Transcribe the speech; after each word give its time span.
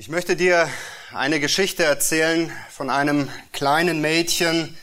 Ich 0.00 0.08
möchte 0.08 0.34
dir 0.34 0.66
eine 1.12 1.40
Geschichte 1.40 1.84
erzählen 1.84 2.50
von 2.70 2.88
einem 2.88 3.28
kleinen 3.52 4.00
Mädchen, 4.00 4.74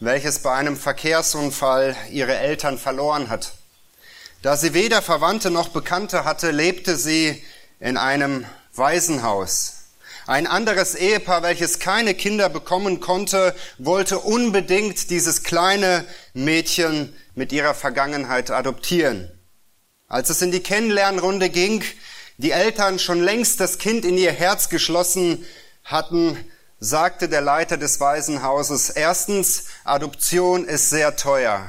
welches 0.00 0.40
bei 0.40 0.54
einem 0.54 0.76
Verkehrsunfall 0.76 1.94
ihre 2.10 2.36
Eltern 2.36 2.76
verloren 2.76 3.30
hat. 3.30 3.52
Da 4.42 4.56
sie 4.56 4.74
weder 4.74 5.02
Verwandte 5.02 5.52
noch 5.52 5.68
Bekannte 5.68 6.24
hatte, 6.24 6.50
lebte 6.50 6.96
sie 6.96 7.44
in 7.78 7.96
einem 7.96 8.44
Waisenhaus. 8.74 9.84
Ein 10.26 10.48
anderes 10.48 10.96
Ehepaar, 10.96 11.44
welches 11.44 11.78
keine 11.78 12.14
Kinder 12.14 12.48
bekommen 12.48 12.98
konnte, 12.98 13.54
wollte 13.78 14.18
unbedingt 14.18 15.10
dieses 15.10 15.44
kleine 15.44 16.04
Mädchen 16.34 17.14
mit 17.36 17.52
ihrer 17.52 17.74
Vergangenheit 17.74 18.50
adoptieren. 18.50 19.30
Als 20.08 20.28
es 20.28 20.42
in 20.42 20.50
die 20.50 20.58
Kennenlernrunde 20.58 21.50
ging, 21.50 21.84
die 22.38 22.50
Eltern 22.50 22.98
schon 22.98 23.22
längst 23.22 23.60
das 23.60 23.78
Kind 23.78 24.04
in 24.04 24.18
ihr 24.18 24.32
Herz 24.32 24.68
geschlossen 24.68 25.44
hatten, 25.84 26.36
sagte 26.80 27.28
der 27.28 27.40
Leiter 27.40 27.76
des 27.76 28.00
Waisenhauses, 28.00 28.90
erstens, 28.90 29.64
Adoption 29.84 30.66
ist 30.66 30.90
sehr 30.90 31.16
teuer. 31.16 31.66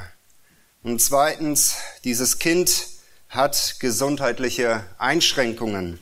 Und 0.82 1.00
zweitens, 1.00 1.76
dieses 2.04 2.38
Kind 2.38 2.86
hat 3.28 3.76
gesundheitliche 3.80 4.84
Einschränkungen. 4.98 5.98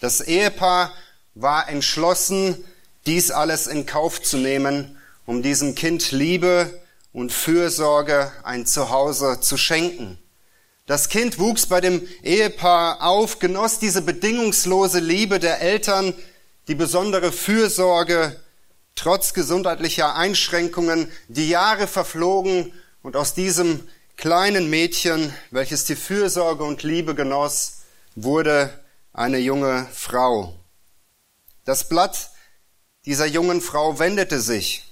Das 0.00 0.20
Ehepaar 0.20 0.92
war 1.34 1.68
entschlossen, 1.68 2.64
dies 3.06 3.30
alles 3.30 3.66
in 3.66 3.86
Kauf 3.86 4.22
zu 4.22 4.36
nehmen, 4.36 4.98
um 5.26 5.42
diesem 5.42 5.74
Kind 5.74 6.12
Liebe 6.12 6.80
und 7.12 7.32
Fürsorge 7.32 8.32
ein 8.42 8.66
Zuhause 8.66 9.40
zu 9.40 9.56
schenken. 9.56 10.18
Das 10.86 11.08
Kind 11.08 11.40
wuchs 11.40 11.66
bei 11.66 11.80
dem 11.80 12.06
Ehepaar 12.22 13.02
auf, 13.02 13.40
genoss 13.40 13.80
diese 13.80 14.02
bedingungslose 14.02 15.00
Liebe 15.00 15.40
der 15.40 15.60
Eltern, 15.60 16.14
die 16.68 16.76
besondere 16.76 17.32
Fürsorge, 17.32 18.40
trotz 18.94 19.34
gesundheitlicher 19.34 20.14
Einschränkungen. 20.14 21.10
Die 21.26 21.48
Jahre 21.48 21.88
verflogen 21.88 22.72
und 23.02 23.16
aus 23.16 23.34
diesem 23.34 23.86
kleinen 24.16 24.70
Mädchen, 24.70 25.34
welches 25.50 25.84
die 25.84 25.96
Fürsorge 25.96 26.62
und 26.62 26.84
Liebe 26.84 27.16
genoss, 27.16 27.78
wurde 28.14 28.72
eine 29.12 29.38
junge 29.38 29.88
Frau. 29.92 30.54
Das 31.64 31.88
Blatt 31.88 32.30
dieser 33.06 33.26
jungen 33.26 33.60
Frau 33.60 33.98
wendete 33.98 34.40
sich. 34.40 34.84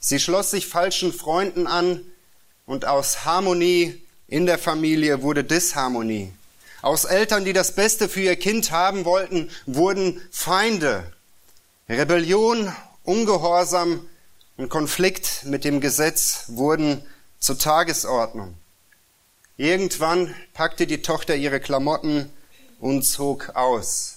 Sie 0.00 0.18
schloss 0.18 0.50
sich 0.50 0.66
falschen 0.66 1.12
Freunden 1.12 1.68
an 1.68 2.04
und 2.66 2.86
aus 2.86 3.24
Harmonie 3.24 4.03
in 4.28 4.46
der 4.46 4.58
Familie 4.58 5.22
wurde 5.22 5.44
Disharmonie. 5.44 6.32
Aus 6.82 7.04
Eltern, 7.04 7.44
die 7.44 7.52
das 7.52 7.72
Beste 7.72 8.08
für 8.08 8.20
ihr 8.20 8.36
Kind 8.36 8.70
haben 8.70 9.04
wollten, 9.04 9.50
wurden 9.66 10.20
Feinde. 10.30 11.12
Rebellion, 11.88 12.72
Ungehorsam 13.04 14.08
und 14.56 14.68
Konflikt 14.68 15.44
mit 15.44 15.64
dem 15.64 15.80
Gesetz 15.80 16.44
wurden 16.48 17.04
zur 17.38 17.58
Tagesordnung. 17.58 18.54
Irgendwann 19.56 20.34
packte 20.52 20.86
die 20.86 21.02
Tochter 21.02 21.36
ihre 21.36 21.60
Klamotten 21.60 22.30
und 22.80 23.02
zog 23.02 23.50
aus, 23.54 24.16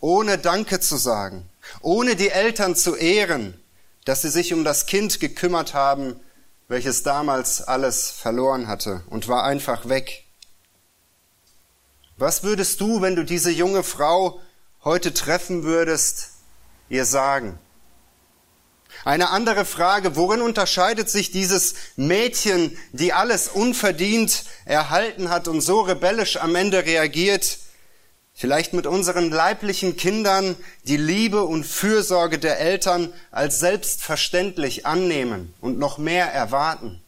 ohne 0.00 0.36
Danke 0.36 0.80
zu 0.80 0.96
sagen, 0.96 1.48
ohne 1.80 2.16
die 2.16 2.28
Eltern 2.28 2.76
zu 2.76 2.94
ehren, 2.94 3.58
dass 4.04 4.22
sie 4.22 4.30
sich 4.30 4.52
um 4.52 4.64
das 4.64 4.86
Kind 4.86 5.20
gekümmert 5.20 5.74
haben, 5.74 6.20
welches 6.68 7.02
damals 7.02 7.62
alles 7.62 8.10
verloren 8.10 8.68
hatte 8.68 9.02
und 9.10 9.28
war 9.28 9.44
einfach 9.44 9.88
weg. 9.88 10.24
Was 12.16 12.42
würdest 12.42 12.80
du, 12.80 13.02
wenn 13.02 13.16
du 13.16 13.24
diese 13.24 13.50
junge 13.50 13.82
Frau 13.82 14.40
heute 14.84 15.12
treffen 15.12 15.64
würdest, 15.64 16.30
ihr 16.88 17.04
sagen? 17.04 17.58
Eine 19.04 19.30
andere 19.30 19.64
Frage, 19.64 20.16
worin 20.16 20.40
unterscheidet 20.40 21.10
sich 21.10 21.30
dieses 21.30 21.74
Mädchen, 21.96 22.78
die 22.92 23.12
alles 23.12 23.48
unverdient 23.48 24.44
erhalten 24.64 25.28
hat 25.28 25.48
und 25.48 25.60
so 25.60 25.80
rebellisch 25.80 26.36
am 26.36 26.54
Ende 26.54 26.84
reagiert, 26.84 27.58
Vielleicht 28.36 28.72
mit 28.72 28.86
unseren 28.86 29.30
leiblichen 29.30 29.96
Kindern 29.96 30.56
die 30.84 30.96
Liebe 30.96 31.44
und 31.44 31.64
Fürsorge 31.64 32.38
der 32.38 32.58
Eltern 32.58 33.12
als 33.30 33.60
selbstverständlich 33.60 34.86
annehmen 34.86 35.54
und 35.60 35.78
noch 35.78 35.98
mehr 35.98 36.32
erwarten. 36.32 37.00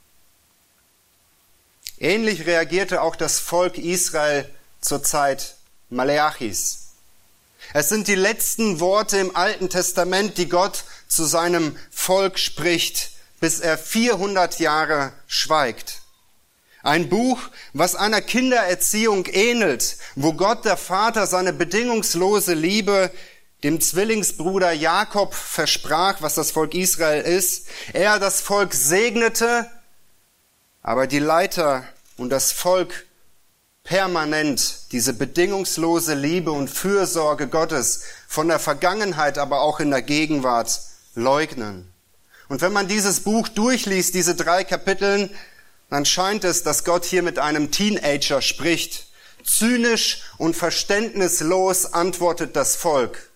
Ähnlich 1.98 2.46
reagierte 2.46 3.02
auch 3.02 3.16
das 3.16 3.40
Volk 3.40 3.76
Israel 3.76 4.48
zur 4.80 5.02
Zeit 5.02 5.56
Maleachis. 5.90 6.86
Es 7.72 7.88
sind 7.88 8.06
die 8.06 8.14
letzten 8.14 8.78
Worte 8.78 9.18
im 9.18 9.34
Alten 9.34 9.68
Testament, 9.68 10.38
die 10.38 10.48
Gott 10.48 10.84
zu 11.08 11.24
seinem 11.24 11.76
Volk 11.90 12.38
spricht, 12.38 13.10
bis 13.40 13.58
er 13.58 13.76
400 13.76 14.60
Jahre 14.60 15.12
schweigt. 15.26 16.02
Ein 16.86 17.08
Buch, 17.08 17.40
was 17.72 17.96
einer 17.96 18.20
Kindererziehung 18.20 19.26
ähnelt, 19.26 19.96
wo 20.14 20.34
Gott 20.34 20.64
der 20.64 20.76
Vater 20.76 21.26
seine 21.26 21.52
bedingungslose 21.52 22.54
Liebe 22.54 23.10
dem 23.64 23.80
Zwillingsbruder 23.80 24.70
Jakob 24.70 25.34
versprach, 25.34 26.22
was 26.22 26.36
das 26.36 26.52
Volk 26.52 26.74
Israel 26.74 27.22
ist. 27.22 27.66
Er 27.92 28.20
das 28.20 28.40
Volk 28.40 28.72
segnete, 28.72 29.68
aber 30.80 31.08
die 31.08 31.18
Leiter 31.18 31.82
und 32.18 32.30
das 32.30 32.52
Volk 32.52 33.06
permanent 33.82 34.92
diese 34.92 35.12
bedingungslose 35.12 36.14
Liebe 36.14 36.52
und 36.52 36.70
Fürsorge 36.70 37.48
Gottes 37.48 38.04
von 38.28 38.46
der 38.46 38.60
Vergangenheit, 38.60 39.38
aber 39.38 39.62
auch 39.62 39.80
in 39.80 39.90
der 39.90 40.02
Gegenwart 40.02 40.78
leugnen. 41.16 41.92
Und 42.48 42.60
wenn 42.60 42.72
man 42.72 42.86
dieses 42.86 43.18
Buch 43.18 43.48
durchliest, 43.48 44.14
diese 44.14 44.36
drei 44.36 44.62
Kapiteln, 44.62 45.34
dann 45.90 46.04
scheint 46.04 46.44
es, 46.44 46.62
dass 46.62 46.84
Gott 46.84 47.04
hier 47.04 47.22
mit 47.22 47.38
einem 47.38 47.70
Teenager 47.70 48.42
spricht. 48.42 49.06
Zynisch 49.44 50.22
und 50.38 50.56
verständnislos 50.56 51.92
antwortet 51.92 52.56
das 52.56 52.74
Volk. 52.76 53.30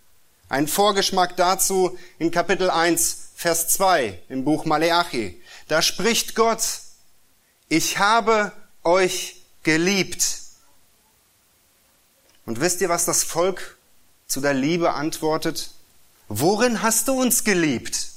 Ein 0.48 0.66
Vorgeschmack 0.66 1.36
dazu 1.36 1.96
in 2.18 2.32
Kapitel 2.32 2.70
1, 2.70 3.28
Vers 3.36 3.68
2 3.68 4.20
im 4.28 4.44
Buch 4.44 4.64
Maleachi. 4.64 5.40
Da 5.68 5.80
spricht 5.80 6.34
Gott, 6.34 6.62
ich 7.68 7.98
habe 7.98 8.50
euch 8.82 9.42
geliebt. 9.62 10.40
Und 12.46 12.60
wisst 12.60 12.80
ihr, 12.80 12.88
was 12.88 13.04
das 13.04 13.22
Volk 13.22 13.78
zu 14.26 14.40
der 14.40 14.54
Liebe 14.54 14.92
antwortet? 14.94 15.70
Worin 16.28 16.82
hast 16.82 17.06
du 17.06 17.12
uns 17.12 17.44
geliebt? 17.44 18.08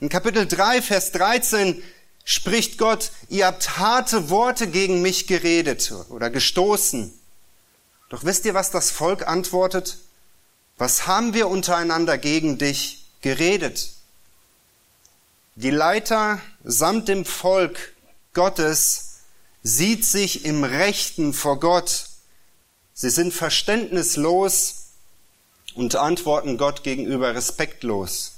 In 0.00 0.08
Kapitel 0.08 0.48
3, 0.48 0.82
Vers 0.82 1.12
13 1.12 1.80
spricht 2.24 2.78
Gott, 2.78 3.10
ihr 3.28 3.46
habt 3.46 3.78
harte 3.78 4.30
Worte 4.30 4.68
gegen 4.68 5.02
mich 5.02 5.26
geredet 5.26 5.92
oder 6.08 6.30
gestoßen. 6.30 7.12
Doch 8.08 8.24
wisst 8.24 8.44
ihr, 8.44 8.54
was 8.54 8.70
das 8.70 8.90
Volk 8.90 9.26
antwortet? 9.26 9.98
Was 10.76 11.06
haben 11.06 11.34
wir 11.34 11.48
untereinander 11.48 12.18
gegen 12.18 12.58
dich 12.58 13.04
geredet? 13.20 13.90
Die 15.54 15.70
Leiter 15.70 16.40
samt 16.64 17.08
dem 17.08 17.24
Volk 17.24 17.94
Gottes 18.32 19.20
sieht 19.62 20.04
sich 20.04 20.44
im 20.44 20.64
Rechten 20.64 21.32
vor 21.32 21.60
Gott. 21.60 22.06
Sie 22.94 23.10
sind 23.10 23.32
verständnislos 23.32 24.86
und 25.74 25.96
antworten 25.96 26.58
Gott 26.58 26.82
gegenüber 26.82 27.34
respektlos. 27.34 28.31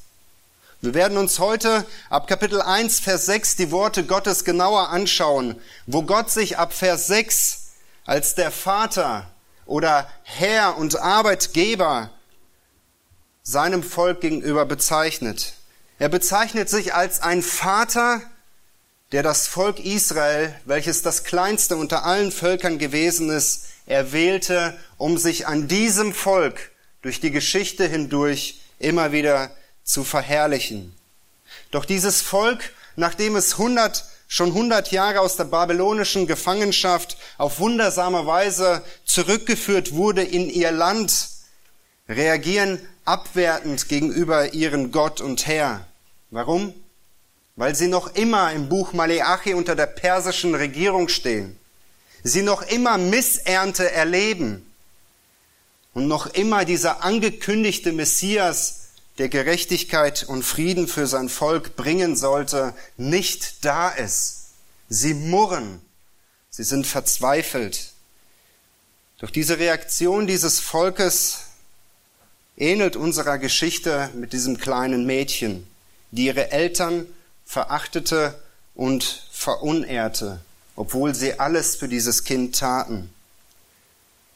Wir 0.84 0.92
werden 0.92 1.16
uns 1.16 1.38
heute 1.38 1.86
ab 2.10 2.26
Kapitel 2.26 2.60
1, 2.60 3.00
Vers 3.00 3.24
6 3.24 3.56
die 3.56 3.70
Worte 3.70 4.04
Gottes 4.04 4.44
genauer 4.44 4.90
anschauen, 4.90 5.58
wo 5.86 6.02
Gott 6.02 6.30
sich 6.30 6.58
ab 6.58 6.74
Vers 6.74 7.06
6 7.06 7.70
als 8.04 8.34
der 8.34 8.50
Vater 8.50 9.30
oder 9.64 10.06
Herr 10.24 10.76
und 10.76 11.00
Arbeitgeber 11.00 12.10
seinem 13.42 13.82
Volk 13.82 14.20
gegenüber 14.20 14.66
bezeichnet. 14.66 15.54
Er 15.98 16.10
bezeichnet 16.10 16.68
sich 16.68 16.92
als 16.92 17.22
ein 17.22 17.40
Vater, 17.40 18.20
der 19.12 19.22
das 19.22 19.46
Volk 19.46 19.80
Israel, 19.82 20.54
welches 20.66 21.00
das 21.00 21.24
kleinste 21.24 21.78
unter 21.78 22.04
allen 22.04 22.30
Völkern 22.30 22.76
gewesen 22.78 23.30
ist, 23.30 23.68
erwählte, 23.86 24.76
um 24.98 25.16
sich 25.16 25.46
an 25.46 25.66
diesem 25.66 26.12
Volk 26.12 26.72
durch 27.00 27.20
die 27.20 27.30
Geschichte 27.30 27.86
hindurch 27.86 28.60
immer 28.78 29.12
wieder 29.12 29.50
zu 29.84 30.02
verherrlichen. 30.02 30.94
Doch 31.70 31.84
dieses 31.84 32.22
Volk, 32.22 32.72
nachdem 32.96 33.36
es 33.36 33.58
hundert, 33.58 34.04
schon 34.26 34.54
hundert 34.54 34.90
Jahre 34.90 35.20
aus 35.20 35.36
der 35.36 35.44
babylonischen 35.44 36.26
Gefangenschaft 36.26 37.16
auf 37.38 37.60
wundersame 37.60 38.26
Weise 38.26 38.82
zurückgeführt 39.04 39.92
wurde 39.92 40.22
in 40.22 40.50
ihr 40.50 40.72
Land, 40.72 41.28
reagieren 42.08 42.80
abwertend 43.04 43.88
gegenüber 43.88 44.54
ihren 44.54 44.90
Gott 44.90 45.20
und 45.20 45.46
Herr. 45.46 45.86
Warum? 46.30 46.74
Weil 47.56 47.74
sie 47.74 47.86
noch 47.86 48.14
immer 48.16 48.52
im 48.52 48.68
Buch 48.68 48.92
Maleachi 48.92 49.54
unter 49.54 49.76
der 49.76 49.86
persischen 49.86 50.54
Regierung 50.54 51.08
stehen. 51.08 51.58
Sie 52.24 52.42
noch 52.42 52.62
immer 52.62 52.98
Missernte 52.98 53.92
erleben. 53.92 54.66
und 55.94 56.08
noch 56.08 56.26
immer 56.26 56.64
dieser 56.64 57.04
angekündigte 57.04 57.92
Messias, 57.92 58.83
der 59.18 59.28
Gerechtigkeit 59.28 60.24
und 60.24 60.42
Frieden 60.42 60.88
für 60.88 61.06
sein 61.06 61.28
Volk 61.28 61.76
bringen 61.76 62.16
sollte, 62.16 62.74
nicht 62.96 63.64
da 63.64 63.88
ist. 63.88 64.46
Sie 64.88 65.14
murren, 65.14 65.80
sie 66.50 66.64
sind 66.64 66.86
verzweifelt. 66.86 67.92
Doch 69.18 69.30
diese 69.30 69.58
Reaktion 69.58 70.26
dieses 70.26 70.60
Volkes 70.60 71.38
ähnelt 72.56 72.96
unserer 72.96 73.38
Geschichte 73.38 74.10
mit 74.14 74.32
diesem 74.32 74.58
kleinen 74.58 75.06
Mädchen, 75.06 75.66
die 76.10 76.26
ihre 76.26 76.50
Eltern 76.50 77.06
verachtete 77.44 78.40
und 78.74 79.28
verunehrte, 79.32 80.40
obwohl 80.76 81.14
sie 81.14 81.38
alles 81.38 81.76
für 81.76 81.88
dieses 81.88 82.24
Kind 82.24 82.58
taten. 82.58 83.10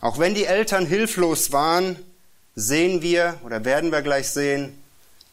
Auch 0.01 0.19
wenn 0.19 0.35
die 0.35 0.45
Eltern 0.45 0.87
hilflos 0.87 1.51
waren, 1.51 1.97
sehen 2.59 3.03
wir 3.03 3.39
oder 3.45 3.65
werden 3.65 3.93
wir 3.93 4.03
gleich 4.03 4.29
sehen, 4.31 4.77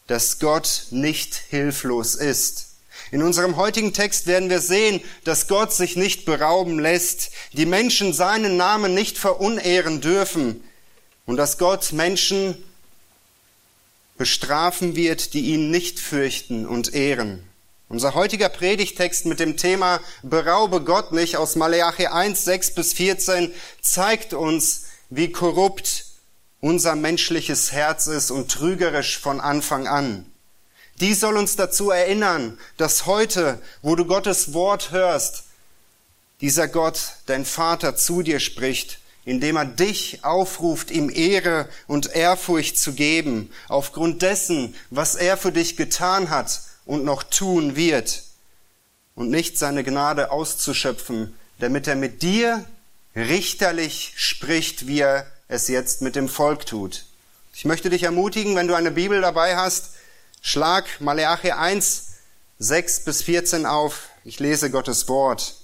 dass 0.06 0.38
Gott 0.38 0.86
nicht 0.90 1.34
hilflos 1.34 2.14
ist. 2.14 2.68
In 3.10 3.22
unserem 3.22 3.56
heutigen 3.56 3.92
Text 3.92 4.26
werden 4.26 4.48
wir 4.48 4.60
sehen, 4.60 5.00
dass 5.24 5.48
Gott 5.48 5.72
sich 5.72 5.96
nicht 5.96 6.24
berauben 6.24 6.78
lässt, 6.78 7.30
die 7.52 7.66
Menschen 7.66 8.12
seinen 8.12 8.56
Namen 8.56 8.94
nicht 8.94 9.18
verunehren 9.18 10.00
dürfen 10.00 10.62
und 11.24 11.36
dass 11.36 11.58
Gott 11.58 11.92
Menschen 11.92 12.56
bestrafen 14.16 14.94
wird, 14.94 15.34
die 15.34 15.46
ihn 15.52 15.70
nicht 15.70 15.98
fürchten 15.98 16.64
und 16.64 16.94
ehren. 16.94 17.44
Unser 17.88 18.14
heutiger 18.14 18.48
Predigtext 18.48 19.26
mit 19.26 19.40
dem 19.40 19.56
Thema 19.56 20.00
Beraube 20.22 20.80
Gott 20.80 21.12
nicht 21.12 21.36
aus 21.36 21.56
Maleachi 21.56 22.06
1, 22.06 22.44
6 22.44 22.74
bis 22.74 22.92
14 22.94 23.52
zeigt 23.80 24.32
uns, 24.32 24.84
wie 25.10 25.30
korrupt 25.30 26.05
unser 26.66 26.96
menschliches 26.96 27.70
Herz 27.70 28.08
ist 28.08 28.32
und 28.32 28.50
trügerisch 28.50 29.20
von 29.20 29.40
Anfang 29.40 29.86
an. 29.86 30.26
Dies 30.98 31.20
soll 31.20 31.36
uns 31.36 31.54
dazu 31.54 31.90
erinnern, 31.90 32.58
dass 32.76 33.06
heute, 33.06 33.62
wo 33.82 33.94
du 33.94 34.04
Gottes 34.04 34.52
Wort 34.52 34.90
hörst, 34.90 35.44
dieser 36.40 36.66
Gott, 36.66 36.98
dein 37.26 37.44
Vater, 37.44 37.94
zu 37.94 38.22
dir 38.22 38.40
spricht, 38.40 38.98
indem 39.24 39.56
er 39.56 39.64
dich 39.64 40.24
aufruft, 40.24 40.90
ihm 40.90 41.08
Ehre 41.08 41.68
und 41.86 42.12
Ehrfurcht 42.16 42.76
zu 42.76 42.94
geben, 42.94 43.52
aufgrund 43.68 44.22
dessen, 44.22 44.74
was 44.90 45.14
er 45.14 45.36
für 45.36 45.52
dich 45.52 45.76
getan 45.76 46.30
hat 46.30 46.62
und 46.84 47.04
noch 47.04 47.22
tun 47.22 47.76
wird, 47.76 48.24
und 49.14 49.30
nicht 49.30 49.56
seine 49.56 49.84
Gnade 49.84 50.32
auszuschöpfen, 50.32 51.32
damit 51.60 51.86
er 51.86 51.94
mit 51.94 52.22
dir 52.22 52.64
richterlich 53.14 54.14
spricht, 54.16 54.88
wie 54.88 54.98
er 54.98 55.30
es 55.48 55.68
jetzt 55.68 56.02
mit 56.02 56.16
dem 56.16 56.28
Volk 56.28 56.66
tut. 56.66 57.04
Ich 57.54 57.64
möchte 57.64 57.90
dich 57.90 58.02
ermutigen, 58.02 58.56
wenn 58.56 58.68
du 58.68 58.74
eine 58.74 58.90
Bibel 58.90 59.20
dabei 59.20 59.56
hast, 59.56 59.94
schlag 60.42 61.00
Maleachi 61.00 61.52
1, 61.52 62.06
6 62.58 63.00
bis 63.04 63.22
14 63.22 63.66
auf. 63.66 64.08
Ich 64.24 64.40
lese 64.40 64.70
Gottes 64.70 65.08
Wort. 65.08 65.54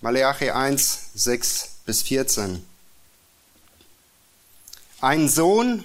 Maleachi 0.00 0.50
1, 0.50 1.10
6 1.14 1.68
bis 1.86 2.02
14. 2.02 2.64
Ein 5.00 5.28
Sohn 5.28 5.84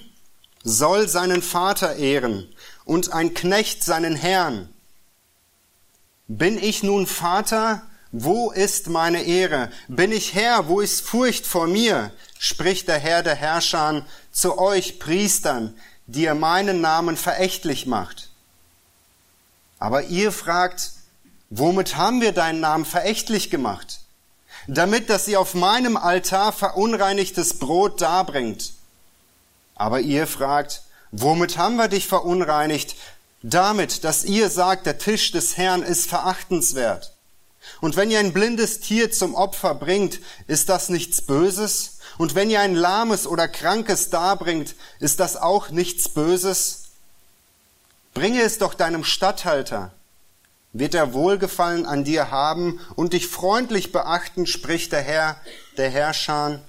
soll 0.63 1.07
seinen 1.07 1.42
Vater 1.42 1.95
ehren 1.95 2.48
und 2.86 3.13
ein 3.13 3.33
Knecht 3.33 3.83
seinen 3.83 4.15
Herrn. 4.15 4.69
Bin 6.27 6.62
ich 6.62 6.83
nun 6.83 7.07
Vater, 7.07 7.83
wo 8.12 8.51
ist 8.51 8.89
meine 8.89 9.24
Ehre? 9.24 9.71
Bin 9.88 10.12
ich 10.12 10.33
Herr, 10.33 10.68
wo 10.68 10.81
ist 10.81 11.01
Furcht 11.01 11.45
vor 11.45 11.68
mir? 11.68 12.12
Spricht 12.39 12.88
der 12.88 13.00
Herr 13.00 13.24
der 13.24 13.36
Herrscher 13.36 14.06
zu 14.31 14.57
euch 14.57 15.00
Priestern, 15.00 15.78
die 16.06 16.24
ihr 16.24 16.36
meinen 16.36 16.81
Namen 16.81 17.18
verächtlich 17.18 17.86
macht. 17.86 18.30
Aber 19.80 20.04
ihr 20.04 20.31
fragt, 20.31 20.92
womit 21.50 21.95
haben 21.95 22.22
wir 22.22 22.31
deinen 22.31 22.60
Namen 22.60 22.86
verächtlich 22.86 23.50
gemacht? 23.50 24.00
Damit, 24.68 25.10
dass 25.10 25.28
ihr 25.28 25.39
auf 25.39 25.54
meinem 25.54 25.95
Altar 25.95 26.51
verunreinigtes 26.51 27.60
Brot 27.60 28.01
darbringt. 28.01 28.74
Aber 29.75 30.00
ihr 30.00 30.28
fragt, 30.28 30.81
womit 31.12 31.57
haben 31.57 31.75
wir 31.75 31.88
dich 31.88 32.07
verunreinigt? 32.07 32.95
Damit, 33.44 34.04
dass 34.04 34.25
ihr 34.25 34.50
sagt, 34.50 34.86
der 34.86 34.98
Tisch 34.98 35.31
des 35.31 35.56
Herrn 35.57 35.84
ist 35.84 36.10
verachtenswert. 36.10 37.13
Und 37.81 37.95
wenn 37.95 38.10
ihr 38.10 38.19
ein 38.19 38.34
blindes 38.34 38.80
Tier 38.80 39.12
zum 39.12 39.36
Opfer 39.36 39.75
bringt, 39.75 40.19
ist 40.48 40.69
das 40.69 40.89
nichts 40.89 41.22
Böses? 41.22 41.96
Und 42.17 42.35
wenn 42.35 42.49
ihr 42.49 42.61
ein 42.61 42.75
lahmes 42.75 43.27
oder 43.27 43.47
krankes 43.47 44.09
darbringt, 44.09 44.75
ist 44.99 45.19
das 45.19 45.35
auch 45.35 45.69
nichts 45.69 46.09
Böses? 46.09 46.83
Bringe 48.13 48.41
es 48.41 48.57
doch 48.57 48.73
deinem 48.73 49.03
Statthalter. 49.03 49.91
Wird 50.73 50.95
er 50.95 51.13
Wohlgefallen 51.13 51.85
an 51.85 52.03
dir 52.03 52.31
haben 52.31 52.79
und 52.95 53.13
dich 53.13 53.27
freundlich 53.27 53.91
beachten, 53.91 54.47
spricht 54.47 54.91
der 54.91 55.01
Herr, 55.01 55.37
der 55.77 55.89
Herrscher. 55.89 56.59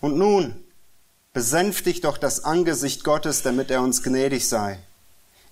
Und 0.00 0.16
nun, 0.16 0.64
besänftigt 1.32 2.04
doch 2.04 2.18
das 2.18 2.44
Angesicht 2.44 3.04
Gottes, 3.04 3.42
damit 3.42 3.70
er 3.70 3.82
uns 3.82 4.02
gnädig 4.02 4.48
sei. 4.48 4.78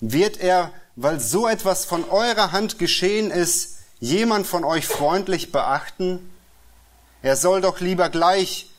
Wird 0.00 0.38
er, 0.38 0.72
weil 0.96 1.20
so 1.20 1.46
etwas 1.46 1.84
von 1.84 2.08
eurer 2.08 2.52
Hand 2.52 2.78
geschehen 2.78 3.30
ist, 3.30 3.78
jemand 4.00 4.46
von 4.46 4.64
euch 4.64 4.86
freundlich 4.86 5.52
beachten? 5.52 6.30
Er 7.22 7.36
soll 7.36 7.60
doch 7.60 7.80
lieber 7.80 8.10
gleich 8.10 8.70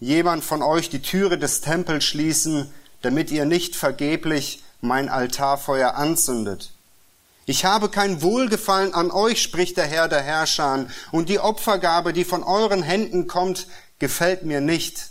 jemand 0.00 0.44
von 0.44 0.62
euch 0.62 0.90
die 0.90 1.02
Türe 1.02 1.38
des 1.38 1.60
Tempels 1.60 2.04
schließen, 2.04 2.72
damit 3.02 3.30
ihr 3.30 3.44
nicht 3.44 3.76
vergeblich 3.76 4.62
mein 4.80 5.08
Altarfeuer 5.08 5.94
anzündet. 5.94 6.72
Ich 7.46 7.64
habe 7.64 7.88
kein 7.88 8.20
Wohlgefallen 8.20 8.92
an 8.92 9.10
euch, 9.10 9.40
spricht 9.40 9.78
der 9.78 9.86
Herr 9.86 10.08
der 10.08 10.20
Herrscher, 10.20 10.86
und 11.12 11.30
die 11.30 11.38
Opfergabe, 11.38 12.12
die 12.12 12.24
von 12.24 12.42
euren 12.42 12.82
Händen 12.82 13.26
kommt, 13.26 13.68
gefällt 13.98 14.44
mir 14.44 14.60
nicht. 14.60 15.10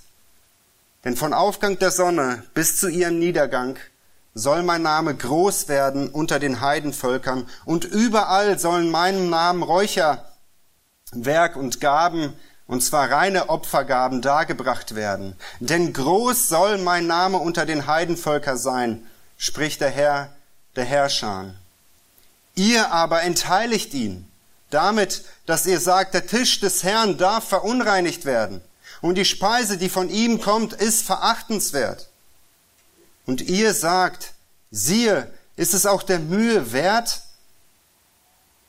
Denn 1.03 1.15
von 1.15 1.33
Aufgang 1.33 1.80
der 1.80 1.89
Sonne 1.89 2.44
bis 2.53 2.80
zu 2.80 2.89
ihrem 2.89 3.18
Niedergang 3.18 3.77
soll 4.35 4.62
mein 4.62 4.83
Name 4.83 5.15
groß 5.15 5.68
werden 5.68 6.09
unter 6.09 6.38
den 6.38 6.62
Heidenvölkern, 6.62 7.50
und 7.65 7.85
überall 7.85 8.59
sollen 8.59 8.91
meinem 8.91 9.31
Namen 9.31 9.63
Räucherwerk 9.63 11.56
und 11.56 11.81
Gaben 11.81 12.33
und 12.67 12.83
zwar 12.83 13.09
reine 13.09 13.49
Opfergaben 13.49 14.21
dargebracht 14.21 14.95
werden. 14.95 15.35
Denn 15.59 15.93
groß 15.93 16.49
soll 16.49 16.77
mein 16.77 17.07
Name 17.07 17.37
unter 17.37 17.65
den 17.65 17.87
Heidenvölker 17.87 18.57
sein, 18.57 19.07
spricht 19.37 19.81
der 19.81 19.89
Herr, 19.89 20.30
der 20.75 20.85
Herrscher. 20.85 21.53
Ihr 22.56 22.92
aber 22.92 23.23
entheiligt 23.23 23.94
ihn, 23.94 24.30
damit, 24.69 25.23
dass 25.45 25.65
ihr 25.65 25.80
sagt, 25.80 26.13
der 26.13 26.27
Tisch 26.27 26.59
des 26.59 26.83
Herrn 26.83 27.18
darf 27.18 27.47
verunreinigt 27.47 28.25
werden, 28.25 28.61
und 29.01 29.15
die 29.15 29.25
Speise, 29.25 29.77
die 29.77 29.89
von 29.89 30.09
ihm 30.09 30.42
kommt, 30.42 30.73
ist 30.73 31.06
verachtenswert. 31.06 32.09
Und 33.27 33.42
ihr 33.42 33.73
sagt, 33.73 34.33
siehe, 34.71 35.31
ist 35.56 35.73
es 35.73 35.85
auch 35.85 36.01
der 36.01 36.19
Mühe 36.19 36.71
wert? 36.73 37.21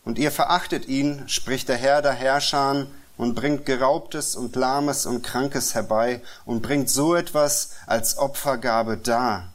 Und 0.04 0.18
ihr 0.18 0.30
verachtet 0.30 0.86
ihn, 0.86 1.28
spricht 1.28 1.68
der 1.68 1.76
Herr 1.76 2.02
der 2.02 2.12
Herrscher, 2.12 2.86
und 3.18 3.34
bringt 3.34 3.66
Geraubtes 3.66 4.36
und 4.36 4.56
Lahmes 4.56 5.04
und 5.04 5.22
Krankes 5.22 5.74
herbei 5.74 6.22
und 6.46 6.62
bringt 6.62 6.88
so 6.88 7.14
etwas 7.14 7.72
als 7.86 8.16
Opfergabe 8.16 8.96
dar. 8.96 9.52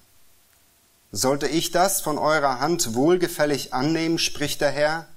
Sollte 1.12 1.48
ich 1.48 1.72
das 1.72 2.02
von 2.02 2.18
eurer 2.18 2.60
Hand 2.60 2.94
wohlgefällig 2.94 3.74
annehmen, 3.74 4.20
spricht 4.20 4.62
der 4.62 4.72
Herr? 4.72 5.08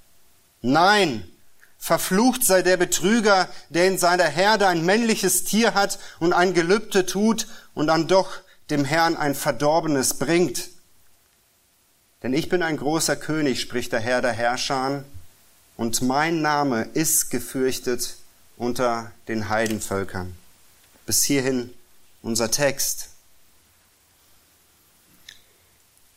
Nein, 0.63 1.29
verflucht 1.77 2.45
sei 2.45 2.63
der 2.63 2.77
Betrüger, 2.77 3.49
der 3.69 3.89
in 3.89 3.99
seiner 3.99 4.25
Herde 4.27 4.69
ein 4.69 4.87
männliches 4.87 5.45
Tier 5.45 5.75
hat 5.75 5.99
und 6.21 6.33
ein 6.33 6.55
Gelübde 6.55 7.05
tut 7.05 7.49
und 7.75 7.89
dann 7.89 8.07
doch 8.07 8.31
dem 8.71 8.85
Herrn 8.85 9.17
ein 9.17 9.35
Verdorbenes 9.35 10.15
bringt. 10.15 10.71
Denn 12.23 12.33
ich 12.33 12.49
bin 12.49 12.63
ein 12.63 12.77
großer 12.77 13.17
König, 13.17 13.61
spricht 13.61 13.93
der 13.93 14.01
Herr 14.01 14.23
der 14.23 14.33
Herrscher, 14.33 15.05
und 15.77 16.01
mein 16.01 16.41
Name 16.41 16.89
ist 16.95 17.31
gefürchtet 17.31 18.17
unter 18.57 19.13
den 19.29 19.49
Heidenvölkern. 19.49 20.37
Bis 21.05 21.23
hierhin 21.25 21.73
unser 22.23 22.51
Text. 22.51 23.11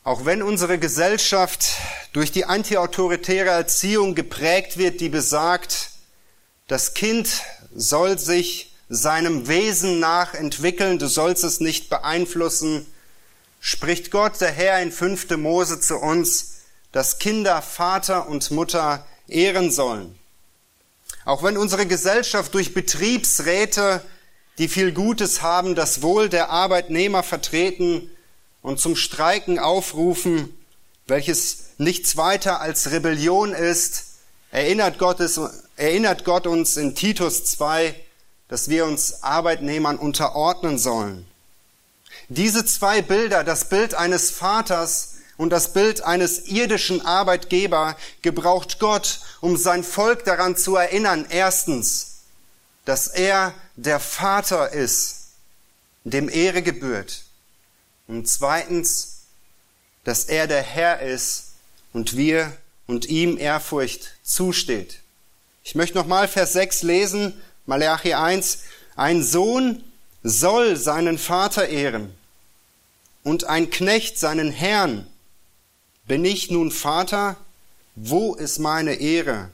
Auch 0.04 0.26
wenn 0.26 0.42
unsere 0.42 0.80
Gesellschaft 0.80 1.74
durch 2.14 2.32
die 2.32 2.46
antiautoritäre 2.46 3.50
Erziehung 3.50 4.16
geprägt 4.16 4.78
wird, 4.78 5.02
die 5.02 5.10
besagt, 5.10 5.92
das 6.68 6.94
Kind 6.94 7.44
soll 7.76 8.18
sich 8.18 8.74
seinem 8.90 9.48
Wesen 9.48 10.00
nach 10.00 10.34
entwickeln, 10.34 10.98
du 10.98 11.08
sollst 11.08 11.44
es 11.44 11.60
nicht 11.60 11.90
beeinflussen, 11.90 12.88
spricht 13.60 14.10
Gott, 14.10 14.42
der 14.42 14.52
Herr, 14.52 14.82
in 14.82 14.92
5. 14.92 15.38
Mose 15.38 15.80
zu 15.80 15.98
uns, 15.98 16.62
dass 16.92 17.20
Kinder 17.20 17.62
Vater 17.62 18.28
und 18.28 18.50
Mutter 18.52 19.06
ehren 19.28 19.70
sollen. 19.72 20.19
Auch 21.30 21.44
wenn 21.44 21.58
unsere 21.58 21.86
Gesellschaft 21.86 22.56
durch 22.56 22.74
Betriebsräte 22.74 24.02
die 24.58 24.68
viel 24.68 24.92
Gutes 24.92 25.44
haben, 25.44 25.76
das 25.76 26.02
Wohl 26.02 26.28
der 26.28 26.50
Arbeitnehmer 26.50 27.22
vertreten 27.22 28.10
und 28.64 28.80
zum 28.80 28.96
Streiken 28.96 29.60
aufrufen, 29.60 30.58
welches 31.06 31.66
nichts 31.78 32.18
weiter 32.18 32.62
als 32.62 32.90
Rebellion 32.90 33.54
ist, 33.54 34.06
erinnert 34.50 34.98
Gott, 34.98 35.20
erinnert 35.76 36.26
Gott 36.26 36.48
uns 36.48 36.78
in 36.78 36.96
Titus 36.96 37.46
2, 37.46 37.94
dass 38.48 38.70
wir 38.70 38.86
uns 38.86 39.22
Arbeitnehmern 39.22 40.00
unterordnen 40.00 40.80
sollen. 40.80 41.28
Diese 42.30 42.66
zwei 42.66 43.04
Bilder, 43.04 43.44
das 43.44 43.70
Bild 43.70 43.94
eines 43.94 44.32
Vaters 44.32 45.18
und 45.40 45.52
das 45.52 45.72
Bild 45.72 46.02
eines 46.02 46.48
irdischen 46.48 47.06
Arbeitgeber, 47.06 47.96
gebraucht 48.22 48.78
Gott, 48.78 49.22
um 49.40 49.56
sein 49.56 49.86
Volk 49.86 50.26
daran 50.26 50.58
zu 50.58 50.76
erinnern, 50.76 51.26
erstens, 51.30 52.18
dass 52.84 53.08
er 53.08 53.54
der 53.78 54.02
Vater 54.02 54.74
ist, 54.74 55.28
dem 56.04 56.28
Ehre 56.28 56.62
gebührt. 56.62 57.24
Und 58.06 58.28
zweitens, 58.28 59.22
dass 60.04 60.26
er 60.26 60.46
der 60.46 60.62
Herr 60.62 61.00
ist 61.00 61.54
und 61.94 62.18
wir 62.18 62.52
und 62.86 63.06
ihm 63.06 63.38
Ehrfurcht 63.38 64.16
zusteht. 64.24 65.00
Ich 65.64 65.74
möchte 65.74 65.98
nochmal 65.98 66.28
Vers 66.28 66.52
6 66.52 66.84
lesen, 66.84 67.42
Malachi 67.66 68.14
1. 68.14 68.60
Ein 68.98 69.24
Sohn 69.24 69.86
soll 70.22 70.76
seinen 70.76 71.18
Vater 71.18 71.70
ehren 71.70 72.14
und 73.24 73.46
ein 73.46 73.70
Knecht 73.70 74.20
seinen 74.20 74.52
Herrn. 74.52 75.08
Bin 76.10 76.26
ich 76.26 76.50
nun 76.50 76.72
Vater? 76.72 77.36
Wo 77.94 78.34
ist 78.34 78.58
meine 78.58 78.96
Ehre? 78.96 79.52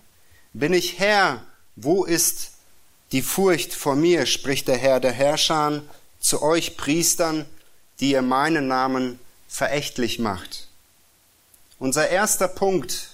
Bin 0.53 0.71
ich 0.71 0.99
Herr? 0.99 1.43
Wo 1.75 2.05
ist 2.05 2.51
die 3.11 3.21
Furcht 3.21 3.73
vor 3.73 3.97
mir, 3.97 4.25
spricht 4.25 4.69
der 4.69 4.77
Herr 4.77 5.01
der 5.01 5.11
Herrscher 5.11 5.83
zu 6.21 6.41
euch 6.41 6.77
Priestern, 6.77 7.45
die 7.99 8.11
ihr 8.11 8.21
meinen 8.21 8.69
Namen 8.69 9.19
verächtlich 9.49 10.17
macht. 10.17 10.69
Unser 11.77 12.07
erster 12.07 12.47
Punkt, 12.47 13.09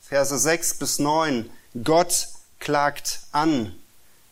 Verse 0.00 0.36
6 0.36 0.74
bis 0.74 0.98
9, 0.98 1.48
Gott 1.84 2.26
klagt 2.58 3.20
an. 3.30 3.72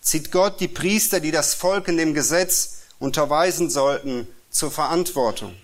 Zieht 0.00 0.32
Gott 0.32 0.58
die 0.58 0.66
Priester, 0.66 1.20
die 1.20 1.30
das 1.30 1.54
Volk 1.54 1.86
in 1.86 1.96
dem 1.96 2.12
Gesetz 2.12 2.78
unterweisen 2.98 3.70
sollten, 3.70 4.26
zur 4.50 4.72
Verantwortung. 4.72 5.54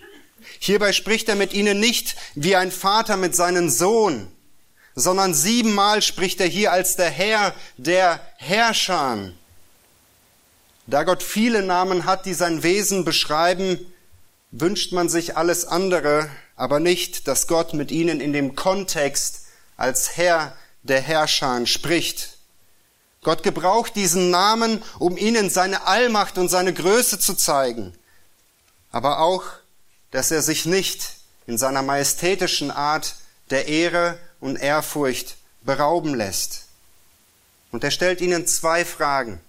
Hierbei 0.59 0.93
spricht 0.93 1.29
er 1.29 1.35
mit 1.35 1.53
ihnen 1.53 1.81
nicht 1.81 2.17
wie 2.35 2.57
ein 2.57 2.71
Vater 2.71 3.17
mit 3.17 3.35
seinem 3.35 3.71
Sohn, 3.71 4.31
sondern 4.95 5.35
siebenmal 5.35 6.03
spricht 6.03 6.41
er 6.41 6.47
hier 6.47 6.73
als 6.73 6.97
der 6.97 7.11
Herr 7.11 7.55
der 7.77 8.21
Herrscher. 8.37 9.33
Da 10.87 11.05
Gott 11.05 11.23
viele 11.23 11.63
Namen 11.63 12.05
hat, 12.05 12.27
die 12.27 12.35
sein 12.35 12.63
Wesen 12.63 13.05
beschreiben, 13.05 13.79
wünscht 14.51 14.93
man 14.93 15.09
sich 15.09 15.37
alles 15.37 15.65
andere, 15.65 16.29
aber 16.57 16.79
nicht, 16.79 17.27
dass 17.27 17.47
Gott 17.47 17.75
mit 17.75 17.91
ihnen 17.91 18.21
in 18.21 18.33
dem 18.33 18.55
Kontext 18.55 19.47
als 19.77 20.17
Herr 20.17 20.57
der 20.83 21.01
Herrscher 21.01 21.67
spricht. 21.67 22.39
Gott 23.23 23.43
gebraucht 23.43 23.97
diesen 23.97 24.31
Namen, 24.31 24.83
um 24.99 25.17
ihnen 25.17 25.49
seine 25.51 25.87
Allmacht 25.87 26.39
und 26.39 26.49
seine 26.49 26.75
Größe 26.75 27.19
zu 27.19 27.35
zeigen, 27.35 27.95
aber 28.93 29.21
auch, 29.21 29.45
dass 30.14 30.30
er 30.30 30.42
sich 30.42 30.64
nicht 30.64 31.16
in 31.49 31.59
seiner 31.59 31.83
majestätischen 31.83 32.71
Art 32.71 33.16
der 33.50 33.66
Ehre 33.66 34.16
und 34.38 34.54
Ehrfurcht 34.54 35.35
berauben 35.62 36.14
lässt. 36.14 36.66
Und 37.73 37.83
er 37.83 37.90
stellt 37.90 38.21
ihnen 38.21 38.47
zwei 38.47 38.85
Fragen. 38.85 39.40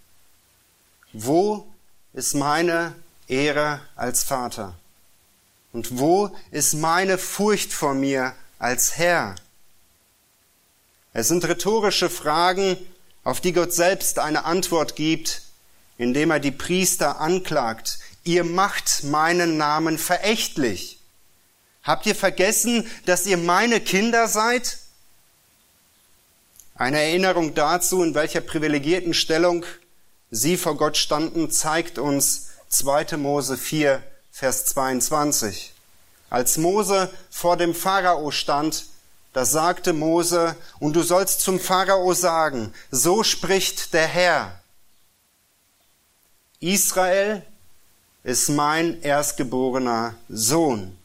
Wo 1.13 1.71
ist 2.13 2.33
meine 2.33 2.95
Ehre 3.27 3.79
als 3.95 4.23
Vater? 4.23 4.73
Und 5.71 5.99
wo 5.99 6.35
ist 6.49 6.73
meine 6.73 7.19
Furcht 7.19 7.71
vor 7.71 7.93
mir 7.93 8.33
als 8.57 8.97
Herr? 8.97 9.35
Es 11.13 11.27
sind 11.27 11.45
rhetorische 11.45 12.09
Fragen, 12.09 12.75
auf 13.23 13.39
die 13.39 13.53
Gott 13.53 13.71
selbst 13.71 14.17
eine 14.17 14.45
Antwort 14.45 14.95
gibt, 14.95 15.43
indem 15.99 16.31
er 16.31 16.39
die 16.39 16.49
Priester 16.49 17.19
anklagt. 17.19 17.99
Ihr 18.25 18.43
macht 18.43 19.03
meinen 19.03 19.55
Namen 19.55 19.99
verächtlich. 19.99 20.99
Habt 21.83 22.07
ihr 22.07 22.15
vergessen, 22.15 22.89
dass 23.05 23.27
ihr 23.27 23.37
meine 23.37 23.79
Kinder 23.79 24.27
seid? 24.27 24.79
Eine 26.73 26.99
Erinnerung 26.99 27.53
dazu, 27.53 28.01
in 28.03 28.15
welcher 28.15 28.41
privilegierten 28.41 29.13
Stellung 29.13 29.63
sie 30.31 30.57
vor 30.57 30.75
Gott 30.75 30.97
standen, 30.97 31.51
zeigt 31.51 31.99
uns 31.99 32.49
2. 32.69 33.15
Mose 33.17 33.57
4, 33.57 34.01
Vers 34.31 34.65
22. 34.65 35.71
Als 36.31 36.57
Mose 36.57 37.11
vor 37.29 37.57
dem 37.57 37.75
Pharao 37.75 38.31
stand, 38.31 38.87
da 39.33 39.45
sagte 39.45 39.93
Mose, 39.93 40.55
und 40.79 40.93
du 40.93 41.03
sollst 41.03 41.41
zum 41.41 41.59
Pharao 41.59 42.13
sagen, 42.13 42.73
so 42.89 43.21
spricht 43.21 43.93
der 43.93 44.07
Herr. 44.07 44.59
Israel 46.59 47.45
ist 48.25 48.49
mein 48.49 49.03
erstgeborener 49.03 50.15
Sohn. 50.29 50.97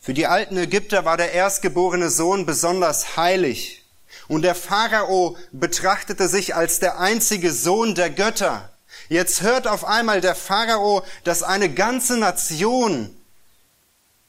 Für 0.00 0.14
die 0.14 0.26
alten 0.26 0.56
Ägypter 0.56 1.04
war 1.04 1.18
der 1.18 1.32
erstgeborene 1.32 2.08
Sohn 2.08 2.46
besonders 2.46 3.18
heilig. 3.18 3.84
Und 4.28 4.42
der 4.42 4.54
Pharao 4.54 5.36
betrachtete 5.52 6.26
sich 6.26 6.54
als 6.56 6.80
der 6.80 6.98
einzige 6.98 7.52
Sohn 7.52 7.94
der 7.94 8.08
Götter. 8.08 8.70
Jetzt 9.10 9.42
hört 9.42 9.68
auf 9.68 9.84
einmal 9.84 10.22
der 10.22 10.34
Pharao, 10.34 11.04
dass 11.22 11.42
eine 11.42 11.72
ganze 11.72 12.16
Nation, 12.16 13.14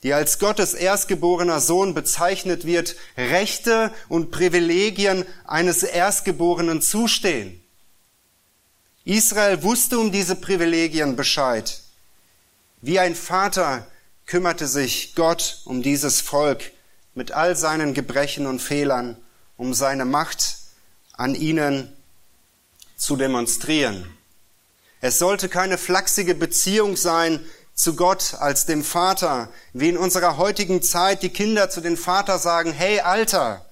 die 0.04 0.14
als 0.14 0.40
Gottes 0.40 0.74
erstgeborener 0.74 1.62
Sohn 1.62 1.94
bezeichnet 1.94 2.66
wird, 2.66 2.98
Rechte 3.16 3.94
und 4.10 4.32
Privilegien 4.32 5.26
eines 5.46 5.84
Erstgeborenen 5.84 6.82
zustehen. 6.82 7.63
Israel 9.06 9.64
wusste 9.64 10.00
um 10.00 10.12
diese 10.12 10.36
Privilegien 10.36 11.16
Bescheid. 11.16 11.82
Wie 12.82 13.00
ein 13.00 13.16
Vater 13.16 13.86
kümmerte 14.26 14.66
sich 14.66 15.14
Gott 15.16 15.60
um 15.66 15.82
dieses 15.82 16.22
Volk 16.22 16.72
mit 17.14 17.32
all 17.32 17.56
seinen 17.56 17.94
Gebrechen 17.94 18.46
und 18.46 18.62
Fehlern, 18.62 19.18
um 19.58 19.74
seine 19.74 20.06
Macht 20.06 20.58
an 21.14 21.36
ihnen 21.36 21.92
zu 22.96 23.18
demonstrieren. 23.18 24.06
Es 25.02 25.20
sollte 25.20 25.50
keine 25.50 25.78
flachsige 25.78 26.34
Beziehung 26.34 26.96
sein 26.96 27.42
zu 27.74 27.98
Gott 27.98 28.36
als 28.36 28.66
dem 28.66 28.86
Vater, 28.86 29.50
wie 29.74 29.90
in 29.90 29.98
unserer 29.98 30.38
heutigen 30.38 30.82
Zeit 30.82 31.24
die 31.24 31.30
Kinder 31.30 31.70
zu 31.70 31.82
den 31.82 31.98
Vater 31.98 32.40
sagen, 32.40 32.72
hey 32.72 33.02
Alter, 33.02 33.66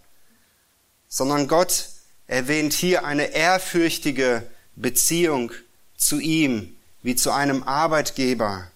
sondern 1.08 1.48
Gott 1.48 1.88
erwähnt 2.28 2.74
hier 2.74 3.06
eine 3.06 3.28
ehrfürchtige 3.34 4.44
Beziehung 4.75 5.51
zu 5.98 6.20
ihm, 6.20 6.75
wie 7.04 7.16
zu 7.16 7.32
einem 7.32 7.63
Arbeitgeber, 7.63 8.72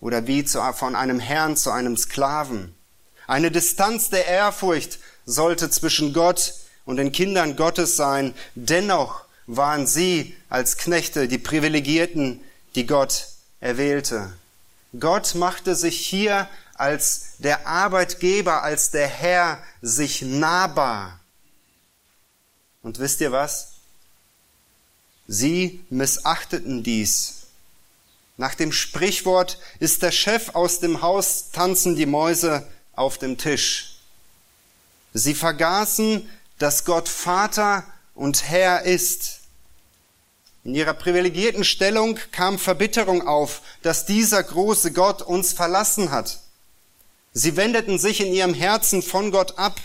oder 0.00 0.26
wie 0.26 0.44
zu, 0.44 0.60
von 0.72 0.96
einem 0.96 1.20
Herrn 1.20 1.56
zu 1.56 1.70
einem 1.70 1.96
Sklaven. 1.96 2.74
Eine 3.26 3.50
Distanz 3.50 4.10
der 4.10 4.26
Ehrfurcht 4.26 4.98
sollte 5.26 5.70
zwischen 5.70 6.12
Gott 6.12 6.54
und 6.84 6.96
den 6.96 7.12
Kindern 7.12 7.56
Gottes 7.56 7.96
sein. 7.96 8.34
Dennoch 8.54 9.24
waren 9.46 9.86
sie 9.86 10.36
als 10.48 10.76
Knechte 10.78 11.28
die 11.28 11.38
Privilegierten, 11.38 12.40
die 12.74 12.86
Gott 12.86 13.28
erwählte. 13.60 14.32
Gott 14.98 15.34
machte 15.34 15.76
sich 15.76 16.04
hier 16.04 16.48
als 16.74 17.36
der 17.38 17.66
Arbeitgeber, 17.66 18.62
als 18.62 18.90
der 18.90 19.06
Herr 19.06 19.62
sich 19.82 20.22
nahbar. 20.22 21.20
Und 22.82 22.98
wisst 22.98 23.20
ihr 23.20 23.30
was? 23.30 23.74
Sie 25.32 25.80
missachteten 25.88 26.82
dies 26.82 27.40
nach 28.40 28.54
dem 28.54 28.72
Sprichwort 28.72 29.58
ist 29.80 30.02
der 30.02 30.12
Chef 30.12 30.54
aus 30.54 30.80
dem 30.80 31.02
Haus, 31.02 31.50
tanzen 31.52 31.94
die 31.94 32.06
Mäuse 32.06 32.66
auf 32.94 33.18
dem 33.18 33.36
Tisch. 33.36 33.96
Sie 35.12 35.34
vergaßen, 35.34 36.26
dass 36.58 36.86
Gott 36.86 37.06
Vater 37.06 37.84
und 38.14 38.48
Herr 38.48 38.84
ist. 38.84 39.40
In 40.64 40.74
ihrer 40.74 40.94
privilegierten 40.94 41.64
Stellung 41.64 42.18
kam 42.32 42.58
Verbitterung 42.58 43.28
auf, 43.28 43.60
dass 43.82 44.06
dieser 44.06 44.42
große 44.42 44.92
Gott 44.92 45.20
uns 45.20 45.52
verlassen 45.52 46.10
hat. 46.10 46.40
Sie 47.34 47.56
wendeten 47.56 47.98
sich 47.98 48.22
in 48.22 48.32
ihrem 48.32 48.54
Herzen 48.54 49.02
von 49.02 49.32
Gott 49.32 49.58
ab, 49.58 49.78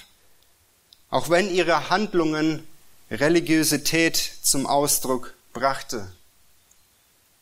auch 1.10 1.30
wenn 1.30 1.54
ihre 1.54 1.90
Handlungen 1.90 2.66
Religiosität 3.12 4.32
zum 4.42 4.66
Ausdruck 4.66 5.35
brachte. 5.56 6.08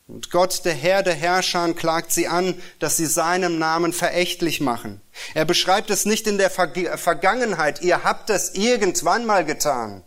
Und 0.07 0.31
Gott, 0.31 0.63
der 0.63 0.73
Herr 0.73 1.01
der 1.01 1.15
Herrscher, 1.15 1.73
klagt 1.73 2.11
sie 2.11 2.27
an, 2.27 2.61
dass 2.79 2.95
sie 2.97 3.05
seinem 3.05 3.57
Namen 3.57 3.91
verächtlich 3.91 4.61
machen. 4.61 5.01
Er 5.33 5.43
beschreibt 5.45 5.89
es 5.89 6.05
nicht 6.05 6.27
in 6.27 6.37
der 6.37 6.49
Vergangenheit, 6.49 7.81
ihr 7.81 8.03
habt 8.03 8.29
es 8.29 8.53
irgendwann 8.53 9.25
mal 9.25 9.43
getan, 9.43 10.03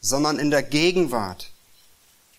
sondern 0.00 0.38
in 0.38 0.50
der 0.50 0.62
Gegenwart. 0.62 1.50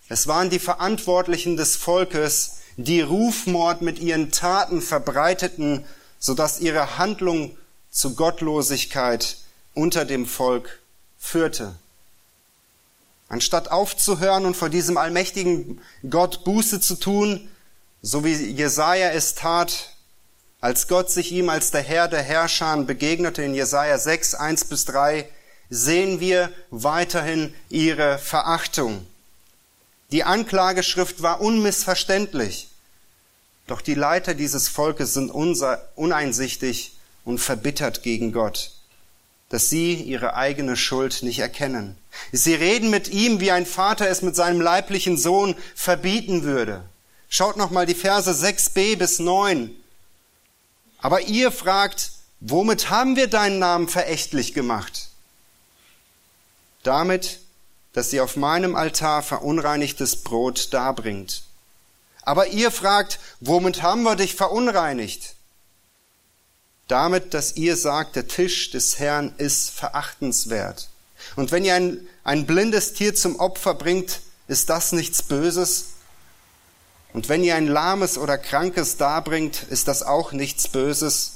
Es 0.07 0.27
waren 0.27 0.49
die 0.49 0.59
Verantwortlichen 0.59 1.55
des 1.55 1.75
Volkes, 1.75 2.57
die 2.77 3.01
Rufmord 3.01 3.81
mit 3.81 3.99
ihren 3.99 4.31
Taten 4.31 4.81
verbreiteten, 4.81 5.85
sodass 6.17 6.59
ihre 6.59 6.97
Handlung 6.97 7.55
zu 7.91 8.15
Gottlosigkeit 8.15 9.37
unter 9.73 10.05
dem 10.05 10.25
Volk 10.25 10.79
führte. 11.19 11.75
Anstatt 13.29 13.69
aufzuhören 13.69 14.45
und 14.45 14.57
vor 14.57 14.69
diesem 14.69 14.97
allmächtigen 14.97 15.79
Gott 16.09 16.43
Buße 16.43 16.81
zu 16.81 16.95
tun, 16.95 17.47
so 18.01 18.25
wie 18.25 18.33
Jesaja 18.33 19.11
es 19.11 19.35
tat, 19.35 19.95
als 20.61 20.87
Gott 20.87 21.11
sich 21.11 21.31
ihm 21.31 21.49
als 21.49 21.69
der 21.71 21.81
Herr 21.83 22.07
der 22.07 22.23
Herrscher 22.23 22.75
begegnete 22.77 23.43
in 23.43 23.53
Jesaja 23.53 23.97
6, 23.97 24.33
1 24.33 24.65
bis 24.65 24.85
3, 24.85 25.29
sehen 25.69 26.19
wir 26.19 26.51
weiterhin 26.71 27.53
ihre 27.69 28.17
Verachtung. 28.17 29.05
Die 30.11 30.23
Anklageschrift 30.23 31.21
war 31.21 31.39
unmissverständlich, 31.39 32.69
doch 33.67 33.81
die 33.81 33.93
Leiter 33.93 34.33
dieses 34.33 34.67
Volkes 34.67 35.13
sind 35.13 35.29
uneinsichtig 35.29 36.97
und 37.25 37.37
verbittert 37.37 38.01
gegen 38.01 38.31
Gott 38.31 38.71
dass 39.49 39.69
sie 39.69 39.95
ihre 39.95 40.35
eigene 40.35 40.77
Schuld 40.77 41.23
nicht 41.23 41.39
erkennen. 41.39 41.97
Sie 42.31 42.53
reden 42.53 42.89
mit 42.89 43.07
ihm, 43.09 43.39
wie 43.39 43.51
ein 43.51 43.65
Vater 43.65 44.07
es 44.07 44.21
mit 44.21 44.35
seinem 44.35 44.61
leiblichen 44.61 45.17
Sohn 45.17 45.55
verbieten 45.75 46.43
würde. 46.43 46.83
Schaut 47.29 47.57
nochmal 47.57 47.85
die 47.85 47.95
Verse 47.95 48.29
6b 48.29 48.97
bis 48.97 49.19
9. 49.19 49.75
Aber 50.99 51.21
ihr 51.21 51.51
fragt, 51.51 52.11
womit 52.39 52.89
haben 52.89 53.15
wir 53.15 53.27
deinen 53.27 53.59
Namen 53.59 53.87
verächtlich 53.87 54.53
gemacht? 54.53 55.09
Damit, 56.83 57.39
dass 57.93 58.09
sie 58.09 58.21
auf 58.21 58.35
meinem 58.35 58.75
Altar 58.75 59.23
verunreinigtes 59.23 60.17
Brot 60.17 60.73
darbringt. 60.73 61.43
Aber 62.21 62.47
ihr 62.47 62.71
fragt, 62.71 63.19
womit 63.39 63.81
haben 63.81 64.03
wir 64.03 64.15
dich 64.15 64.35
verunreinigt? 64.35 65.35
Damit, 66.89 67.33
dass 67.33 67.55
ihr 67.55 67.77
sagt, 67.77 68.15
der 68.15 68.27
Tisch 68.27 68.71
des 68.71 68.99
Herrn 68.99 69.33
ist 69.37 69.69
verachtenswert. 69.69 70.89
Und 71.35 71.51
wenn 71.51 71.63
ihr 71.63 71.75
ein, 71.75 72.07
ein 72.23 72.45
blindes 72.45 72.93
Tier 72.93 73.15
zum 73.15 73.39
Opfer 73.39 73.75
bringt, 73.75 74.21
ist 74.47 74.69
das 74.69 74.91
nichts 74.91 75.21
Böses? 75.23 75.89
Und 77.13 77.29
wenn 77.29 77.43
ihr 77.43 77.55
ein 77.55 77.67
lahmes 77.67 78.17
oder 78.17 78.37
krankes 78.37 78.97
darbringt, 78.97 79.63
ist 79.69 79.87
das 79.87 80.03
auch 80.03 80.31
nichts 80.31 80.67
Böses? 80.67 81.33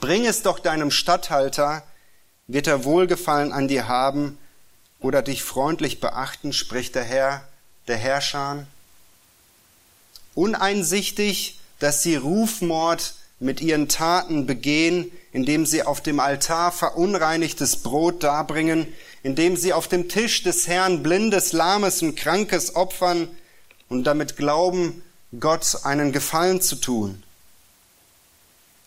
Bring 0.00 0.26
es 0.26 0.42
doch 0.42 0.58
deinem 0.58 0.90
Statthalter, 0.90 1.82
wird 2.46 2.66
er 2.66 2.84
Wohlgefallen 2.84 3.52
an 3.52 3.68
dir 3.68 3.88
haben 3.88 4.38
oder 5.00 5.22
dich 5.22 5.42
freundlich 5.42 6.00
beachten, 6.00 6.52
spricht 6.52 6.94
der 6.94 7.04
Herr, 7.04 7.48
der 7.88 7.96
Herrscher. 7.96 8.66
Uneinsichtig, 10.34 11.60
dass 11.78 12.02
sie 12.02 12.16
Rufmord 12.16 13.14
mit 13.44 13.60
ihren 13.60 13.88
Taten 13.88 14.46
begehen, 14.46 15.12
indem 15.32 15.66
sie 15.66 15.82
auf 15.82 16.00
dem 16.00 16.18
Altar 16.18 16.72
verunreinigtes 16.72 17.76
Brot 17.76 18.22
darbringen, 18.22 18.86
indem 19.22 19.56
sie 19.56 19.74
auf 19.74 19.86
dem 19.86 20.08
Tisch 20.08 20.42
des 20.42 20.66
Herrn 20.66 21.02
blindes, 21.02 21.52
lahmes 21.52 22.00
und 22.00 22.16
krankes 22.16 22.74
opfern 22.74 23.28
und 23.90 24.04
damit 24.04 24.36
glauben, 24.36 25.02
Gott 25.38 25.80
einen 25.84 26.10
Gefallen 26.10 26.62
zu 26.62 26.76
tun. 26.76 27.22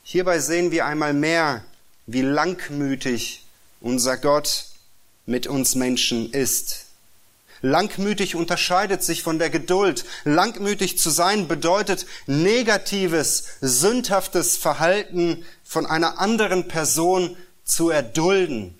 Hierbei 0.03 0.39
sehen 0.39 0.71
wir 0.71 0.85
einmal 0.85 1.13
mehr, 1.13 1.63
wie 2.07 2.21
langmütig 2.21 3.45
unser 3.79 4.17
Gott 4.17 4.65
mit 5.27 5.45
uns 5.45 5.75
Menschen 5.75 6.31
ist. 6.31 6.86
Langmütig 7.61 8.35
unterscheidet 8.35 9.03
sich 9.03 9.23
von 9.23 9.39
der 9.39 9.49
Geduld. 9.49 10.05
Langmütig 10.23 10.97
zu 10.97 11.09
sein 11.09 11.47
bedeutet 11.47 12.05
negatives, 12.27 13.45
sündhaftes 13.61 14.57
Verhalten 14.57 15.45
von 15.63 15.85
einer 15.85 16.19
anderen 16.19 16.67
Person 16.67 17.35
zu 17.63 17.89
erdulden. 17.89 18.77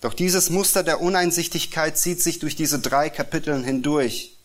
Doch 0.00 0.14
dieses 0.14 0.50
Muster 0.50 0.82
der 0.82 1.00
Uneinsichtigkeit 1.00 1.98
zieht 1.98 2.22
sich 2.22 2.38
durch 2.38 2.54
diese 2.54 2.78
drei 2.78 3.10
Kapiteln 3.10 3.64
hindurch. 3.64 4.36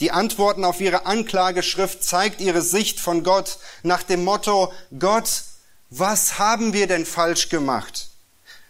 Die 0.00 0.10
Antworten 0.10 0.64
auf 0.64 0.80
ihre 0.80 1.06
Anklageschrift 1.06 2.02
zeigt 2.02 2.40
ihre 2.40 2.62
Sicht 2.62 2.98
von 2.98 3.22
Gott 3.22 3.58
nach 3.82 4.02
dem 4.02 4.24
Motto, 4.24 4.72
Gott, 4.98 5.44
was 5.90 6.38
haben 6.38 6.72
wir 6.72 6.86
denn 6.86 7.06
falsch 7.06 7.48
gemacht? 7.48 8.08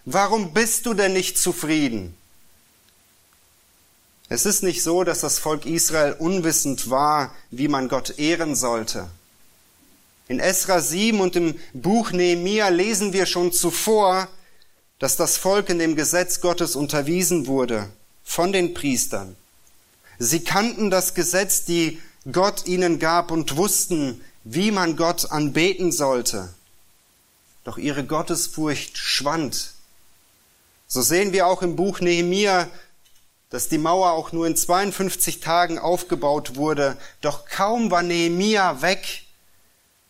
Warum 0.04 0.52
bist 0.52 0.84
du 0.84 0.92
denn 0.92 1.14
nicht 1.14 1.38
zufrieden? 1.38 2.14
Es 4.28 4.46
ist 4.46 4.62
nicht 4.62 4.82
so, 4.82 5.04
dass 5.04 5.20
das 5.20 5.38
Volk 5.38 5.66
Israel 5.66 6.14
unwissend 6.18 6.88
war, 6.88 7.34
wie 7.50 7.68
man 7.68 7.88
Gott 7.88 8.18
ehren 8.18 8.56
sollte. 8.56 9.08
In 10.28 10.40
Esra 10.40 10.80
7 10.80 11.20
und 11.20 11.36
im 11.36 11.54
Buch 11.74 12.10
Nehemia 12.10 12.68
lesen 12.68 13.12
wir 13.12 13.26
schon 13.26 13.52
zuvor, 13.52 14.28
dass 14.98 15.16
das 15.16 15.36
Volk 15.36 15.68
in 15.68 15.78
dem 15.78 15.96
Gesetz 15.96 16.40
Gottes 16.40 16.76
unterwiesen 16.76 17.46
wurde 17.46 17.90
von 18.24 18.52
den 18.52 18.72
Priestern. 18.72 19.36
Sie 20.18 20.40
kannten 20.40 20.90
das 20.90 21.12
Gesetz, 21.12 21.64
die 21.64 22.00
Gott 22.32 22.66
ihnen 22.66 22.98
gab 22.98 23.30
und 23.30 23.56
wussten, 23.56 24.22
wie 24.44 24.70
man 24.70 24.96
Gott 24.96 25.30
anbeten 25.30 25.92
sollte. 25.92 26.48
Doch 27.64 27.76
ihre 27.76 28.04
Gottesfurcht 28.04 28.96
schwand. 28.96 29.72
So 30.86 31.02
sehen 31.02 31.32
wir 31.32 31.46
auch 31.46 31.60
im 31.60 31.76
Buch 31.76 32.00
Nehemia, 32.00 32.68
dass 33.54 33.68
die 33.68 33.78
Mauer 33.78 34.10
auch 34.14 34.32
nur 34.32 34.48
in 34.48 34.56
52 34.56 35.38
Tagen 35.38 35.78
aufgebaut 35.78 36.56
wurde, 36.56 36.96
doch 37.20 37.46
kaum 37.46 37.92
war 37.92 38.02
Nehemia 38.02 38.82
weg, 38.82 39.22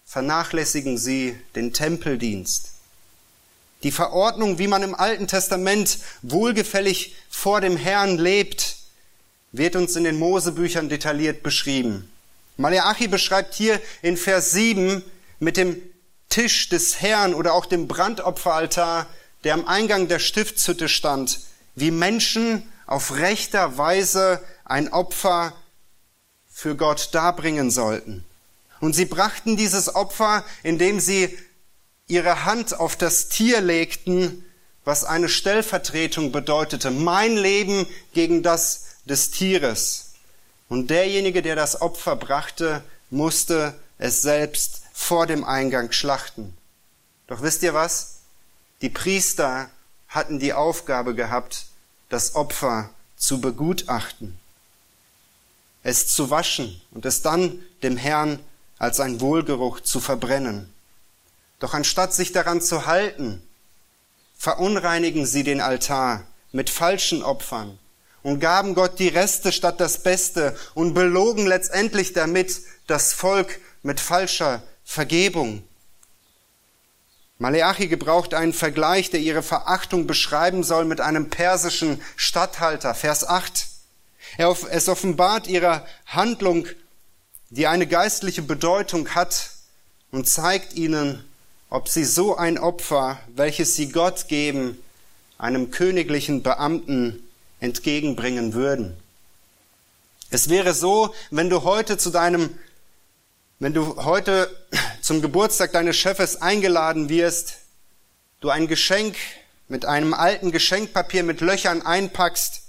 vernachlässigen 0.07 0.96
sie 0.96 1.38
den 1.54 1.74
Tempeldienst. 1.74 2.70
Die 3.83 3.90
Verordnung, 3.92 4.59
wie 4.59 4.66
man 4.66 4.83
im 4.83 4.94
Alten 4.94 5.26
Testament 5.26 5.98
wohlgefällig 6.22 7.16
vor 7.28 7.61
dem 7.61 7.76
Herrn 7.76 8.16
lebt, 8.16 8.78
wird 9.52 9.76
uns 9.76 9.94
in 9.94 10.04
den 10.04 10.18
Mosebüchern 10.18 10.88
detailliert 10.88 11.42
beschrieben. 11.42 12.11
Maleachi 12.57 13.09
beschreibt 13.09 13.52
hier 13.52 13.78
in 14.00 14.16
Vers 14.16 14.52
7 14.52 15.04
mit 15.38 15.59
dem 15.59 15.83
Tisch 16.30 16.70
des 16.70 17.02
Herrn 17.02 17.35
oder 17.35 17.52
auch 17.52 17.66
dem 17.66 17.88
Brandopferaltar, 17.88 19.07
der 19.44 19.52
am 19.52 19.68
Eingang 19.68 20.09
der 20.09 20.18
Stiftshütte 20.18 20.88
stand, 20.88 21.40
wie 21.74 21.90
Menschen 21.90 22.70
auf 22.86 23.16
rechter 23.16 23.78
Weise 23.78 24.42
ein 24.64 24.92
Opfer 24.92 25.52
für 26.50 26.76
Gott 26.76 27.10
darbringen 27.12 27.70
sollten. 27.70 28.24
Und 28.80 28.94
sie 28.94 29.06
brachten 29.06 29.56
dieses 29.56 29.94
Opfer, 29.94 30.44
indem 30.62 31.00
sie 31.00 31.36
ihre 32.06 32.44
Hand 32.44 32.78
auf 32.78 32.96
das 32.96 33.28
Tier 33.28 33.60
legten, 33.60 34.44
was 34.84 35.04
eine 35.04 35.28
Stellvertretung 35.28 36.32
bedeutete. 36.32 36.90
Mein 36.90 37.36
Leben 37.36 37.86
gegen 38.12 38.42
das 38.42 38.84
des 39.04 39.30
Tieres. 39.30 40.12
Und 40.68 40.90
derjenige, 40.90 41.42
der 41.42 41.56
das 41.56 41.80
Opfer 41.80 42.16
brachte, 42.16 42.82
musste 43.10 43.74
es 43.98 44.22
selbst 44.22 44.82
vor 44.92 45.26
dem 45.26 45.44
Eingang 45.44 45.92
schlachten. 45.92 46.56
Doch 47.26 47.42
wisst 47.42 47.62
ihr 47.62 47.74
was? 47.74 48.20
Die 48.82 48.88
Priester 48.90 49.70
hatten 50.08 50.38
die 50.38 50.52
Aufgabe 50.52 51.14
gehabt, 51.14 51.66
das 52.08 52.34
Opfer 52.34 52.90
zu 53.16 53.40
begutachten, 53.40 54.38
es 55.82 56.08
zu 56.08 56.30
waschen 56.30 56.80
und 56.92 57.06
es 57.06 57.22
dann 57.22 57.62
dem 57.82 57.96
Herrn 57.96 58.38
als 58.78 59.00
ein 59.00 59.20
Wohlgeruch 59.20 59.80
zu 59.80 60.00
verbrennen. 60.00 60.72
Doch 61.58 61.74
anstatt 61.74 62.12
sich 62.12 62.32
daran 62.32 62.60
zu 62.60 62.86
halten, 62.86 63.42
verunreinigen 64.36 65.26
sie 65.26 65.44
den 65.44 65.60
Altar 65.60 66.26
mit 66.52 66.70
falschen 66.70 67.22
Opfern 67.22 67.78
und 68.22 68.40
gaben 68.40 68.74
Gott 68.74 68.98
die 68.98 69.08
Reste 69.08 69.52
statt 69.52 69.80
das 69.80 70.02
Beste 70.02 70.56
und 70.74 70.94
belogen 70.94 71.46
letztendlich 71.46 72.12
damit 72.12 72.60
das 72.86 73.12
Volk 73.12 73.60
mit 73.82 74.00
falscher 74.00 74.62
Vergebung. 74.84 75.62
Maleachi 77.44 77.88
gebraucht 77.88 78.33
einen 78.33 78.54
Vergleich, 78.54 79.11
der 79.11 79.20
ihre 79.20 79.42
Verachtung 79.42 80.07
beschreiben 80.07 80.62
soll 80.64 80.87
mit 80.87 81.02
einem 81.02 81.28
persischen 81.28 82.00
Statthalter. 82.16 82.94
Vers 82.94 83.28
8. 83.28 83.66
Es 84.70 84.88
offenbart 84.88 85.46
ihre 85.46 85.85
Handlung, 86.07 86.66
die 87.50 87.66
eine 87.66 87.87
geistliche 87.87 88.40
Bedeutung 88.40 89.11
hat 89.11 89.50
und 90.11 90.26
zeigt 90.26 90.72
ihnen, 90.72 91.22
ob 91.68 91.88
sie 91.88 92.04
so 92.04 92.35
ein 92.35 92.57
Opfer, 92.57 93.20
welches 93.37 93.76
sie 93.76 93.92
Gott 93.92 94.28
geben, 94.28 94.78
einem 95.37 95.70
königlichen 95.70 96.42
Beamten 96.42 97.28
entgegenbringen 97.61 98.54
würden. 98.54 98.96
Es 100.30 100.48
wäre 100.48 100.72
so, 100.72 101.14
wenn 101.30 101.50
du 101.50 101.62
heute 101.62 101.98
zu 101.98 102.09
deinem 102.09 102.59
wenn 103.58 103.74
du 103.74 104.04
heute 104.04 104.54
zum 105.00 105.22
Geburtstag 105.22 105.72
deines 105.72 105.96
Chefes 105.96 106.40
eingeladen 106.42 107.08
wirst, 107.08 107.58
du 108.40 108.50
ein 108.50 108.66
Geschenk 108.66 109.16
mit 109.68 109.84
einem 109.84 110.14
alten 110.14 110.52
Geschenkpapier 110.52 111.22
mit 111.22 111.40
Löchern 111.40 111.82
einpackst 111.82 112.64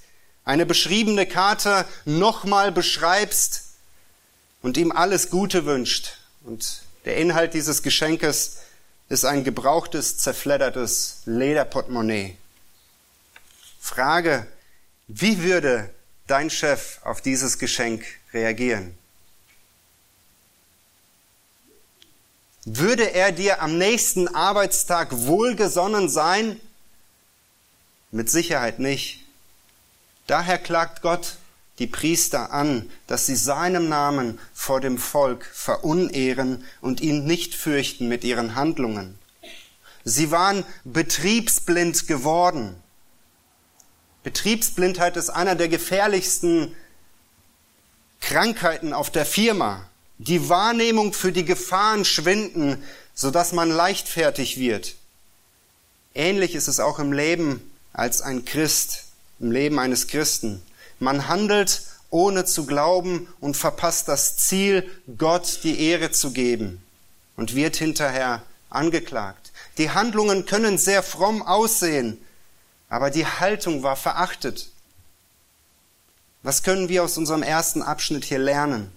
eine 0.45 0.65
beschriebene 0.65 1.25
Karte 1.25 1.85
nochmal 2.05 2.71
beschreibst 2.71 3.63
und 4.61 4.77
ihm 4.77 4.91
alles 4.91 5.31
Gute 5.31 5.65
wünscht. 5.65 6.17
Und 6.43 6.83
der 7.03 7.17
Inhalt 7.17 7.53
dieses 7.55 7.83
Geschenkes 7.83 8.57
ist 9.09 9.25
ein 9.25 9.43
gebrauchtes, 9.43 10.17
zerfleddertes 10.17 11.21
Lederportemonnaie. 11.25 12.37
Frage, 13.79 14.47
wie 15.07 15.41
würde 15.43 15.89
dein 16.27 16.49
Chef 16.49 16.99
auf 17.03 17.21
dieses 17.21 17.59
Geschenk 17.59 18.05
reagieren? 18.33 18.97
Würde 22.65 23.13
er 23.13 23.31
dir 23.31 23.61
am 23.61 23.77
nächsten 23.77 24.27
Arbeitstag 24.27 25.09
wohlgesonnen 25.11 26.09
sein? 26.09 26.59
Mit 28.11 28.29
Sicherheit 28.29 28.79
nicht. 28.79 29.23
Daher 30.25 30.57
klagt 30.57 31.03
Gott 31.03 31.35
die 31.77 31.85
Priester 31.85 32.51
an, 32.51 32.89
dass 33.05 33.27
sie 33.27 33.35
seinem 33.35 33.87
Namen 33.87 34.39
vor 34.53 34.81
dem 34.81 34.97
Volk 34.97 35.45
verunehren 35.45 36.63
und 36.81 37.01
ihn 37.01 37.25
nicht 37.25 37.53
fürchten 37.53 38.07
mit 38.07 38.23
ihren 38.23 38.55
Handlungen. 38.55 39.19
Sie 40.03 40.31
waren 40.31 40.63
betriebsblind 40.85 42.07
geworden. 42.07 42.81
Betriebsblindheit 44.23 45.17
ist 45.17 45.29
einer 45.29 45.55
der 45.55 45.67
gefährlichsten 45.67 46.75
Krankheiten 48.21 48.93
auf 48.93 49.11
der 49.11 49.25
Firma. 49.25 49.87
Die 50.17 50.49
Wahrnehmung 50.49 51.13
für 51.13 51.31
die 51.31 51.45
Gefahren 51.45 52.05
schwinden, 52.05 52.83
sodass 53.13 53.51
man 53.51 53.69
leichtfertig 53.69 54.57
wird. 54.57 54.95
Ähnlich 56.13 56.55
ist 56.55 56.67
es 56.67 56.79
auch 56.79 56.99
im 56.99 57.11
Leben 57.11 57.71
als 57.91 58.21
ein 58.21 58.45
Christ, 58.45 59.05
im 59.39 59.51
Leben 59.51 59.79
eines 59.79 60.07
Christen. 60.07 60.61
Man 60.99 61.27
handelt 61.27 61.81
ohne 62.09 62.45
zu 62.45 62.65
glauben 62.65 63.27
und 63.41 63.57
verpasst 63.57 64.07
das 64.07 64.37
Ziel, 64.37 64.89
Gott 65.17 65.59
die 65.63 65.81
Ehre 65.81 66.11
zu 66.11 66.31
geben 66.31 66.81
und 67.35 67.55
wird 67.55 67.75
hinterher 67.75 68.43
angeklagt. 68.69 69.51
Die 69.77 69.91
Handlungen 69.91 70.45
können 70.45 70.77
sehr 70.77 71.03
fromm 71.03 71.41
aussehen, 71.41 72.17
aber 72.87 73.09
die 73.09 73.25
Haltung 73.25 73.83
war 73.83 73.97
verachtet. 73.97 74.69
Was 76.43 76.63
können 76.63 76.87
wir 76.87 77.03
aus 77.03 77.17
unserem 77.17 77.43
ersten 77.43 77.81
Abschnitt 77.81 78.23
hier 78.23 78.39
lernen? 78.39 78.91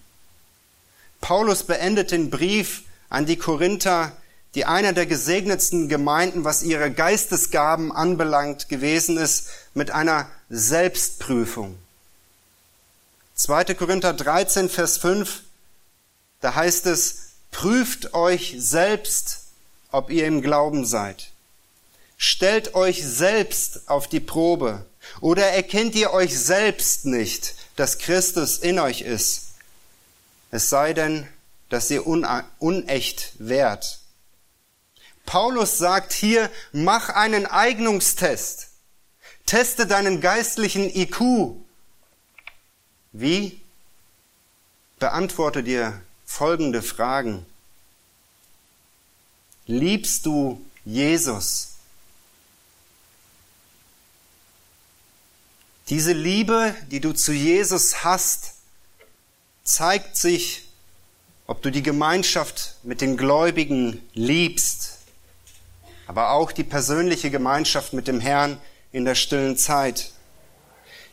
Paulus 1.21 1.63
beendet 1.63 2.11
den 2.11 2.29
Brief 2.29 2.83
an 3.09 3.25
die 3.25 3.37
Korinther, 3.37 4.11
die 4.55 4.65
einer 4.65 4.93
der 4.93 5.05
gesegnetsten 5.05 5.89
Gemeinden, 5.89 6.43
was 6.43 6.63
ihre 6.63 6.91
Geistesgaben 6.91 7.91
anbelangt, 7.91 8.69
gewesen 8.69 9.17
ist, 9.17 9.49
mit 9.73 9.91
einer 9.91 10.29
Selbstprüfung. 10.49 11.77
2. 13.35 13.75
Korinther 13.75 14.13
13, 14.13 14.69
Vers 14.69 14.97
5, 14.97 15.43
da 16.41 16.55
heißt 16.55 16.87
es, 16.87 17.29
prüft 17.51 18.13
euch 18.13 18.55
selbst, 18.57 19.43
ob 19.91 20.09
ihr 20.09 20.25
im 20.25 20.41
Glauben 20.41 20.85
seid. 20.85 21.31
Stellt 22.17 22.75
euch 22.75 23.05
selbst 23.05 23.87
auf 23.87 24.07
die 24.07 24.19
Probe. 24.19 24.85
Oder 25.21 25.47
erkennt 25.47 25.95
ihr 25.95 26.11
euch 26.11 26.37
selbst 26.37 27.05
nicht, 27.05 27.55
dass 27.75 27.97
Christus 27.97 28.57
in 28.57 28.77
euch 28.77 29.01
ist? 29.01 29.48
Es 30.51 30.69
sei 30.69 30.93
denn, 30.93 31.27
dass 31.69 31.91
ihr 31.91 32.07
unecht 32.07 33.33
wärt. 33.37 33.99
Paulus 35.25 35.77
sagt 35.77 36.11
hier, 36.11 36.49
mach 36.71 37.09
einen 37.09 37.45
Eignungstest. 37.45 38.69
Teste 39.45 39.85
deinen 39.85 40.21
geistlichen 40.21 40.89
IQ. 40.89 41.55
Wie? 43.11 43.61
Beantworte 44.97 45.63
dir 45.63 46.01
folgende 46.25 46.81
Fragen. 46.81 47.45
Liebst 49.67 50.25
du 50.25 50.65
Jesus? 50.83 51.73
Diese 55.89 56.13
Liebe, 56.13 56.75
die 56.87 56.99
du 56.99 57.13
zu 57.13 57.33
Jesus 57.33 58.03
hast, 58.03 58.53
zeigt 59.69 60.17
sich, 60.17 60.63
ob 61.45 61.61
du 61.61 61.69
die 61.69 61.83
Gemeinschaft 61.83 62.75
mit 62.81 63.01
den 63.01 63.17
Gläubigen 63.17 64.01
liebst, 64.13 64.97
aber 66.07 66.31
auch 66.31 66.51
die 66.51 66.63
persönliche 66.63 67.29
Gemeinschaft 67.29 67.93
mit 67.93 68.07
dem 68.07 68.19
Herrn 68.19 68.59
in 68.91 69.05
der 69.05 69.13
stillen 69.13 69.57
Zeit. 69.57 70.11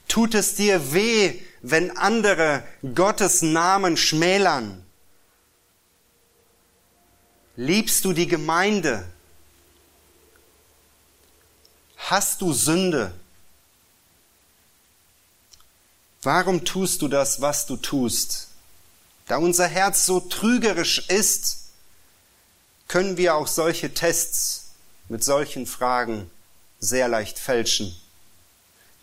Tut 0.08 0.34
es 0.34 0.54
dir 0.54 0.94
weh, 0.94 1.34
wenn 1.60 1.96
andere 1.98 2.62
Gottes 2.94 3.42
Namen 3.42 3.98
schmälern? 3.98 4.82
Liebst 7.56 8.06
du 8.06 8.14
die 8.14 8.26
Gemeinde? 8.26 9.06
Hast 11.96 12.40
du 12.40 12.54
Sünde? 12.54 13.12
Warum 16.26 16.64
tust 16.64 17.02
du 17.02 17.06
das, 17.06 17.40
was 17.40 17.66
du 17.66 17.76
tust? 17.76 18.48
Da 19.28 19.36
unser 19.36 19.68
Herz 19.68 20.06
so 20.06 20.18
trügerisch 20.18 21.08
ist, 21.08 21.68
können 22.88 23.16
wir 23.16 23.36
auch 23.36 23.46
solche 23.46 23.94
Tests 23.94 24.70
mit 25.08 25.22
solchen 25.22 25.66
Fragen 25.66 26.28
sehr 26.80 27.06
leicht 27.06 27.38
fälschen. 27.38 27.94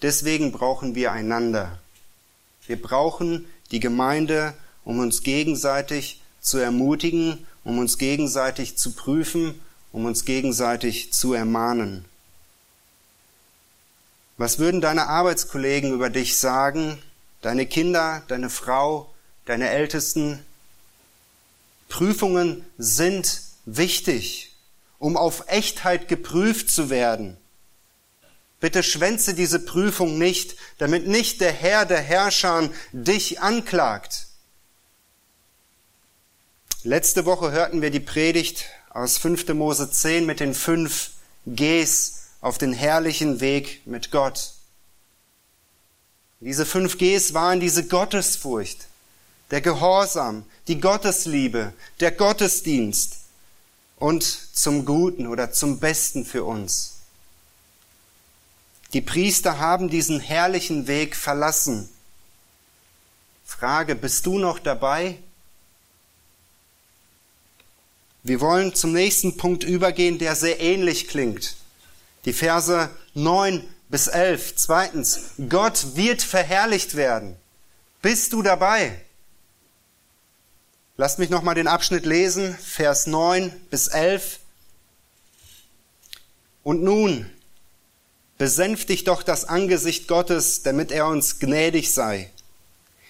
Deswegen 0.01 0.51
brauchen 0.51 0.95
wir 0.95 1.13
einander. 1.13 1.79
Wir 2.67 2.81
brauchen 2.81 3.45
die 3.71 3.79
Gemeinde, 3.79 4.53
um 4.83 4.99
uns 4.99 5.23
gegenseitig 5.23 6.21
zu 6.41 6.57
ermutigen, 6.57 7.47
um 7.63 7.79
uns 7.79 7.97
gegenseitig 7.97 8.77
zu 8.77 8.91
prüfen, 8.91 9.61
um 9.93 10.03
uns 10.03 10.25
gegenseitig 10.25 11.13
zu 11.13 11.31
ermahnen. 11.31 12.03
Was 14.35 14.59
würden 14.59 14.81
deine 14.81 15.07
Arbeitskollegen 15.07 15.93
über 15.93 16.09
dich 16.09 16.37
sagen, 16.37 17.01
deine 17.43 17.67
Kinder, 17.67 18.23
deine 18.27 18.49
Frau, 18.49 19.13
deine 19.45 19.69
Ältesten. 19.69 20.43
Prüfungen 21.89 22.65
sind 22.79 23.41
wichtig, 23.65 24.55
um 24.97 25.15
auf 25.15 25.43
Echtheit 25.47 26.07
geprüft 26.07 26.71
zu 26.71 26.89
werden. 26.89 27.37
Bitte 28.59 28.81
schwänze 28.81 29.33
diese 29.33 29.59
Prüfung 29.59 30.17
nicht, 30.17 30.55
damit 30.77 31.05
nicht 31.05 31.41
der 31.41 31.51
Herr 31.51 31.85
der 31.85 32.01
Herrscher 32.01 32.69
dich 32.93 33.41
anklagt. 33.41 34.27
Letzte 36.83 37.25
Woche 37.25 37.51
hörten 37.51 37.81
wir 37.81 37.91
die 37.91 37.99
Predigt 37.99 38.65
aus 38.89 39.17
5. 39.17 39.49
Mose 39.49 39.91
10 39.91 40.25
mit 40.25 40.39
den 40.39 40.53
fünf 40.53 41.11
Gs 41.45 42.29
auf 42.39 42.57
den 42.57 42.73
herrlichen 42.73 43.41
Weg 43.41 43.85
mit 43.85 44.11
Gott. 44.11 44.53
Diese 46.43 46.65
fünf 46.65 46.97
Gs 46.97 47.33
waren 47.33 47.61
diese 47.61 47.87
Gottesfurcht, 47.87 48.87
der 49.49 49.61
Gehorsam, 49.61 50.43
die 50.67 50.81
Gottesliebe, 50.81 51.71
der 52.01 52.11
Gottesdienst 52.11 53.15
und 53.95 54.23
zum 54.23 54.83
Guten 54.83 55.27
oder 55.27 55.53
zum 55.53 55.79
Besten 55.79 56.25
für 56.25 56.43
uns. 56.43 56.95
Die 58.91 58.99
Priester 58.99 59.59
haben 59.59 59.89
diesen 59.89 60.19
herrlichen 60.19 60.87
Weg 60.87 61.15
verlassen. 61.15 61.87
Frage, 63.45 63.95
bist 63.95 64.25
du 64.25 64.37
noch 64.37 64.59
dabei? 64.59 65.19
Wir 68.23 68.41
wollen 68.41 68.75
zum 68.75 68.91
nächsten 68.91 69.37
Punkt 69.37 69.63
übergehen, 69.63 70.17
der 70.17 70.35
sehr 70.35 70.59
ähnlich 70.59 71.07
klingt. 71.07 71.55
Die 72.25 72.33
Verse 72.33 72.89
9 73.13 73.65
bis 73.89 74.07
11. 74.07 74.55
Zweitens, 74.55 75.31
Gott 75.49 75.95
wird 75.95 76.21
verherrlicht 76.21 76.95
werden. 76.95 77.35
Bist 78.01 78.33
du 78.33 78.41
dabei? 78.41 78.99
Lasst 80.97 81.19
mich 81.19 81.29
nochmal 81.29 81.55
den 81.55 81.67
Abschnitt 81.67 82.05
lesen, 82.05 82.55
Vers 82.55 83.07
9 83.07 83.51
bis 83.69 83.87
11. 83.87 84.39
Und 86.63 86.83
nun, 86.83 87.29
besänftigt 88.37 89.07
doch 89.07 89.23
das 89.23 89.45
Angesicht 89.45 90.07
Gottes, 90.07 90.63
damit 90.63 90.91
er 90.91 91.07
uns 91.07 91.39
gnädig 91.39 91.93
sei. 91.93 92.29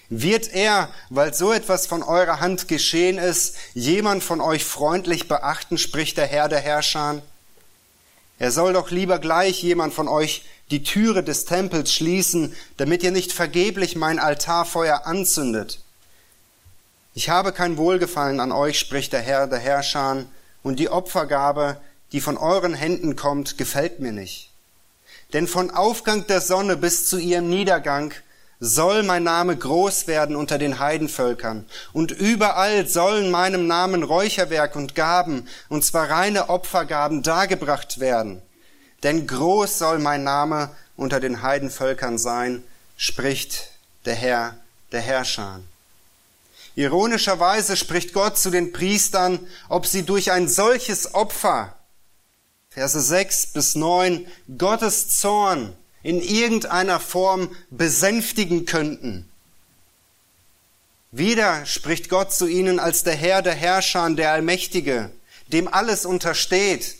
Wird 0.08 0.52
er, 0.52 0.90
weil 1.10 1.34
so 1.34 1.52
etwas 1.52 1.86
von 1.86 2.02
eurer 2.02 2.40
Hand 2.40 2.68
geschehen 2.68 3.18
ist, 3.18 3.56
jemand 3.74 4.22
von 4.22 4.40
euch 4.40 4.64
freundlich 4.64 5.28
beachten, 5.28 5.78
spricht 5.78 6.18
der 6.18 6.26
Herr 6.26 6.48
der 6.48 6.60
Herrscher? 6.60 7.22
Er 8.38 8.50
soll 8.50 8.74
doch 8.74 8.90
lieber 8.90 9.18
gleich 9.18 9.62
jemand 9.62 9.94
von 9.94 10.08
euch 10.08 10.44
die 10.70 10.82
Türe 10.82 11.22
des 11.22 11.44
Tempels 11.44 11.92
schließen, 11.92 12.54
damit 12.76 13.02
ihr 13.02 13.10
nicht 13.10 13.32
vergeblich 13.32 13.96
mein 13.96 14.18
Altarfeuer 14.18 15.06
anzündet. 15.06 15.80
Ich 17.14 17.28
habe 17.28 17.52
kein 17.52 17.76
Wohlgefallen 17.76 18.40
an 18.40 18.50
euch, 18.50 18.78
spricht 18.78 19.12
der 19.12 19.20
Herr 19.20 19.46
der 19.46 19.58
Herrscher, 19.58 20.24
und 20.62 20.78
die 20.78 20.88
Opfergabe, 20.88 21.76
die 22.12 22.20
von 22.20 22.36
euren 22.36 22.74
Händen 22.74 23.16
kommt, 23.16 23.58
gefällt 23.58 24.00
mir 24.00 24.12
nicht. 24.12 24.50
Denn 25.32 25.46
von 25.46 25.70
Aufgang 25.70 26.26
der 26.26 26.40
Sonne 26.40 26.76
bis 26.76 27.08
zu 27.08 27.18
ihrem 27.18 27.50
Niedergang 27.50 28.14
soll 28.60 29.02
mein 29.02 29.24
Name 29.24 29.56
groß 29.56 30.06
werden 30.06 30.36
unter 30.36 30.58
den 30.58 30.78
Heidenvölkern. 30.78 31.66
Und 31.92 32.12
überall 32.12 32.86
sollen 32.86 33.30
meinem 33.30 33.66
Namen 33.66 34.02
Räucherwerk 34.02 34.74
und 34.74 34.94
Gaben, 34.94 35.46
und 35.68 35.84
zwar 35.84 36.08
reine 36.08 36.48
Opfergaben, 36.48 37.22
dargebracht 37.22 38.00
werden. 38.00 38.42
Denn 39.04 39.26
groß 39.26 39.78
soll 39.78 40.00
mein 40.00 40.24
Name 40.24 40.74
unter 40.96 41.20
den 41.20 41.42
Heidenvölkern 41.42 42.18
sein, 42.18 42.64
spricht 42.96 43.70
der 44.06 44.14
Herr 44.14 44.58
der 44.92 45.00
Herrscher. 45.00 45.60
Ironischerweise 46.74 47.76
spricht 47.76 48.12
Gott 48.12 48.38
zu 48.38 48.50
den 48.50 48.72
Priestern, 48.72 49.46
ob 49.68 49.86
sie 49.86 50.02
durch 50.02 50.32
ein 50.32 50.48
solches 50.48 51.14
Opfer, 51.14 51.76
Verse 52.70 53.00
6 53.00 53.48
bis 53.48 53.76
9, 53.76 54.26
Gottes 54.58 55.20
Zorn 55.20 55.72
in 56.02 56.20
irgendeiner 56.20 56.98
Form 56.98 57.54
besänftigen 57.70 58.66
könnten. 58.66 59.30
Wieder 61.12 61.64
spricht 61.66 62.08
Gott 62.08 62.32
zu 62.32 62.48
ihnen 62.48 62.80
als 62.80 63.04
der 63.04 63.14
Herr 63.14 63.42
der 63.42 63.54
Herrscher, 63.54 64.10
der 64.10 64.32
Allmächtige, 64.32 65.10
dem 65.48 65.72
alles 65.72 66.04
untersteht. 66.04 66.96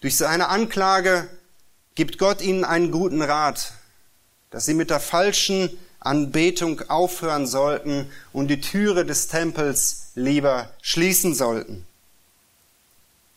Durch 0.00 0.16
seine 0.16 0.48
Anklage 0.48 1.28
gibt 1.94 2.18
Gott 2.18 2.40
ihnen 2.40 2.64
einen 2.64 2.90
guten 2.90 3.22
Rat, 3.22 3.72
dass 4.50 4.66
sie 4.66 4.74
mit 4.74 4.90
der 4.90 5.00
falschen 5.00 5.70
Anbetung 6.00 6.82
aufhören 6.88 7.46
sollten 7.46 8.10
und 8.32 8.48
die 8.48 8.60
Türe 8.60 9.04
des 9.04 9.28
Tempels 9.28 10.12
lieber 10.14 10.72
schließen 10.82 11.34
sollten. 11.34 11.86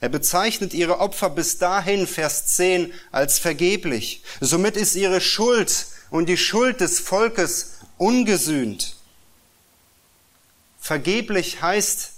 Er 0.01 0.09
bezeichnet 0.09 0.73
ihre 0.73 0.99
Opfer 0.99 1.29
bis 1.29 1.57
dahin, 1.57 2.07
Vers 2.07 2.47
10, 2.55 2.93
als 3.11 3.37
vergeblich. 3.39 4.23
Somit 4.39 4.77
ist 4.77 4.95
ihre 4.95 5.19
Schuld 5.19 5.87
und 6.09 6.27
die 6.27 6.37
Schuld 6.37 6.79
des 6.79 6.99
Volkes 6.99 7.79
ungesühnt. 7.97 8.95
Vergeblich 10.79 11.61
heißt 11.61 12.13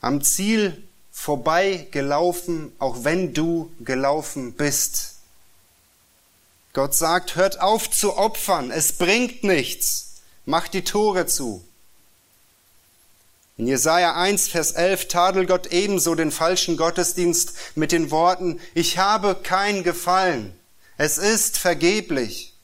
am 0.00 0.22
Ziel 0.22 0.87
vorbei 1.18 1.88
gelaufen, 1.90 2.72
auch 2.78 3.02
wenn 3.02 3.34
du 3.34 3.72
gelaufen 3.80 4.52
bist. 4.52 5.16
Gott 6.72 6.94
sagt, 6.94 7.34
hört 7.34 7.60
auf 7.60 7.90
zu 7.90 8.16
opfern, 8.16 8.70
es 8.70 8.92
bringt 8.92 9.42
nichts, 9.42 10.20
macht 10.46 10.74
die 10.74 10.84
Tore 10.84 11.26
zu. 11.26 11.64
In 13.56 13.66
Jesaja 13.66 14.14
1, 14.14 14.48
Vers 14.48 14.70
11 14.72 15.08
tadelt 15.08 15.48
Gott 15.48 15.66
ebenso 15.66 16.14
den 16.14 16.30
falschen 16.30 16.76
Gottesdienst 16.76 17.54
mit 17.74 17.90
den 17.90 18.12
Worten, 18.12 18.60
ich 18.74 18.98
habe 18.98 19.34
kein 19.34 19.82
Gefallen, 19.82 20.56
es 20.98 21.18
ist 21.18 21.58
vergeblich. 21.58 22.54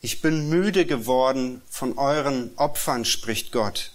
Ich 0.00 0.22
bin 0.22 0.48
müde 0.48 0.86
geworden 0.86 1.60
von 1.68 1.98
euren 1.98 2.50
Opfern, 2.56 3.04
spricht 3.04 3.52
Gott. 3.52 3.92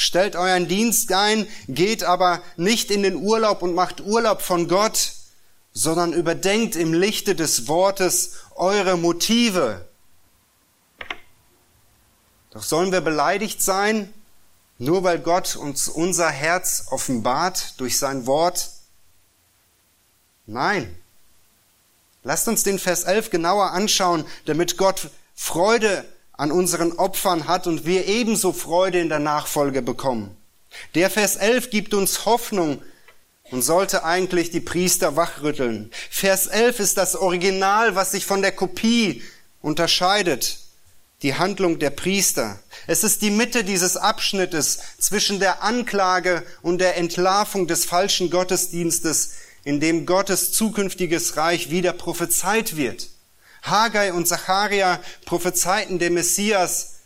Stellt 0.00 0.36
euren 0.36 0.68
Dienst 0.68 1.10
ein, 1.10 1.48
geht 1.66 2.04
aber 2.04 2.40
nicht 2.56 2.92
in 2.92 3.02
den 3.02 3.16
Urlaub 3.16 3.62
und 3.62 3.74
macht 3.74 4.00
Urlaub 4.00 4.42
von 4.42 4.68
Gott, 4.68 5.14
sondern 5.72 6.12
überdenkt 6.12 6.76
im 6.76 6.92
Lichte 6.92 7.34
des 7.34 7.66
Wortes 7.66 8.34
eure 8.54 8.96
Motive. 8.96 9.88
Doch 12.50 12.62
sollen 12.62 12.92
wir 12.92 13.00
beleidigt 13.00 13.60
sein, 13.60 14.14
nur 14.78 15.02
weil 15.02 15.18
Gott 15.18 15.56
uns 15.56 15.88
unser 15.88 16.30
Herz 16.30 16.86
offenbart 16.90 17.80
durch 17.80 17.98
sein 17.98 18.24
Wort? 18.28 18.70
Nein. 20.46 20.96
Lasst 22.22 22.46
uns 22.46 22.62
den 22.62 22.78
Vers 22.78 23.02
11 23.02 23.30
genauer 23.30 23.72
anschauen, 23.72 24.24
damit 24.44 24.76
Gott 24.76 25.10
Freude 25.34 26.04
an 26.38 26.50
unseren 26.50 26.92
Opfern 26.92 27.46
hat 27.46 27.66
und 27.66 27.84
wir 27.84 28.06
ebenso 28.06 28.54
Freude 28.54 28.98
in 28.98 29.10
der 29.10 29.18
Nachfolge 29.18 29.82
bekommen. 29.82 30.34
Der 30.94 31.10
Vers 31.10 31.36
11 31.36 31.68
gibt 31.68 31.92
uns 31.92 32.24
Hoffnung, 32.24 32.80
und 33.50 33.62
sollte 33.62 34.04
eigentlich 34.04 34.50
die 34.50 34.60
Priester 34.60 35.16
wachrütteln. 35.16 35.90
Vers 36.10 36.46
11 36.46 36.80
ist 36.80 36.98
das 36.98 37.16
Original, 37.16 37.94
was 37.94 38.12
sich 38.12 38.26
von 38.26 38.42
der 38.42 38.52
Kopie 38.52 39.22
unterscheidet. 39.60 40.58
Die 41.22 41.34
Handlung 41.34 41.78
der 41.80 41.90
Priester. 41.90 42.60
Es 42.86 43.02
ist 43.02 43.22
die 43.22 43.30
Mitte 43.30 43.64
dieses 43.64 43.96
Abschnittes 43.96 44.78
zwischen 45.00 45.40
der 45.40 45.64
Anklage 45.64 46.44
und 46.62 46.78
der 46.78 46.96
Entlarvung 46.96 47.66
des 47.66 47.84
falschen 47.84 48.30
Gottesdienstes, 48.30 49.32
in 49.64 49.80
dem 49.80 50.06
Gottes 50.06 50.52
zukünftiges 50.52 51.36
Reich 51.36 51.70
wieder 51.70 51.92
prophezeit 51.92 52.76
wird. 52.76 53.08
Haggai 53.62 54.12
und 54.12 54.26
Zacharia 54.26 55.00
prophezeiten 55.24 55.98
den 55.98 56.14
Messias, 56.14 56.96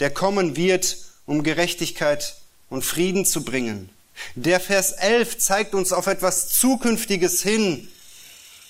der 0.00 0.10
kommen 0.10 0.56
wird, 0.56 0.96
um 1.26 1.42
Gerechtigkeit 1.42 2.36
und 2.68 2.84
Frieden 2.84 3.24
zu 3.24 3.44
bringen. 3.44 3.90
Der 4.34 4.60
Vers 4.60 4.92
11 4.92 5.38
zeigt 5.38 5.74
uns 5.74 5.92
auf 5.92 6.06
etwas 6.06 6.48
Zukünftiges 6.48 7.42
hin, 7.42 7.88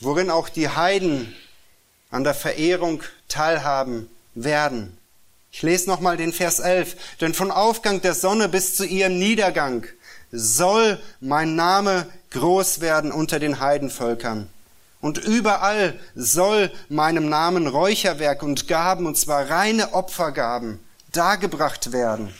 worin 0.01 0.31
auch 0.31 0.49
die 0.49 0.69
Heiden 0.69 1.35
an 2.11 2.25
der 2.25 2.35
Verehrung 2.35 3.03
teilhaben 3.29 4.09
werden. 4.35 4.97
Ich 5.51 5.63
lese 5.63 5.89
nochmal 5.89 6.17
den 6.17 6.33
Vers 6.33 6.61
11. 6.61 6.97
Denn 7.21 7.35
von 7.35 7.51
Aufgang 7.51 8.01
der 8.01 8.15
Sonne 8.15 8.49
bis 8.49 8.75
zu 8.75 8.85
ihrem 8.85 9.19
Niedergang 9.19 9.87
soll 10.33 10.99
mein 11.21 11.55
Name 11.57 12.07
groß 12.31 12.81
werden 12.81 13.13
unter 13.13 13.39
den 13.39 13.61
Heidenvölkern. 13.61 14.49
Und 15.03 15.19
überall 15.19 15.99
soll 16.15 16.71
meinem 16.89 17.29
Namen 17.29 17.67
Räucherwerk 17.67 18.45
und 18.45 18.69
Gaben, 18.69 19.05
und 19.05 19.19
zwar 19.19 19.51
reine 19.51 19.95
Opfergaben, 19.95 20.79
dargebracht 21.11 21.91
werden. 21.91 22.33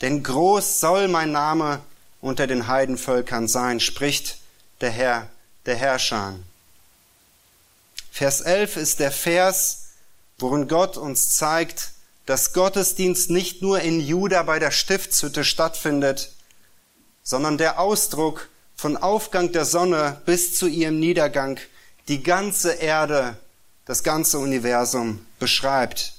Denn 0.00 0.22
groß 0.22 0.78
soll 0.78 1.08
mein 1.08 1.32
Name 1.32 1.80
unter 2.20 2.46
den 2.46 2.68
Heidenvölkern 2.68 3.48
sein, 3.48 3.80
spricht 3.80 4.38
der 4.80 4.90
Herr, 4.90 5.28
der 5.66 5.74
Herrscher. 5.74 6.36
Vers 8.12 8.40
11 8.40 8.76
ist 8.76 9.00
der 9.00 9.10
Vers, 9.10 9.88
worin 10.38 10.68
Gott 10.68 10.96
uns 10.96 11.36
zeigt, 11.36 11.90
dass 12.24 12.52
Gottesdienst 12.52 13.30
nicht 13.30 13.62
nur 13.62 13.80
in 13.80 14.00
Juda 14.00 14.44
bei 14.44 14.60
der 14.60 14.70
Stiftshütte 14.70 15.42
stattfindet, 15.42 16.30
sondern 17.24 17.58
der 17.58 17.80
Ausdruck 17.80 18.48
von 18.78 18.96
Aufgang 18.96 19.50
der 19.50 19.64
Sonne 19.64 20.22
bis 20.24 20.56
zu 20.56 20.68
ihrem 20.68 21.00
Niedergang 21.00 21.58
die 22.06 22.22
ganze 22.22 22.74
Erde, 22.74 23.36
das 23.86 24.04
ganze 24.04 24.38
Universum 24.38 25.26
beschreibt. 25.40 26.14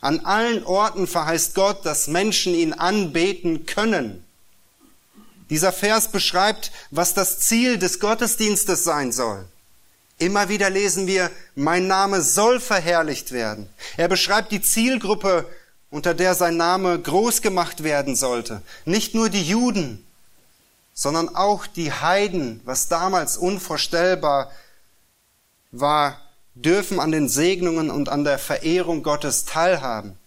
An 0.00 0.20
allen 0.20 0.64
Orten 0.64 1.06
verheißt 1.06 1.54
Gott, 1.54 1.84
dass 1.84 2.08
Menschen 2.08 2.54
ihn 2.54 2.72
anbeten 2.72 3.66
können. 3.66 4.24
Dieser 5.50 5.70
Vers 5.70 6.08
beschreibt, 6.08 6.72
was 6.90 7.12
das 7.12 7.40
Ziel 7.40 7.78
des 7.78 8.00
Gottesdienstes 8.00 8.84
sein 8.84 9.12
soll. 9.12 9.44
Immer 10.16 10.48
wieder 10.48 10.70
lesen 10.70 11.06
wir, 11.06 11.30
mein 11.56 11.88
Name 11.88 12.22
soll 12.22 12.58
verherrlicht 12.58 13.32
werden. 13.32 13.68
Er 13.98 14.08
beschreibt 14.08 14.50
die 14.50 14.62
Zielgruppe, 14.62 15.46
unter 15.90 16.14
der 16.14 16.34
sein 16.34 16.56
Name 16.56 16.98
groß 16.98 17.42
gemacht 17.42 17.82
werden 17.82 18.16
sollte. 18.16 18.62
Nicht 18.86 19.14
nur 19.14 19.28
die 19.28 19.42
Juden, 19.42 20.04
sondern 20.98 21.34
auch 21.36 21.68
die 21.68 21.92
Heiden, 21.92 22.60
was 22.64 22.88
damals 22.88 23.36
unvorstellbar 23.36 24.50
war, 25.70 26.20
dürfen 26.56 26.98
an 26.98 27.12
den 27.12 27.28
Segnungen 27.28 27.90
und 27.90 28.08
an 28.08 28.24
der 28.24 28.38
Verehrung 28.38 29.04
Gottes 29.04 29.44
teilhaben. 29.44 30.18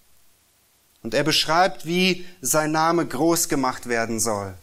Und 1.03 1.13
er 1.13 1.23
beschreibt, 1.23 1.85
wie 1.85 2.25
sein 2.39 2.71
Name 2.71 3.05
groß 3.05 3.49
gemacht 3.49 3.89
werden 3.89 4.21
soll 4.21 4.53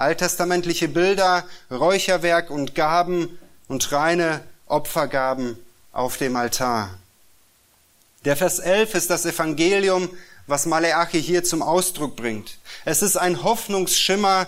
alttestamentliche 0.00 0.88
Bilder, 0.88 1.44
Räucherwerk 1.70 2.50
und 2.50 2.74
Gaben 2.74 3.38
und 3.68 3.92
reine 3.92 4.42
Opfergaben 4.66 5.58
auf 5.92 6.16
dem 6.16 6.36
Altar. 6.36 6.98
Der 8.24 8.36
Vers 8.36 8.60
11 8.60 8.94
ist 8.94 9.10
das 9.10 9.26
Evangelium, 9.26 10.08
was 10.46 10.66
Maleachi 10.66 11.22
hier 11.22 11.44
zum 11.44 11.62
Ausdruck 11.62 12.16
bringt. 12.16 12.58
Es 12.84 13.02
ist 13.02 13.16
ein 13.16 13.42
Hoffnungsschimmer 13.42 14.46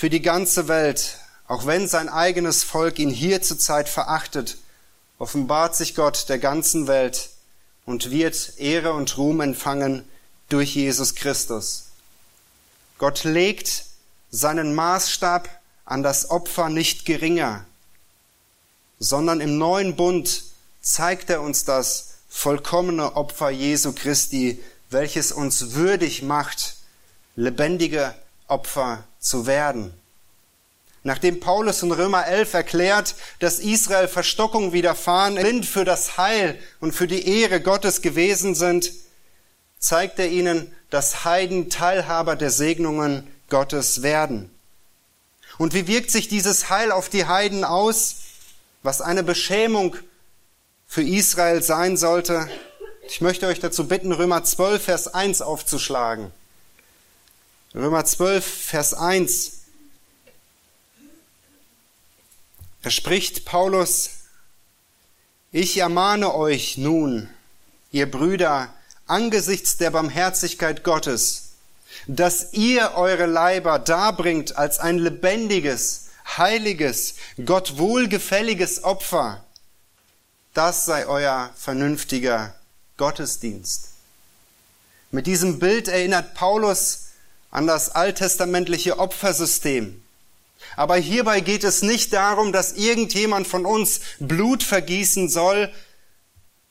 für 0.00 0.08
die 0.08 0.22
ganze 0.22 0.66
Welt. 0.66 1.18
Auch 1.46 1.66
wenn 1.66 1.86
sein 1.86 2.08
eigenes 2.08 2.64
Volk 2.64 2.98
ihn 2.98 3.10
hier 3.10 3.42
zur 3.42 3.58
Zeit 3.58 3.86
verachtet, 3.86 4.56
offenbart 5.18 5.76
sich 5.76 5.94
Gott 5.94 6.30
der 6.30 6.38
ganzen 6.38 6.86
Welt 6.86 7.28
und 7.84 8.10
wird 8.10 8.54
Ehre 8.56 8.94
und 8.94 9.18
Ruhm 9.18 9.42
empfangen 9.42 10.08
durch 10.48 10.74
Jesus 10.74 11.16
Christus. 11.16 11.88
Gott 12.96 13.24
legt 13.24 13.84
seinen 14.30 14.74
Maßstab 14.74 15.50
an 15.84 16.02
das 16.02 16.30
Opfer 16.30 16.70
nicht 16.70 17.04
geringer, 17.04 17.66
sondern 18.98 19.42
im 19.42 19.58
neuen 19.58 19.96
Bund 19.96 20.44
zeigt 20.80 21.28
er 21.28 21.42
uns 21.42 21.66
das 21.66 22.14
vollkommene 22.30 23.16
Opfer 23.16 23.50
Jesu 23.50 23.92
Christi, 23.92 24.64
welches 24.88 25.30
uns 25.30 25.74
würdig 25.74 26.22
macht, 26.22 26.76
lebendige 27.36 28.14
Opfer 28.48 29.04
zu 29.20 29.46
werden. 29.46 29.94
Nachdem 31.02 31.40
Paulus 31.40 31.82
in 31.82 31.92
Römer 31.92 32.26
11 32.26 32.54
erklärt, 32.54 33.14
dass 33.38 33.58
Israel 33.58 34.08
Verstockung 34.08 34.72
widerfahren, 34.72 35.36
blind 35.36 35.64
für 35.64 35.84
das 35.84 36.18
Heil 36.18 36.58
und 36.80 36.92
für 36.92 37.06
die 37.06 37.26
Ehre 37.40 37.60
Gottes 37.60 38.02
gewesen 38.02 38.54
sind, 38.54 38.92
zeigt 39.78 40.18
er 40.18 40.28
ihnen, 40.28 40.74
dass 40.90 41.24
Heiden 41.24 41.70
Teilhaber 41.70 42.36
der 42.36 42.50
Segnungen 42.50 43.26
Gottes 43.48 44.02
werden. 44.02 44.50
Und 45.56 45.74
wie 45.74 45.86
wirkt 45.86 46.10
sich 46.10 46.28
dieses 46.28 46.68
Heil 46.68 46.92
auf 46.92 47.08
die 47.08 47.26
Heiden 47.26 47.64
aus? 47.64 48.16
Was 48.82 49.00
eine 49.00 49.22
Beschämung 49.22 49.96
für 50.86 51.02
Israel 51.02 51.62
sein 51.62 51.96
sollte. 51.96 52.48
Ich 53.06 53.20
möchte 53.20 53.46
euch 53.46 53.60
dazu 53.60 53.86
bitten, 53.86 54.12
Römer 54.12 54.42
12, 54.42 54.82
Vers 54.82 55.14
1 55.14 55.40
aufzuschlagen. 55.40 56.32
Römer 57.72 58.04
12, 58.04 58.44
Vers 58.44 58.94
1. 58.94 59.52
Da 62.82 62.90
spricht 62.90 63.44
Paulus, 63.44 64.10
ich 65.52 65.76
ermahne 65.78 66.34
euch 66.34 66.78
nun, 66.78 67.28
ihr 67.92 68.10
Brüder, 68.10 68.74
angesichts 69.06 69.76
der 69.76 69.92
Barmherzigkeit 69.92 70.82
Gottes, 70.82 71.50
dass 72.08 72.54
ihr 72.54 72.94
eure 72.96 73.26
Leiber 73.26 73.78
darbringt 73.78 74.56
als 74.56 74.80
ein 74.80 74.98
lebendiges, 74.98 76.08
heiliges, 76.26 77.14
Gott 77.44 77.78
wohlgefälliges 77.78 78.82
Opfer. 78.82 79.44
Das 80.54 80.86
sei 80.86 81.06
euer 81.06 81.50
vernünftiger 81.54 82.52
Gottesdienst. 82.96 83.90
Mit 85.12 85.28
diesem 85.28 85.60
Bild 85.60 85.86
erinnert 85.86 86.34
Paulus 86.34 86.99
an 87.50 87.66
das 87.66 87.90
alttestamentliche 87.90 88.98
Opfersystem. 88.98 90.02
Aber 90.76 90.96
hierbei 90.96 91.40
geht 91.40 91.64
es 91.64 91.82
nicht 91.82 92.12
darum, 92.12 92.52
dass 92.52 92.72
irgendjemand 92.72 93.46
von 93.46 93.66
uns 93.66 94.00
Blut 94.18 94.62
vergießen 94.62 95.28
soll, 95.28 95.72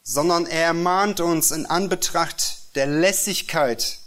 sondern 0.03 0.45
er 0.45 0.65
ermahnt 0.65 1.19
uns 1.19 1.51
in 1.51 1.65
Anbetracht 1.65 2.75
der 2.75 2.87
Lässigkeit, 2.87 3.99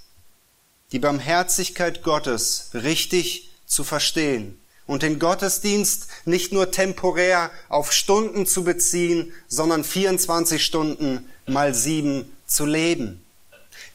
die 0.93 0.99
Barmherzigkeit 0.99 2.03
Gottes 2.03 2.71
richtig 2.75 3.51
zu 3.67 3.85
verstehen 3.85 4.59
und 4.87 5.03
den 5.03 5.19
Gottesdienst 5.19 6.09
nicht 6.25 6.53
nur 6.53 6.71
temporär 6.71 7.51
auf 7.69 7.93
Stunden 7.93 8.47
zu 8.47 8.65
beziehen, 8.65 9.33
sondern 9.49 9.85
24 9.85 10.65
Stunden 10.65 11.29
mal 11.47 11.75
sieben 11.75 12.37
zu 12.47 12.67
leben. 12.67 13.25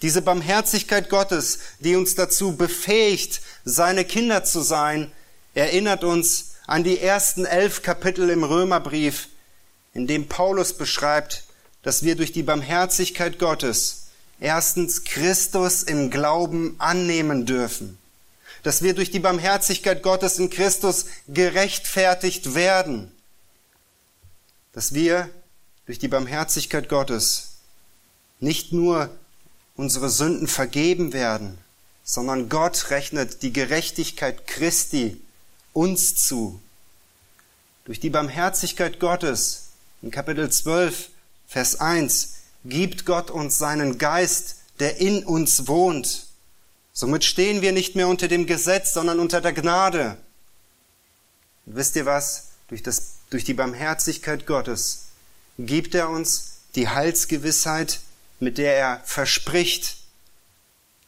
Diese 0.02 0.22
Barmherzigkeit 0.22 1.10
Gottes, 1.10 1.60
die 1.80 1.96
uns 1.96 2.16
dazu 2.16 2.56
befähigt, 2.56 3.42
seine 3.66 4.06
Kinder 4.06 4.44
zu 4.44 4.62
sein, 4.62 5.12
erinnert 5.54 6.04
uns 6.04 6.52
an 6.68 6.84
die 6.84 7.00
ersten 7.00 7.46
elf 7.46 7.82
Kapitel 7.82 8.30
im 8.30 8.44
Römerbrief, 8.44 9.30
in 9.94 10.06
dem 10.06 10.28
Paulus 10.28 10.74
beschreibt, 10.74 11.46
dass 11.82 12.04
wir 12.04 12.16
durch 12.16 12.32
die 12.32 12.44
Barmherzigkeit 12.44 13.40
Gottes 13.40 14.08
erstens 14.40 15.04
Christus 15.04 15.82
im 15.84 16.12
Glauben 16.12 16.76
annehmen 16.78 17.46
dürfen, 17.46 17.98
dass 18.62 18.84
wir 18.84 18.94
durch 18.94 19.10
die 19.10 19.20
Barmherzigkeit 19.20 20.04
Gottes 20.04 20.38
in 20.38 20.50
Christus 20.50 21.06
gerechtfertigt 21.28 22.54
werden, 22.54 23.12
dass 24.74 24.94
wir 24.94 25.30
durch 25.88 25.98
die 25.98 26.10
Barmherzigkeit 26.10 26.90
Gottes 26.90 27.56
nicht 28.40 28.74
nur 28.74 29.10
unsere 29.78 30.10
Sünden 30.10 30.48
vergeben 30.48 31.14
werden, 31.14 31.58
sondern 32.04 32.50
Gott 32.50 32.90
rechnet 32.90 33.44
die 33.44 33.54
Gerechtigkeit 33.54 34.48
Christi 34.48 35.22
uns 35.72 36.16
zu. 36.16 36.60
Durch 37.86 38.00
die 38.00 38.10
Barmherzigkeit 38.10 39.00
Gottes 39.00 39.70
in 40.02 40.12
Kapitel 40.12 40.50
12, 40.50 41.10
Vers 41.48 41.80
1 41.80 42.34
gibt 42.66 43.06
Gott 43.06 43.32
uns 43.32 43.58
seinen 43.58 43.98
Geist, 43.98 44.58
der 44.80 44.98
in 44.98 45.24
uns 45.24 45.68
wohnt. 45.68 46.28
Somit 46.92 47.24
stehen 47.24 47.62
wir 47.62 47.72
nicht 47.72 47.96
mehr 47.96 48.08
unter 48.08 48.28
dem 48.28 48.48
Gesetz, 48.48 48.94
sondern 48.94 49.20
unter 49.20 49.40
der 49.40 49.54
Gnade. 49.54 50.18
Und 51.66 51.76
wisst 51.76 51.96
ihr 51.96 52.06
was? 52.06 52.48
Durch, 52.68 52.84
das, 52.84 53.18
durch 53.30 53.44
die 53.44 53.54
Barmherzigkeit 53.54 54.46
Gottes 54.46 55.06
gibt 55.60 55.96
er 55.96 56.10
uns 56.10 56.58
die 56.76 56.90
Heilsgewissheit, 56.90 58.00
mit 58.40 58.58
der 58.58 58.76
er 58.76 59.02
verspricht, 59.06 59.98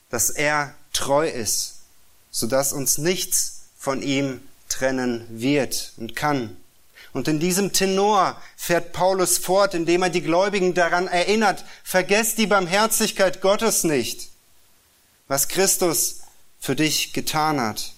dass 0.09 0.29
er 0.29 0.73
treu 0.93 1.27
ist, 1.27 1.79
sodass 2.31 2.73
uns 2.73 2.97
nichts 2.97 3.61
von 3.77 4.01
ihm 4.01 4.41
trennen 4.67 5.25
wird 5.29 5.93
und 5.97 6.15
kann. 6.15 6.57
Und 7.11 7.27
in 7.27 7.39
diesem 7.39 7.73
Tenor 7.73 8.39
fährt 8.55 8.93
Paulus 8.93 9.37
fort, 9.37 9.73
indem 9.73 10.03
er 10.03 10.09
die 10.09 10.21
Gläubigen 10.21 10.73
daran 10.73 11.07
erinnert, 11.07 11.65
vergesst 11.83 12.37
die 12.37 12.47
Barmherzigkeit 12.47 13.41
Gottes 13.41 13.83
nicht, 13.83 14.29
was 15.27 15.47
Christus 15.47 16.19
für 16.59 16.75
dich 16.75 17.13
getan 17.13 17.59
hat, 17.59 17.93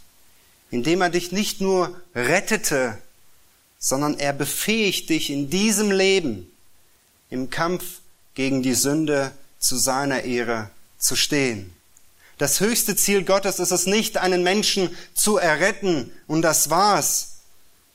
indem 0.69 1.01
er 1.01 1.09
dich 1.09 1.31
nicht 1.31 1.59
nur 1.59 1.99
rettete, 2.15 2.97
sondern 3.79 4.17
er 4.19 4.31
befähigt 4.31 5.09
dich 5.09 5.29
in 5.29 5.49
diesem 5.49 5.91
Leben 5.91 6.49
im 7.29 7.49
Kampf 7.49 8.00
gegen 8.41 8.63
die 8.63 8.73
Sünde 8.73 9.31
zu 9.59 9.77
seiner 9.77 10.23
Ehre 10.23 10.71
zu 10.97 11.15
stehen. 11.15 11.75
Das 12.39 12.59
höchste 12.59 12.95
Ziel 12.95 13.23
Gottes 13.23 13.59
ist 13.59 13.69
es 13.69 13.85
nicht, 13.85 14.17
einen 14.17 14.41
Menschen 14.41 14.89
zu 15.13 15.37
erretten 15.37 16.11
und 16.25 16.41
das 16.41 16.71
war's, 16.71 17.33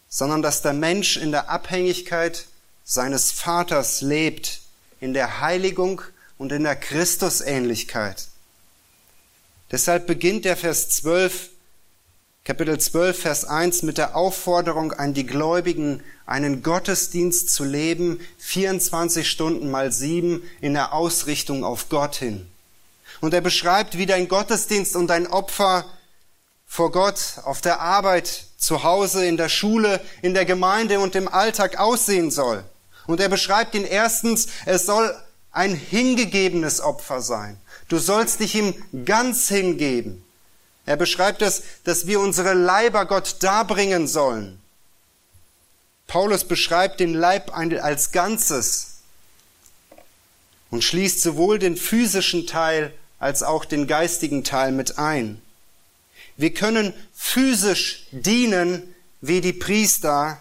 sondern 0.08 0.42
dass 0.42 0.62
der 0.62 0.72
Mensch 0.72 1.16
in 1.16 1.32
der 1.32 1.50
Abhängigkeit 1.50 2.46
seines 2.84 3.32
Vaters 3.32 4.02
lebt, 4.02 4.60
in 5.00 5.14
der 5.14 5.40
Heiligung 5.40 6.00
und 6.38 6.52
in 6.52 6.62
der 6.62 6.76
Christusähnlichkeit. 6.76 8.28
Deshalb 9.72 10.06
beginnt 10.06 10.44
der 10.44 10.56
Vers 10.56 10.90
12, 10.90 11.48
Kapitel 12.46 12.78
12, 12.78 13.18
Vers 13.22 13.44
1 13.44 13.82
mit 13.82 13.98
der 13.98 14.14
Aufforderung 14.14 14.92
an 14.92 15.14
die 15.14 15.26
Gläubigen, 15.26 16.00
einen 16.26 16.62
Gottesdienst 16.62 17.52
zu 17.52 17.64
leben, 17.64 18.20
24 18.38 19.28
Stunden 19.28 19.68
mal 19.68 19.90
sieben 19.90 20.48
in 20.60 20.72
der 20.72 20.92
Ausrichtung 20.92 21.64
auf 21.64 21.88
Gott 21.88 22.14
hin. 22.14 22.46
Und 23.20 23.34
er 23.34 23.40
beschreibt, 23.40 23.98
wie 23.98 24.06
dein 24.06 24.28
Gottesdienst 24.28 24.94
und 24.94 25.08
dein 25.08 25.26
Opfer 25.26 25.86
vor 26.68 26.92
Gott 26.92 27.18
auf 27.42 27.62
der 27.62 27.80
Arbeit, 27.80 28.44
zu 28.56 28.84
Hause, 28.84 29.26
in 29.26 29.36
der 29.36 29.48
Schule, 29.48 30.00
in 30.22 30.32
der 30.32 30.44
Gemeinde 30.44 31.00
und 31.00 31.16
im 31.16 31.26
Alltag 31.26 31.80
aussehen 31.80 32.30
soll. 32.30 32.62
Und 33.08 33.18
er 33.18 33.28
beschreibt 33.28 33.74
ihn 33.74 33.84
erstens, 33.84 34.46
es 34.66 34.86
soll 34.86 35.12
ein 35.50 35.74
hingegebenes 35.74 36.80
Opfer 36.80 37.22
sein. 37.22 37.58
Du 37.88 37.98
sollst 37.98 38.38
dich 38.38 38.54
ihm 38.54 38.72
ganz 39.04 39.48
hingeben. 39.48 40.22
Er 40.86 40.96
beschreibt 40.96 41.42
es, 41.42 41.62
dass 41.84 42.06
wir 42.06 42.20
unsere 42.20 42.54
Leiber 42.54 43.06
Gott 43.06 43.36
darbringen 43.40 44.06
sollen. 44.06 44.60
Paulus 46.06 46.44
beschreibt 46.44 47.00
den 47.00 47.12
Leib 47.12 47.54
als 47.54 48.12
Ganzes 48.12 48.98
und 50.70 50.84
schließt 50.84 51.20
sowohl 51.20 51.58
den 51.58 51.76
physischen 51.76 52.46
Teil 52.46 52.94
als 53.18 53.42
auch 53.42 53.64
den 53.64 53.88
geistigen 53.88 54.44
Teil 54.44 54.70
mit 54.70 54.98
ein. 54.98 55.42
Wir 56.36 56.54
können 56.54 56.94
physisch 57.14 58.06
dienen 58.12 58.94
wie 59.20 59.40
die 59.40 59.52
Priester, 59.54 60.40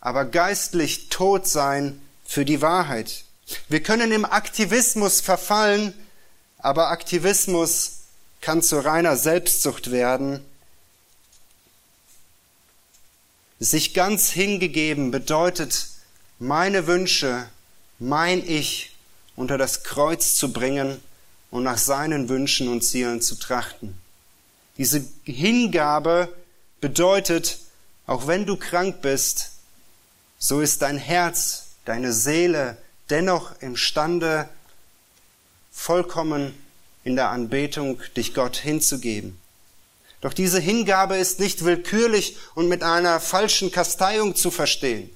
aber 0.00 0.24
geistlich 0.24 1.10
tot 1.10 1.46
sein 1.46 2.00
für 2.24 2.46
die 2.46 2.62
Wahrheit. 2.62 3.24
Wir 3.68 3.82
können 3.82 4.12
im 4.12 4.24
Aktivismus 4.24 5.20
verfallen, 5.20 5.92
aber 6.58 6.88
Aktivismus 6.88 7.99
kann 8.40 8.62
zu 8.62 8.84
reiner 8.84 9.16
Selbstsucht 9.16 9.90
werden. 9.90 10.44
Sich 13.58 13.92
ganz 13.92 14.30
hingegeben 14.30 15.10
bedeutet, 15.10 15.88
meine 16.38 16.86
Wünsche, 16.86 17.46
mein 17.98 18.46
Ich 18.46 18.96
unter 19.36 19.58
das 19.58 19.84
Kreuz 19.84 20.34
zu 20.34 20.52
bringen 20.52 21.00
und 21.50 21.64
nach 21.64 21.78
seinen 21.78 22.28
Wünschen 22.28 22.68
und 22.68 22.82
Zielen 22.82 23.20
zu 23.20 23.34
trachten. 23.34 23.98
Diese 24.78 25.04
Hingabe 25.24 26.34
bedeutet, 26.80 27.58
auch 28.06 28.26
wenn 28.26 28.46
du 28.46 28.56
krank 28.56 29.02
bist, 29.02 29.50
so 30.38 30.60
ist 30.60 30.80
dein 30.80 30.96
Herz, 30.96 31.66
deine 31.84 32.14
Seele 32.14 32.78
dennoch 33.10 33.60
imstande, 33.60 34.48
vollkommen 35.70 36.54
in 37.04 37.16
der 37.16 37.30
Anbetung 37.30 38.00
dich 38.16 38.34
Gott 38.34 38.56
hinzugeben. 38.56 39.40
Doch 40.20 40.34
diese 40.34 40.60
Hingabe 40.60 41.16
ist 41.16 41.40
nicht 41.40 41.64
willkürlich 41.64 42.36
und 42.54 42.68
mit 42.68 42.82
einer 42.82 43.20
falschen 43.20 43.70
Kasteiung 43.70 44.36
zu 44.36 44.50
verstehen, 44.50 45.10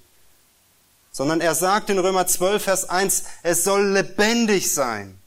sondern 1.12 1.40
er 1.40 1.54
sagt 1.54 1.90
in 1.90 1.98
Römer 1.98 2.26
12, 2.26 2.62
Vers 2.62 2.88
1, 2.88 3.24
es 3.42 3.64
soll 3.64 3.86
lebendig 3.88 4.72
sein. 4.72 5.18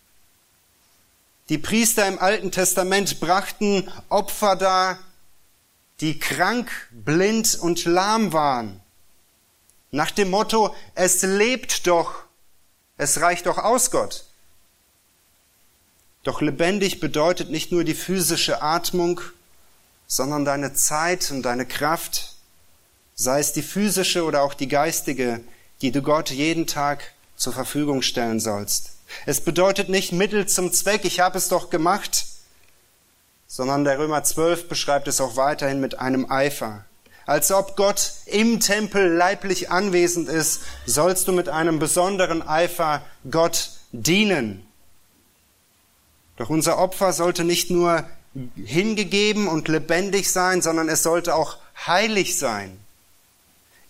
Die 1.49 1.59
Priester 1.59 2.07
im 2.07 2.19
Alten 2.19 2.51
Testament 2.51 3.19
brachten 3.19 3.89
Opfer 4.09 4.55
dar, 4.55 4.99
die 6.01 6.19
krank, 6.19 6.69
blind 6.91 7.57
und 7.59 7.85
lahm 7.85 8.33
waren. 8.33 8.81
Nach 9.91 10.11
dem 10.11 10.29
Motto, 10.29 10.75
es 10.95 11.21
lebt 11.21 11.87
doch, 11.87 12.23
es 12.97 13.21
reicht 13.21 13.45
doch 13.45 13.57
aus, 13.57 13.91
Gott. 13.91 14.26
Doch 16.27 16.41
lebendig 16.41 16.99
bedeutet 16.99 17.51
nicht 17.51 17.71
nur 17.71 17.85
die 17.85 17.93
physische 17.93 18.61
Atmung, 18.61 19.21
sondern 20.07 20.43
deine 20.43 20.73
Zeit 20.73 21.31
und 21.31 21.41
deine 21.43 21.65
Kraft, 21.65 22.33
sei 23.15 23.39
es 23.39 23.53
die 23.53 23.61
physische 23.61 24.25
oder 24.25 24.43
auch 24.43 24.53
die 24.53 24.67
geistige, 24.67 25.39
die 25.81 25.93
du 25.93 26.01
Gott 26.01 26.29
jeden 26.29 26.67
Tag 26.67 27.13
zur 27.37 27.53
Verfügung 27.53 28.01
stellen 28.01 28.41
sollst. 28.41 28.89
Es 29.25 29.39
bedeutet 29.39 29.87
nicht 29.87 30.11
Mittel 30.11 30.47
zum 30.47 30.73
Zweck, 30.73 31.05
ich 31.05 31.21
habe 31.21 31.37
es 31.37 31.47
doch 31.47 31.69
gemacht, 31.69 32.25
sondern 33.47 33.85
der 33.85 33.97
Römer 33.97 34.21
12 34.21 34.67
beschreibt 34.67 35.07
es 35.07 35.21
auch 35.21 35.37
weiterhin 35.37 35.79
mit 35.79 35.97
einem 35.97 36.29
Eifer. 36.29 36.83
Als 37.25 37.53
ob 37.53 37.77
Gott 37.77 38.11
im 38.25 38.59
Tempel 38.59 39.13
leiblich 39.13 39.71
anwesend 39.71 40.27
ist, 40.27 40.59
sollst 40.85 41.29
du 41.29 41.31
mit 41.31 41.47
einem 41.47 41.79
besonderen 41.79 42.45
Eifer 42.45 43.01
Gott 43.31 43.69
dienen. 43.93 44.66
Doch 46.37 46.49
unser 46.49 46.77
Opfer 46.77 47.13
sollte 47.13 47.43
nicht 47.43 47.69
nur 47.69 48.07
hingegeben 48.55 49.47
und 49.47 49.67
lebendig 49.67 50.31
sein, 50.31 50.61
sondern 50.61 50.87
es 50.89 51.03
sollte 51.03 51.35
auch 51.35 51.57
heilig 51.85 52.37
sein. 52.37 52.79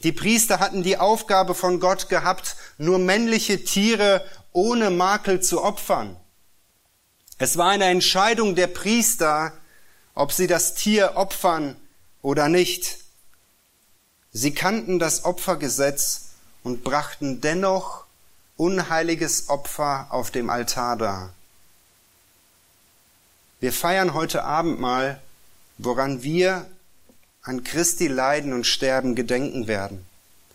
Die 0.04 0.12
Priester 0.12 0.60
hatten 0.60 0.84
die 0.84 0.98
Aufgabe 0.98 1.54
von 1.56 1.80
Gott 1.80 2.08
gehabt, 2.08 2.56
nur 2.78 3.00
männliche 3.00 3.64
Tiere 3.64 4.24
ohne 4.54 4.89
Makel 4.89 5.41
zu 5.41 5.64
opfern. 5.64 6.16
Es 7.38 7.58
war 7.58 7.70
eine 7.70 7.86
Entscheidung 7.86 8.56
der 8.56 8.68
Priester, 8.68 9.54
ob 10.16 10.32
sie 10.32 10.48
das 10.48 10.76
Tier 10.76 11.14
opfern 11.16 11.76
oder 12.22 12.48
nicht. 12.48 12.98
Sie 14.32 14.54
kannten 14.54 15.00
das 15.00 15.26
Opfergesetz 15.26 16.30
und 16.64 16.84
brachten 16.84 17.41
dennoch 17.41 18.06
unheiliges 18.56 19.50
Opfer 19.50 20.08
auf 20.10 20.32
dem 20.32 20.50
Altar 20.50 20.98
dar. 20.98 21.34
Wir 23.60 23.74
feiern 23.74 24.14
heute 24.14 24.43
Abend 24.43 24.80
mal, 24.80 25.20
woran 25.80 26.22
wir 26.22 26.68
an 27.41 27.64
Christi 27.64 28.08
Leiden 28.08 28.53
und 28.53 28.66
Sterben 28.68 29.16
gedenken 29.16 29.68
werden. 29.68 30.05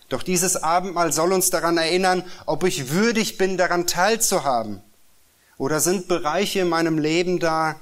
Doch 0.09 0.23
dieses 0.23 0.57
Abendmahl 0.57 1.13
soll 1.13 1.33
uns 1.33 1.51
daran 1.51 1.79
erinnern, 1.79 2.23
ob 2.47 2.65
ich 2.65 2.91
würdig 2.91 3.39
bin, 3.39 3.57
daran 3.57 3.87
teilzuhaben. 3.87 4.83
Oder 5.57 5.81
sind 5.81 6.07
Bereiche 6.07 6.61
in 6.61 6.69
meinem 6.69 6.99
Leben 6.99 7.41
da, 7.41 7.81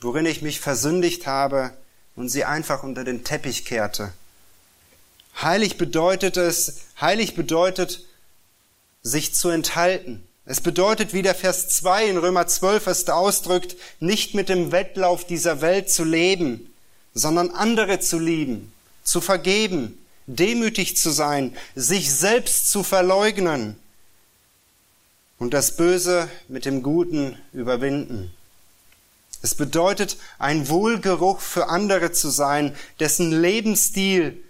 worin 0.00 0.26
ich 0.26 0.42
mich 0.42 0.58
versündigt 0.58 1.26
habe 1.26 1.72
und 2.16 2.28
sie 2.28 2.44
einfach 2.44 2.82
unter 2.82 3.04
den 3.04 3.24
Teppich 3.24 3.64
kehrte. 3.64 4.12
Heilig 5.40 5.76
bedeutet 5.76 6.36
es, 6.38 6.80
heilig 7.00 7.34
bedeutet, 7.34 8.04
sich 9.02 9.34
zu 9.34 9.50
enthalten. 9.50 10.25
Es 10.48 10.60
bedeutet, 10.60 11.12
wie 11.12 11.22
der 11.22 11.34
Vers 11.34 11.68
2 11.70 12.06
in 12.06 12.18
Römer 12.18 12.46
12 12.46 12.86
es 12.86 13.08
ausdrückt, 13.08 13.76
nicht 13.98 14.34
mit 14.34 14.48
dem 14.48 14.70
Wettlauf 14.70 15.26
dieser 15.26 15.60
Welt 15.60 15.90
zu 15.90 16.04
leben, 16.04 16.72
sondern 17.14 17.50
andere 17.50 17.98
zu 17.98 18.20
lieben, 18.20 18.72
zu 19.02 19.20
vergeben, 19.20 19.98
demütig 20.28 20.96
zu 20.96 21.10
sein, 21.10 21.56
sich 21.74 22.14
selbst 22.14 22.70
zu 22.70 22.84
verleugnen 22.84 23.76
und 25.38 25.52
das 25.52 25.76
Böse 25.76 26.28
mit 26.46 26.64
dem 26.64 26.84
Guten 26.84 27.36
überwinden. 27.52 28.32
Es 29.42 29.56
bedeutet, 29.56 30.16
ein 30.38 30.68
Wohlgeruch 30.68 31.40
für 31.40 31.68
andere 31.68 32.12
zu 32.12 32.30
sein, 32.30 32.74
dessen 33.00 33.32
Lebensstil 33.32 34.42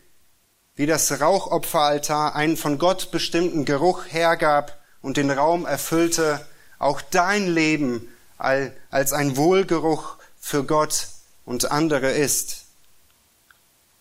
wie 0.75 0.87
das 0.87 1.23
Rauchopferaltar 1.23 2.35
einen 2.35 2.59
von 2.59 2.77
Gott 2.77 3.11
bestimmten 3.11 3.65
Geruch 3.65 4.05
hergab 4.09 4.79
und 5.07 5.17
den 5.19 5.31
Raum 5.31 5.67
erfüllte, 5.67 6.45
auch 6.81 7.01
dein 7.01 7.47
Leben 7.47 8.09
als 8.39 9.13
ein 9.13 9.37
Wohlgeruch 9.37 10.17
für 10.41 10.65
Gott 10.65 11.07
und 11.45 11.71
andere 11.71 12.11
ist. 12.11 12.65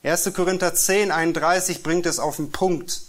1. 0.01 0.33
Korinther 0.33 0.73
10, 0.73 1.11
31 1.11 1.83
bringt 1.83 2.07
es 2.07 2.17
auf 2.17 2.37
den 2.37 2.51
Punkt. 2.51 3.03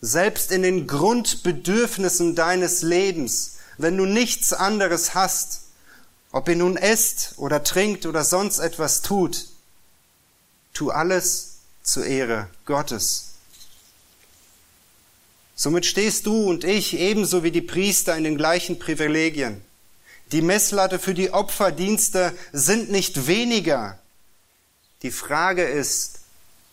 Selbst 0.00 0.52
in 0.52 0.62
den 0.62 0.86
Grundbedürfnissen 0.86 2.36
deines 2.36 2.82
Lebens, 2.82 3.56
wenn 3.78 3.96
du 3.96 4.06
nichts 4.06 4.52
anderes 4.52 5.16
hast, 5.16 5.62
ob 6.30 6.48
ihr 6.48 6.56
nun 6.56 6.76
esst 6.76 7.34
oder 7.36 7.64
trinkt 7.64 8.06
oder 8.06 8.22
sonst 8.22 8.60
etwas 8.60 9.02
tut, 9.02 9.46
tu 10.72 10.92
alles 10.92 11.54
zur 11.82 12.06
Ehre 12.06 12.46
Gottes. 12.64 13.31
Somit 15.62 15.86
stehst 15.86 16.26
du 16.26 16.50
und 16.50 16.64
ich 16.64 16.98
ebenso 16.98 17.44
wie 17.44 17.52
die 17.52 17.60
Priester 17.60 18.16
in 18.16 18.24
den 18.24 18.36
gleichen 18.36 18.80
Privilegien. 18.80 19.60
Die 20.32 20.42
Messlatte 20.42 20.98
für 20.98 21.14
die 21.14 21.30
Opferdienste 21.30 22.36
sind 22.52 22.90
nicht 22.90 23.28
weniger. 23.28 23.96
Die 25.02 25.12
Frage 25.12 25.62
ist, 25.62 26.18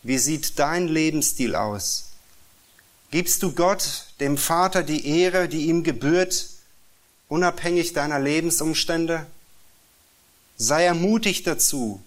wie 0.02 0.18
sieht 0.18 0.58
dein 0.58 0.88
Lebensstil 0.88 1.54
aus? 1.54 2.06
Gibst 3.12 3.44
du 3.44 3.52
Gott, 3.52 4.08
dem 4.20 4.40
Vater, 4.40 4.82
die 4.82 5.06
Ehre, 5.06 5.48
die 5.48 5.68
ihm 5.68 5.84
gebührt, 5.84 6.50
unabhängig 7.28 7.94
deiner 7.94 8.20
Lebensumstände? 8.20 9.28
Sei 10.58 10.86
ermutigt 10.86 11.46
dazu, 11.46 12.02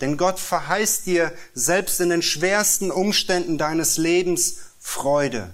denn 0.00 0.16
Gott 0.16 0.40
verheißt 0.40 1.04
dir 1.04 1.34
selbst 1.52 2.00
in 2.00 2.08
den 2.08 2.22
schwersten 2.22 2.90
Umständen 2.90 3.58
deines 3.58 3.98
Lebens 3.98 4.60
Freude. 4.80 5.52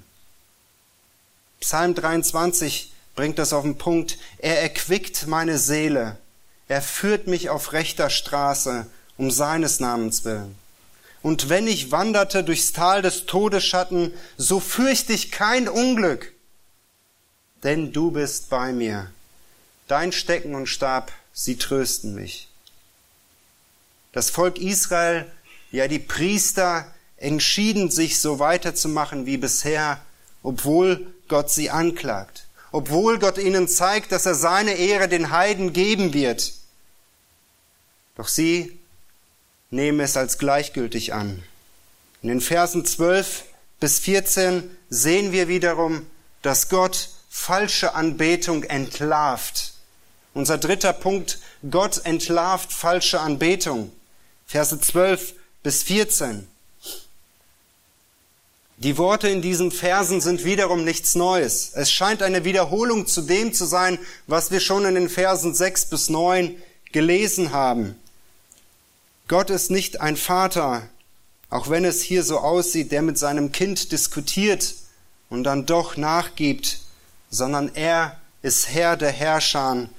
Psalm 1.61 1.95
23 1.95 2.91
bringt 3.15 3.39
das 3.39 3.53
auf 3.53 3.65
den 3.65 3.77
Punkt. 3.77 4.19
Er 4.39 4.63
erquickt 4.63 5.27
meine 5.27 5.59
Seele. 5.59 6.17
Er 6.69 6.81
führt 6.81 7.27
mich 7.27 7.51
auf 7.51 7.73
rechter 7.73 8.09
Straße 8.09 8.87
um 9.19 9.31
seines 9.31 9.79
Namens 9.79 10.25
willen. 10.25 10.55
Und 11.23 11.51
wenn 11.51 11.67
ich 11.67 11.93
wanderte 11.93 12.45
durchs 12.45 12.73
Tal 12.73 13.03
des 13.03 13.27
Todesschatten, 13.27 14.15
so 14.39 14.59
fürchte 14.59 15.13
ich 15.13 15.31
kein 15.31 15.69
Unglück, 15.69 16.33
denn 17.63 17.93
du 17.93 18.11
bist 18.11 18.49
bei 18.49 18.73
mir. 18.73 19.11
Dein 19.87 20.13
Stecken 20.13 20.55
und 20.55 20.67
Stab 20.67 21.13
sie 21.35 21.59
trösten 21.59 22.15
mich. 22.15 22.49
Das 24.13 24.31
Volk 24.31 24.57
Israel, 24.57 25.31
ja 25.71 25.89
die 25.89 25.99
Priester, 25.99 26.87
entschieden 27.19 27.91
sich 27.91 28.19
so 28.19 28.39
weiterzumachen 28.39 29.27
wie 29.27 29.37
bisher, 29.37 30.01
obwohl 30.43 31.13
Gott 31.31 31.51
sie 31.51 31.71
anklagt, 31.71 32.47
obwohl 32.73 33.19
Gott 33.19 33.39
ihnen 33.39 33.69
zeigt, 33.69 34.13
dass 34.13 34.27
er 34.27 34.35
seine 34.35 34.75
Ehre 34.75 35.09
den 35.09 35.31
Heiden 35.31 35.73
geben 35.73 36.13
wird. 36.13 36.53
Doch 38.17 38.29
sie 38.29 38.79
nehmen 39.71 40.01
es 40.01 40.19
als 40.19 40.37
gleichgültig 40.37 41.15
an. 41.15 41.43
In 42.21 42.29
den 42.29 42.41
Versen 42.43 42.85
12 42.85 43.45
bis 43.79 44.01
14 44.01 44.69
sehen 44.91 45.33
wir 45.33 45.49
wiederum, 45.49 46.05
dass 46.43 46.69
Gott 46.69 47.09
falsche 47.31 47.95
Anbetung 47.95 48.65
entlarvt. 48.65 49.73
Unser 50.35 50.59
dritter 50.59 50.93
Punkt, 50.93 51.39
Gott 51.71 52.05
entlarvt 52.05 52.73
falsche 52.73 53.21
Anbetung. 53.21 53.93
Verse 54.47 54.79
12 54.79 55.35
bis 55.63 55.85
14. 55.85 56.50
Die 58.81 58.97
Worte 58.97 59.29
in 59.29 59.43
diesen 59.43 59.71
Versen 59.71 60.23
sind 60.23 60.45
wiederum 60.45 60.85
nichts 60.85 61.15
Neues. 61.15 61.73
Es 61.75 61.93
scheint 61.93 62.23
eine 62.23 62.45
Wiederholung 62.45 63.07
zu 63.07 63.21
dem 63.21 63.53
zu 63.53 63.67
sein, 63.67 63.99
was 64.27 64.51
wir 64.51 64.59
schon 64.59 64.87
in 64.87 64.95
den 64.95 65.11
Versen 65.11 65.55
6 65.55 65.85
bis 65.87 66.09
9 66.09 66.57
gelesen 66.91 67.53
haben. 67.53 67.95
Gott 69.29 69.51
ist 69.51 69.71
nicht 69.71 70.01
ein 70.01 70.17
Vater, 70.17 70.89
auch 71.51 71.69
wenn 71.69 71.85
es 71.85 72.01
hier 72.01 72.25
so 72.25 72.39
aussieht, 72.39 72.91
der 72.91 73.03
mit 73.03 73.19
seinem 73.19 73.53
Kind 73.53 73.93
diskutiert 73.93 74.75
und 75.29 75.45
dann 75.45 75.67
doch 75.67 75.99
nachgibt, 75.99 76.81
sondern 77.29 77.71
er 77.75 78.19
ist 78.41 78.71
Herr 78.71 78.97
der 78.97 79.13
Herrscher 79.13 79.91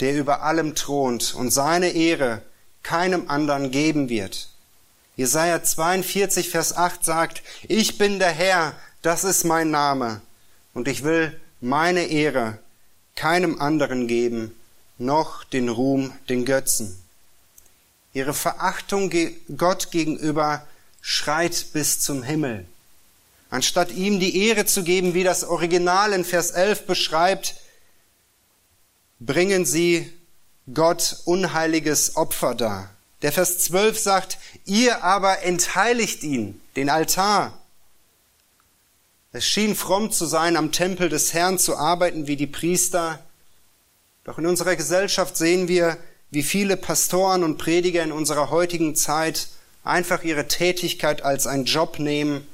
der 0.00 0.16
über 0.16 0.42
allem 0.42 0.74
thront 0.74 1.34
und 1.34 1.50
seine 1.50 1.90
Ehre 1.90 2.42
keinem 2.82 3.28
anderen 3.28 3.70
geben 3.70 4.08
wird. 4.08 4.49
Jesaja 5.20 5.62
42, 5.62 6.48
Vers 6.48 6.74
8 6.74 7.04
sagt, 7.04 7.42
ich 7.68 7.98
bin 7.98 8.18
der 8.18 8.30
Herr, 8.30 8.74
das 9.02 9.22
ist 9.22 9.44
mein 9.44 9.70
Name, 9.70 10.22
und 10.72 10.88
ich 10.88 11.04
will 11.04 11.38
meine 11.60 12.06
Ehre 12.06 12.56
keinem 13.16 13.60
anderen 13.60 14.08
geben, 14.08 14.56
noch 14.96 15.44
den 15.44 15.68
Ruhm 15.68 16.14
den 16.30 16.46
Götzen. 16.46 16.98
Ihre 18.14 18.32
Verachtung 18.32 19.12
Gott 19.58 19.90
gegenüber 19.90 20.66
schreit 21.02 21.66
bis 21.74 22.00
zum 22.00 22.22
Himmel. 22.22 22.64
Anstatt 23.50 23.92
ihm 23.92 24.20
die 24.20 24.46
Ehre 24.46 24.64
zu 24.64 24.84
geben, 24.84 25.12
wie 25.12 25.22
das 25.22 25.44
Original 25.44 26.14
in 26.14 26.24
Vers 26.24 26.52
11 26.52 26.86
beschreibt, 26.86 27.56
bringen 29.18 29.66
sie 29.66 30.10
Gott 30.72 31.18
unheiliges 31.26 32.16
Opfer 32.16 32.54
dar. 32.54 32.88
Der 33.22 33.32
Vers 33.32 33.58
12 33.58 33.98
sagt, 33.98 34.38
ihr 34.64 35.04
aber 35.04 35.42
entheiligt 35.42 36.22
ihn, 36.22 36.60
den 36.76 36.88
Altar. 36.88 37.58
Es 39.32 39.46
schien 39.46 39.76
fromm 39.76 40.10
zu 40.10 40.26
sein, 40.26 40.56
am 40.56 40.72
Tempel 40.72 41.08
des 41.08 41.34
Herrn 41.34 41.58
zu 41.58 41.76
arbeiten 41.76 42.26
wie 42.26 42.36
die 42.36 42.46
Priester. 42.46 43.20
Doch 44.24 44.38
in 44.38 44.46
unserer 44.46 44.74
Gesellschaft 44.74 45.36
sehen 45.36 45.68
wir, 45.68 45.98
wie 46.30 46.42
viele 46.42 46.76
Pastoren 46.76 47.44
und 47.44 47.58
Prediger 47.58 48.02
in 48.02 48.12
unserer 48.12 48.50
heutigen 48.50 48.96
Zeit 48.96 49.48
einfach 49.84 50.22
ihre 50.22 50.48
Tätigkeit 50.48 51.22
als 51.22 51.46
einen 51.46 51.64
Job 51.64 51.98
nehmen, 51.98 52.46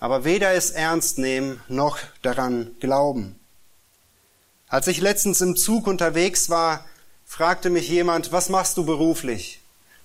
aber 0.00 0.24
weder 0.24 0.52
es 0.52 0.70
ernst 0.70 1.18
nehmen 1.18 1.60
noch 1.68 1.98
daran 2.22 2.74
glauben. 2.80 3.38
Als 4.68 4.88
ich 4.88 5.00
letztens 5.00 5.40
im 5.40 5.56
Zug 5.56 5.86
unterwegs 5.86 6.50
war, 6.50 6.84
fragte 7.24 7.70
mich 7.70 7.88
jemand, 7.88 8.32
was 8.32 8.48
machst 8.48 8.76
du 8.76 8.84
beruflich? 8.84 9.61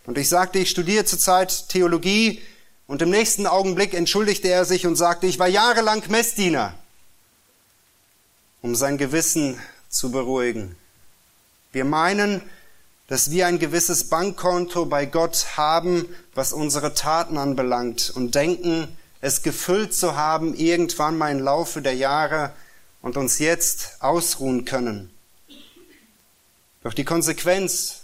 Und 0.08 0.18
ich 0.18 0.30
sagte, 0.30 0.58
ich 0.58 0.70
studiere 0.70 1.05
zurzeit 1.05 1.68
Theologie 1.68 2.41
und 2.88 3.01
im 3.01 3.10
nächsten 3.10 3.45
Augenblick 3.45 3.93
entschuldigte 3.93 4.47
er 4.47 4.64
sich 4.64 4.88
und 4.88 4.95
sagte, 4.95 5.28
ich 5.28 5.38
war 5.38 5.49
jahrelang 5.49 6.01
Messdiener, 6.08 6.74
um 8.62 8.74
sein 8.74 8.97
Gewissen 8.97 9.60
zu 9.89 10.10
beruhigen. 10.10 10.78
Wir 11.74 11.84
meinen, 11.84 12.41
dass 13.08 13.32
wir 13.32 13.47
ein 13.47 13.60
gewisses 13.60 14.05
Bankkonto 14.05 14.86
bei 14.86 15.05
Gott 15.05 15.58
haben, 15.58 16.08
was 16.34 16.53
unsere 16.53 16.93
Taten 16.93 17.38
anbelangt 17.38 18.10
und 18.16 18.34
denken, 18.34 18.88
es 19.20 19.41
gefüllt 19.41 19.93
zu 19.93 20.16
haben 20.16 20.55
irgendwann 20.55 21.18
mal 21.18 21.34
im 21.34 21.39
Laufe 21.39 21.82
der 21.82 21.95
Jahre 21.95 22.53
und 23.01 23.18
uns 23.18 23.39
jetzt 23.39 23.97
ausruhen 23.99 24.64
können. 24.64 25.12
Doch 26.84 26.93
die 26.93 27.03
Konsequenz, 27.03 27.96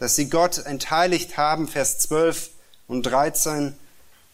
dass 0.00 0.16
sie 0.16 0.30
Gott 0.30 0.64
entheiligt 0.64 1.36
haben, 1.36 1.68
Vers 1.68 1.98
12 1.98 2.48
und 2.88 3.02
13, 3.02 3.76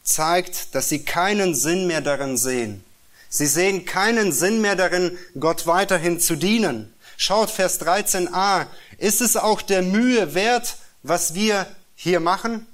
zeigt, 0.05 0.77
dass 0.77 0.89
sie 0.89 1.03
keinen 1.03 1.57
Sinn 1.57 1.89
mehr 1.89 2.01
darin 2.01 2.37
sehen. 2.37 2.85
Sie 3.29 3.47
sehen 3.47 3.85
keinen 3.85 4.31
Sinn 4.31 4.61
mehr 4.61 4.77
darin, 4.77 5.19
Gott 5.39 5.67
weiterhin 5.67 6.21
zu 6.21 6.37
dienen. 6.37 6.95
Schaut 7.17 7.51
Vers 7.51 7.81
13a, 7.81 8.67
ist 8.99 9.21
es 9.21 9.37
auch 9.37 9.61
der 9.61 9.83
Mühe 9.83 10.35
wert, 10.35 10.77
was 11.03 11.35
wir 11.35 11.67
hier 11.97 12.21
machen? 12.21 12.65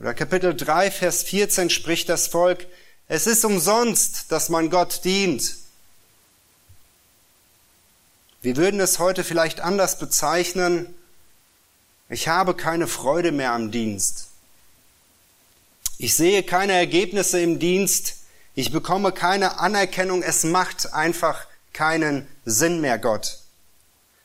Oder 0.00 0.14
Kapitel 0.14 0.56
3, 0.56 0.90
Vers 0.90 1.22
14 1.22 1.70
spricht 1.70 2.08
das 2.08 2.26
Volk, 2.26 2.66
es 3.06 3.28
ist 3.28 3.44
umsonst, 3.44 4.32
dass 4.32 4.48
man 4.48 4.70
Gott 4.70 5.04
dient. 5.04 5.54
Wir 8.40 8.56
würden 8.56 8.80
es 8.80 8.98
heute 8.98 9.22
vielleicht 9.22 9.60
anders 9.60 10.00
bezeichnen, 10.00 10.92
ich 12.12 12.28
habe 12.28 12.54
keine 12.54 12.86
Freude 12.86 13.32
mehr 13.32 13.52
am 13.52 13.70
Dienst. 13.70 14.28
Ich 15.96 16.14
sehe 16.14 16.42
keine 16.42 16.74
Ergebnisse 16.74 17.40
im 17.40 17.58
Dienst, 17.58 18.16
ich 18.54 18.70
bekomme 18.70 19.12
keine 19.12 19.58
Anerkennung, 19.60 20.22
es 20.22 20.44
macht 20.44 20.92
einfach 20.92 21.46
keinen 21.72 22.26
Sinn 22.44 22.82
mehr, 22.82 22.98
Gott. 22.98 23.38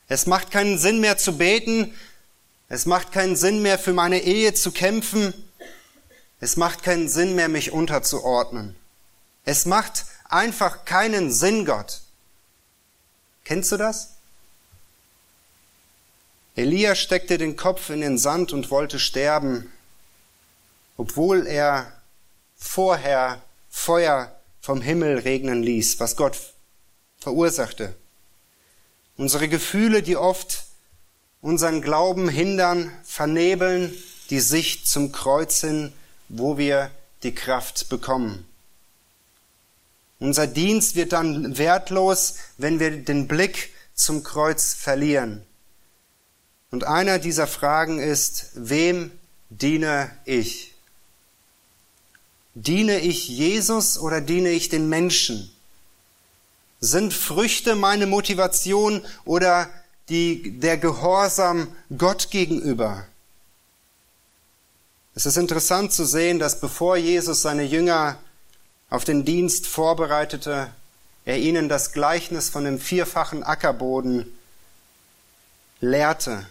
Es 0.09 0.25
macht 0.25 0.51
keinen 0.51 0.77
Sinn 0.77 0.99
mehr 0.99 1.17
zu 1.17 1.37
beten. 1.37 1.93
Es 2.67 2.85
macht 2.85 3.13
keinen 3.13 3.37
Sinn 3.37 3.61
mehr 3.61 3.79
für 3.79 3.93
meine 3.93 4.19
Ehe 4.19 4.53
zu 4.53 4.71
kämpfen. 4.71 5.33
Es 6.41 6.57
macht 6.57 6.83
keinen 6.83 7.07
Sinn 7.07 7.35
mehr, 7.35 7.47
mich 7.47 7.71
unterzuordnen. 7.71 8.75
Es 9.45 9.65
macht 9.65 10.05
einfach 10.27 10.83
keinen 10.83 11.31
Sinn, 11.31 11.65
Gott. 11.65 12.01
Kennst 13.45 13.71
du 13.71 13.77
das? 13.77 14.16
Elia 16.57 16.95
steckte 16.95 17.37
den 17.37 17.55
Kopf 17.55 17.91
in 17.91 18.01
den 18.01 18.17
Sand 18.17 18.51
und 18.51 18.71
wollte 18.71 18.97
sterben, 18.97 19.71
obwohl 20.97 21.45
er 21.45 21.93
vorher 22.55 23.43
Feuer 23.69 24.35
vom 24.59 24.81
Himmel 24.81 25.19
regnen 25.19 25.61
ließ, 25.61 25.99
was 25.99 26.15
Gott 26.15 26.35
verursachte. 27.19 27.95
Unsere 29.17 29.47
Gefühle, 29.49 30.01
die 30.01 30.17
oft 30.17 30.65
unseren 31.41 31.83
Glauben 31.83 32.27
hindern, 32.27 32.91
vernebeln 33.03 33.95
die 34.31 34.39
Sicht 34.39 34.87
zum 34.87 35.11
Kreuz 35.11 35.61
hin, 35.61 35.93
wo 36.27 36.57
wir 36.57 36.89
die 37.21 37.35
Kraft 37.35 37.87
bekommen. 37.87 38.47
Unser 40.19 40.47
Dienst 40.47 40.95
wird 40.95 41.13
dann 41.13 41.59
wertlos, 41.59 42.37
wenn 42.57 42.79
wir 42.79 42.97
den 42.97 43.27
Blick 43.27 43.73
zum 43.93 44.23
Kreuz 44.23 44.73
verlieren. 44.73 45.45
Und 46.71 46.83
einer 46.83 47.19
dieser 47.19 47.47
Fragen 47.47 47.99
ist, 47.99 48.51
wem 48.55 49.11
diene 49.49 50.11
ich? 50.25 50.73
Diene 52.55 52.99
ich 52.99 53.27
Jesus 53.27 53.97
oder 53.97 54.19
diene 54.19 54.49
ich 54.49 54.69
den 54.69 54.89
Menschen? 54.89 55.51
Sind 56.79 57.13
Früchte 57.13 57.75
meine 57.75 58.05
Motivation 58.05 59.05
oder 59.25 59.69
die, 60.09 60.59
der 60.59 60.77
Gehorsam 60.77 61.75
Gott 61.97 62.29
gegenüber? 62.31 63.05
Es 65.15 65.25
ist 65.25 65.37
interessant 65.37 65.93
zu 65.93 66.05
sehen, 66.05 66.37
dass 66.37 66.59
bevor 66.59 66.97
Jesus 66.97 67.41
seine 67.41 67.63
Jünger 67.63 68.19
auf 68.89 69.03
den 69.03 69.25
Dienst 69.25 69.67
vorbereitete, 69.67 70.69
er 71.25 71.39
ihnen 71.39 71.69
das 71.69 71.91
Gleichnis 71.91 72.49
von 72.49 72.63
dem 72.63 72.79
vierfachen 72.79 73.43
Ackerboden 73.43 74.31
lehrte. 75.81 76.45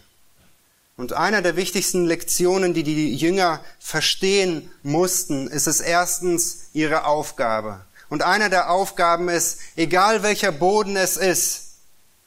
Und 0.97 1.13
einer 1.13 1.43
der 1.43 1.57
wichtigsten 1.57 2.07
Lektionen, 2.07 2.73
die 2.73 2.83
die 2.83 3.15
Jünger 3.15 3.63
verstehen 3.79 4.71
mussten, 4.83 5.47
ist 5.47 5.67
es 5.67 5.81
erstens 5.81 6.69
ihre 6.73 7.05
Aufgabe. 7.05 7.85
Und 8.09 8.23
einer 8.23 8.49
der 8.49 8.71
Aufgaben 8.71 9.29
ist, 9.29 9.59
egal 9.77 10.23
welcher 10.23 10.53
Boden 10.53 10.97
es 10.97 11.17
ist, 11.17 11.73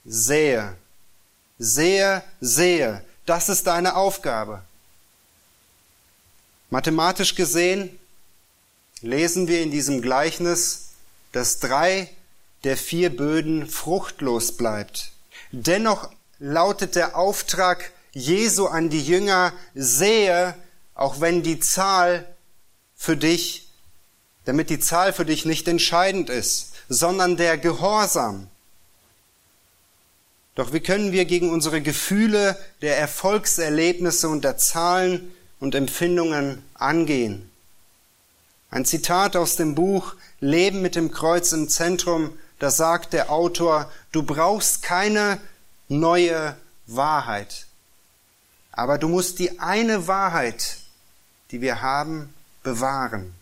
sehe, 0.05 0.75
sehe, 1.57 2.23
sehe. 2.41 3.03
Das 3.25 3.49
ist 3.49 3.65
deine 3.65 3.95
Aufgabe. 3.95 4.61
Mathematisch 6.69 7.33
gesehen 7.33 7.97
lesen 9.01 9.47
wir 9.47 9.61
in 9.61 9.71
diesem 9.71 10.01
Gleichnis, 10.01 10.89
dass 11.31 11.59
drei 11.59 12.09
der 12.63 12.77
vier 12.77 13.15
Böden 13.15 13.67
fruchtlos 13.67 14.57
bleibt. 14.57 15.11
Dennoch 15.51 16.11
lautet 16.39 16.95
der 16.95 17.15
Auftrag 17.15 17.91
Jesu 18.11 18.67
an 18.67 18.89
die 18.89 19.03
Jünger, 19.03 19.53
sehe, 19.75 20.55
auch 20.95 21.21
wenn 21.21 21.43
die 21.43 21.59
Zahl 21.59 22.25
für 22.95 23.15
dich 23.15 23.69
damit 24.49 24.71
die 24.71 24.79
Zahl 24.79 25.13
für 25.13 25.25
dich 25.25 25.45
nicht 25.45 25.67
entscheidend 25.67 26.31
ist, 26.31 26.73
sondern 26.89 27.37
der 27.37 27.59
Gehorsam. 27.59 28.47
Doch 30.55 30.73
wie 30.73 30.79
können 30.79 31.11
wir 31.11 31.25
gegen 31.25 31.51
unsere 31.51 31.81
Gefühle 31.81 32.57
der 32.81 32.97
Erfolgserlebnisse 32.97 34.27
und 34.27 34.43
der 34.43 34.57
Zahlen 34.57 35.31
und 35.59 35.75
Empfindungen 35.75 36.63
angehen? 36.73 37.47
Ein 38.71 38.85
Zitat 38.85 39.35
aus 39.35 39.55
dem 39.55 39.75
Buch 39.75 40.15
Leben 40.39 40.81
mit 40.81 40.95
dem 40.95 41.11
Kreuz 41.11 41.51
im 41.51 41.69
Zentrum, 41.69 42.35
da 42.57 42.71
sagt 42.71 43.13
der 43.13 43.29
Autor, 43.31 43.91
du 44.11 44.23
brauchst 44.23 44.81
keine 44.81 45.39
neue 45.89 46.57
Wahrheit, 46.87 47.67
aber 48.79 48.97
du 48.97 49.09
musst 49.09 49.39
die 49.39 49.59
eine 49.59 50.07
Wahrheit, 50.07 50.77
die 51.51 51.59
wir 51.59 51.81
haben, 51.81 52.33
bewahren. 52.63 53.33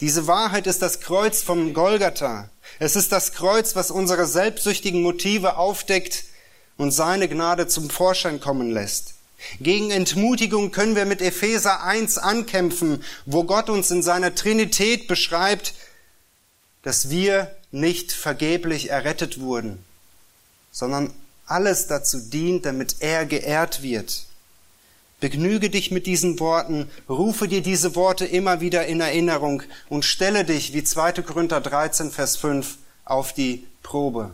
Diese 0.00 0.26
Wahrheit 0.26 0.66
ist 0.66 0.80
das 0.80 1.00
Kreuz 1.00 1.42
vom 1.42 1.74
Golgatha. 1.74 2.48
Es 2.78 2.96
ist 2.96 3.12
das 3.12 3.34
Kreuz, 3.34 3.76
was 3.76 3.90
unsere 3.90 4.26
selbstsüchtigen 4.26 5.02
Motive 5.02 5.58
aufdeckt 5.58 6.24
und 6.78 6.90
seine 6.90 7.28
Gnade 7.28 7.68
zum 7.68 7.90
Vorschein 7.90 8.40
kommen 8.40 8.70
lässt. 8.70 9.12
Gegen 9.60 9.90
Entmutigung 9.90 10.70
können 10.70 10.96
wir 10.96 11.04
mit 11.04 11.20
Epheser 11.20 11.82
1 11.82 12.16
ankämpfen, 12.16 13.04
wo 13.26 13.44
Gott 13.44 13.68
uns 13.68 13.90
in 13.90 14.02
seiner 14.02 14.34
Trinität 14.34 15.06
beschreibt, 15.06 15.74
dass 16.82 17.10
wir 17.10 17.54
nicht 17.72 18.12
vergeblich 18.12 18.88
errettet 18.88 19.38
wurden, 19.38 19.84
sondern 20.72 21.12
alles 21.50 21.86
dazu 21.86 22.20
dient, 22.20 22.64
damit 22.64 22.96
er 23.00 23.26
geehrt 23.26 23.82
wird. 23.82 24.26
Begnüge 25.20 25.68
dich 25.68 25.90
mit 25.90 26.06
diesen 26.06 26.38
Worten, 26.38 26.88
rufe 27.08 27.48
dir 27.48 27.60
diese 27.60 27.96
Worte 27.96 28.24
immer 28.24 28.60
wieder 28.60 28.86
in 28.86 29.00
Erinnerung 29.00 29.62
und 29.88 30.04
stelle 30.04 30.44
dich, 30.44 30.72
wie 30.72 30.84
2. 30.84 31.22
Korinther 31.22 31.60
13, 31.60 32.12
Vers 32.12 32.36
5, 32.36 32.76
auf 33.04 33.32
die 33.32 33.66
Probe. 33.82 34.30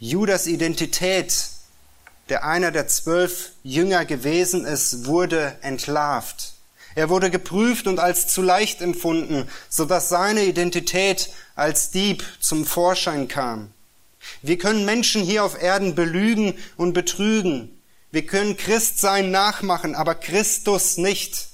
Judas 0.00 0.46
Identität, 0.46 1.48
der 2.28 2.44
einer 2.44 2.72
der 2.72 2.88
zwölf 2.88 3.52
Jünger 3.62 4.04
gewesen 4.04 4.64
ist, 4.64 5.06
wurde 5.06 5.56
entlarvt. 5.62 6.54
Er 6.96 7.08
wurde 7.08 7.30
geprüft 7.30 7.86
und 7.86 8.00
als 8.00 8.26
zu 8.26 8.42
leicht 8.42 8.80
empfunden, 8.80 9.48
so 9.68 9.84
dass 9.84 10.08
seine 10.08 10.44
Identität 10.44 11.30
als 11.54 11.90
Dieb 11.90 12.24
zum 12.40 12.66
Vorschein 12.66 13.28
kam. 13.28 13.70
Wir 14.42 14.58
können 14.58 14.84
Menschen 14.84 15.22
hier 15.22 15.44
auf 15.44 15.60
Erden 15.60 15.94
belügen 15.94 16.54
und 16.76 16.92
betrügen, 16.92 17.72
Wir 18.12 18.24
können 18.24 18.56
Christsein 18.56 19.30
nachmachen, 19.30 19.94
aber 19.94 20.14
Christus 20.14 20.96
nicht. 20.96 21.48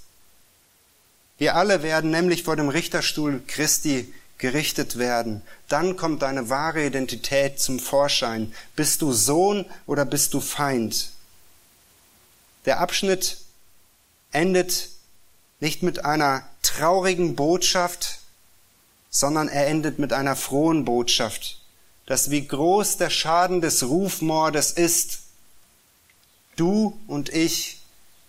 Wir 1.39 1.57
alle 1.57 1.83
werden 1.83 2.11
nämlich 2.11 2.45
vor 2.45 2.55
dem 2.55 2.69
Richterstuhl 2.69 3.43
Christi 3.47 4.13
gerichtet 4.39 4.99
werden. 4.99 5.43
Dann 5.69 5.97
kommt 5.97 6.23
deine 6.23 6.51
wahre 6.51 6.85
Identität 6.87 7.59
zum 7.59 7.81
Vorschein. 7.81 8.53
Bist 8.77 9.03
du 9.03 9.13
Sohn 9.13 9.65
oder 9.87 10.05
bist 10.05 10.35
du 10.35 10.41
Feind? 10.41 11.11
Der 12.65 12.81
Abschnitt 12.81 13.39
endet 14.31 14.91
nicht 15.61 15.83
mit 15.83 16.05
einer 16.05 16.47
traurigen 16.63 17.35
Botschaft, 17.35 18.19
sondern 19.11 19.49
er 19.49 19.67
endet 19.69 19.99
mit 19.99 20.13
einer 20.13 20.37
frohen 20.37 20.85
Botschaft, 20.85 21.62
dass 22.07 22.31
wie 22.31 22.47
groß 22.47 22.97
der 22.97 23.11
Schaden 23.11 23.61
des 23.61 23.85
Rufmordes 23.85 24.73
ist, 24.73 25.21
du 26.57 26.99
und 27.07 27.29
ich 27.29 27.81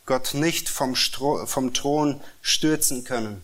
Gott 0.06 0.34
nicht 0.34 0.70
vom, 0.70 0.96
Stro 0.96 1.46
vom 1.46 1.74
Thron 1.74 2.20
stürzen 2.42 3.04
können. 3.04 3.42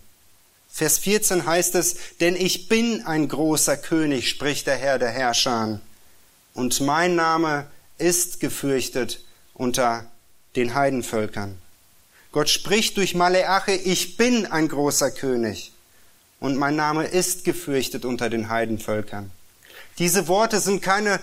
Vers 0.69 0.99
14 0.99 1.45
heißt 1.45 1.75
es, 1.75 1.95
denn 2.19 2.35
ich 2.35 2.67
bin 2.67 3.05
ein 3.05 3.27
großer 3.27 3.77
König, 3.77 4.29
spricht 4.29 4.67
der 4.67 4.77
Herr 4.77 4.99
der 4.99 5.09
Herrscher, 5.09 5.79
und 6.53 6.81
mein 6.81 7.15
Name 7.15 7.67
ist 7.97 8.39
gefürchtet 8.39 9.23
unter 9.53 10.05
den 10.55 10.73
Heidenvölkern. 10.73 11.57
Gott 12.31 12.49
spricht 12.49 12.97
durch 12.97 13.15
Maleache, 13.15 13.71
ich 13.71 14.17
bin 14.17 14.45
ein 14.45 14.67
großer 14.67 15.11
König 15.11 15.71
und 16.39 16.57
mein 16.57 16.75
Name 16.75 17.05
ist 17.05 17.43
gefürchtet 17.43 18.05
unter 18.05 18.29
den 18.29 18.49
Heidenvölkern. 18.49 19.31
Diese 19.99 20.27
Worte 20.27 20.59
sind 20.59 20.81
keine, 20.81 21.19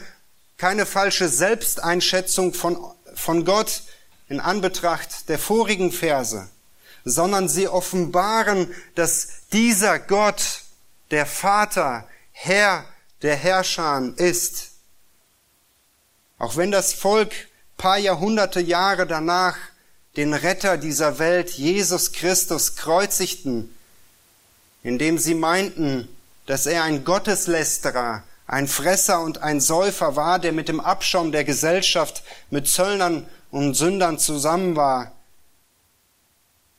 keine 0.59 0.87
falsche 0.87 1.29
Selbsteinschätzung 1.29 2.55
von, 2.55 2.79
von 3.15 3.45
Gott 3.45 3.83
in 4.29 4.39
Anbetracht 4.39 5.29
der 5.29 5.39
vorigen 5.39 5.91
Verse, 5.91 6.49
sondern 7.05 7.49
sie 7.49 7.69
offenbaren, 7.69 8.73
dass 8.95 9.29
dieser 9.53 9.99
Gott, 9.99 10.63
der 11.11 11.25
Vater, 11.25 12.07
Herr 12.33 12.85
der 13.23 13.37
Herrscher 13.37 14.13
ist. 14.17 14.73
Auch 16.39 16.57
wenn 16.57 16.71
das 16.71 16.93
Volk 16.93 17.33
paar 17.77 17.99
Jahrhunderte 17.99 18.61
Jahre 18.61 19.07
danach 19.07 19.57
den 20.17 20.35
Retter 20.35 20.77
dieser 20.77 21.19
Welt, 21.19 21.51
Jesus 21.51 22.13
Christus, 22.13 22.77
kreuzigten, 22.77 23.75
indem 24.83 25.19
sie 25.19 25.35
meinten, 25.35 26.09
dass 26.47 26.67
er 26.67 26.85
ein 26.85 27.05
Gotteslästerer, 27.05 28.23
ein 28.47 28.69
Fresser 28.69 29.21
und 29.23 29.43
ein 29.43 29.61
Säufer 29.61 30.17
war, 30.17 30.39
der 30.39 30.53
mit 30.53 30.69
dem 30.69 30.81
Abschaum 30.81 31.33
der 31.33 31.45
Gesellschaft, 31.45 32.23
mit 32.51 32.69
Zöllnern 32.69 33.27
und 33.51 33.75
Sündern 33.75 34.19
zusammen 34.19 34.77
war, 34.77 35.13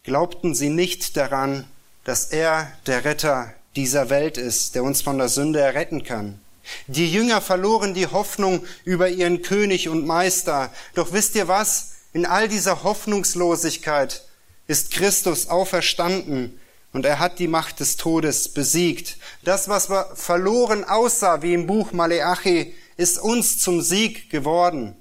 glaubten 0.04 0.56
sie 0.56 0.70
nicht 0.70 1.18
daran, 1.18 1.66
dass 2.06 2.26
er 2.26 2.72
der 2.86 3.04
Retter 3.04 3.54
dieser 3.76 4.10
Welt 4.10 4.38
ist, 4.38 4.76
der 4.76 4.84
uns 4.84 5.02
von 5.02 5.18
der 5.18 5.28
Sünde 5.28 5.60
erretten 5.60 6.04
kann. 6.04 6.40
Die 6.88 7.12
Jünger 7.12 7.42
verloren 7.42 7.94
die 7.94 8.08
Hoffnung 8.08 8.66
über 8.84 9.10
ihren 9.10 9.42
König 9.42 9.90
und 9.90 10.06
Meister. 10.06 10.72
Doch 10.96 11.12
wisst 11.14 11.36
ihr 11.36 11.48
was? 11.48 11.94
In 12.14 12.26
all 12.26 12.48
dieser 12.48 12.84
Hoffnungslosigkeit 12.84 14.24
ist 14.68 14.92
Christus 14.92 15.48
auferstanden 15.48 16.60
und 16.94 17.06
er 17.06 17.20
hat 17.20 17.40
die 17.40 17.48
Macht 17.48 17.80
des 17.80 17.98
Todes 17.98 18.50
besiegt. 18.50 19.18
Das, 19.44 19.70
was 19.70 19.90
verloren 20.16 20.84
aussah, 20.84 21.42
wie 21.42 21.54
im 21.54 21.68
Buch 21.68 21.92
Maleachi, 21.92 22.74
ist 22.96 23.20
uns 23.20 23.60
zum 23.60 23.82
Sieg 23.82 24.30
geworden. 24.30 24.96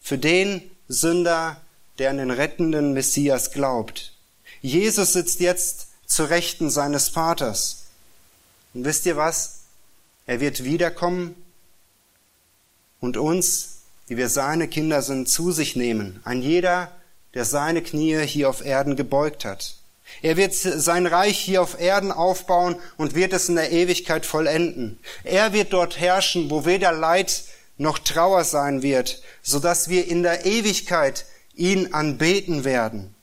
Für 0.00 0.18
den 0.18 0.62
Sünder, 0.88 1.60
der 1.98 2.10
an 2.10 2.18
den 2.18 2.30
rettenden 2.30 2.92
Messias 2.92 3.52
glaubt. 3.52 4.12
Jesus 4.60 5.12
sitzt 5.12 5.40
jetzt 5.40 5.88
zu 6.06 6.24
Rechten 6.24 6.70
seines 6.70 7.08
Vaters. 7.08 7.84
Und 8.72 8.84
wisst 8.84 9.06
ihr 9.06 9.16
was? 9.16 9.60
Er 10.26 10.40
wird 10.40 10.64
wiederkommen 10.64 11.34
und 13.00 13.16
uns 13.16 13.74
die 14.08 14.16
wir 14.16 14.28
seine 14.28 14.68
Kinder 14.68 15.02
sind, 15.02 15.28
zu 15.28 15.52
sich 15.52 15.76
nehmen. 15.76 16.20
Ein 16.24 16.42
jeder, 16.42 16.92
der 17.32 17.44
seine 17.44 17.82
Knie 17.82 18.18
hier 18.26 18.48
auf 18.48 18.64
Erden 18.64 18.96
gebeugt 18.96 19.44
hat. 19.44 19.76
Er 20.22 20.36
wird 20.36 20.54
sein 20.54 21.06
Reich 21.06 21.38
hier 21.38 21.62
auf 21.62 21.80
Erden 21.80 22.12
aufbauen 22.12 22.76
und 22.96 23.14
wird 23.14 23.32
es 23.32 23.48
in 23.48 23.56
der 23.56 23.72
Ewigkeit 23.72 24.24
vollenden. 24.26 24.98
Er 25.22 25.52
wird 25.52 25.72
dort 25.72 25.98
herrschen, 25.98 26.50
wo 26.50 26.64
weder 26.64 26.92
Leid 26.92 27.44
noch 27.76 27.98
Trauer 27.98 28.44
sein 28.44 28.82
wird, 28.82 29.22
so 29.42 29.58
dass 29.58 29.88
wir 29.88 30.06
in 30.06 30.22
der 30.22 30.46
Ewigkeit 30.46 31.26
ihn 31.54 31.92
anbeten 31.92 32.64
werden. 32.64 33.14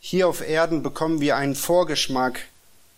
Hier 0.00 0.28
auf 0.28 0.40
Erden 0.40 0.82
bekommen 0.82 1.20
wir 1.20 1.36
einen 1.36 1.54
Vorgeschmack, 1.54 2.40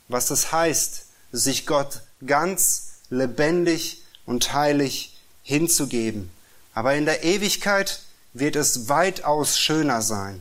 was 0.08 0.30
es 0.30 0.52
heißt, 0.52 1.06
sich 1.32 1.66
Gott 1.66 2.02
ganz 2.24 2.92
lebendig 3.10 4.02
und 4.24 4.52
heilig 4.52 5.16
hinzugeben. 5.42 6.30
Aber 6.74 6.94
in 6.94 7.04
der 7.04 7.24
Ewigkeit 7.24 8.00
wird 8.32 8.56
es 8.56 8.88
weitaus 8.88 9.58
schöner 9.58 10.00
sein. 10.00 10.40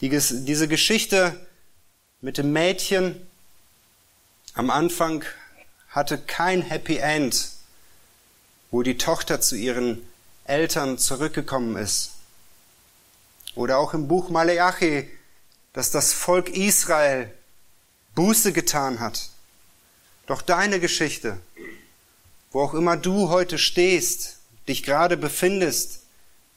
Die, 0.00 0.10
diese 0.10 0.68
Geschichte 0.68 1.46
mit 2.20 2.38
dem 2.38 2.52
Mädchen 2.52 3.26
am 4.54 4.70
Anfang 4.70 5.24
hatte 5.88 6.18
kein 6.18 6.62
Happy 6.62 6.98
End, 6.98 7.50
wo 8.70 8.82
die 8.82 8.98
Tochter 8.98 9.40
zu 9.40 9.56
ihren 9.56 10.06
Eltern 10.44 10.98
zurückgekommen 10.98 11.76
ist. 11.76 12.12
Oder 13.54 13.78
auch 13.78 13.94
im 13.94 14.08
Buch 14.08 14.30
Maleachi, 14.30 15.08
dass 15.72 15.90
das 15.90 16.12
Volk 16.12 16.48
Israel 16.50 17.32
Buße 18.14 18.52
getan 18.52 19.00
hat. 19.00 19.30
Doch 20.26 20.42
deine 20.42 20.80
Geschichte, 20.80 21.38
wo 22.50 22.60
auch 22.62 22.74
immer 22.74 22.96
du 22.96 23.30
heute 23.30 23.58
stehst, 23.58 24.38
dich 24.68 24.82
gerade 24.82 25.16
befindest, 25.16 26.00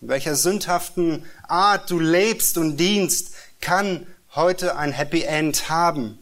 in 0.01 0.07
welcher 0.07 0.35
sündhaften 0.35 1.23
Art 1.47 1.89
du 1.91 1.99
lebst 1.99 2.57
und 2.57 2.77
dienst, 2.77 3.33
kann 3.61 4.07
heute 4.33 4.75
ein 4.75 4.91
Happy 4.91 5.21
End 5.21 5.69
haben. 5.69 6.17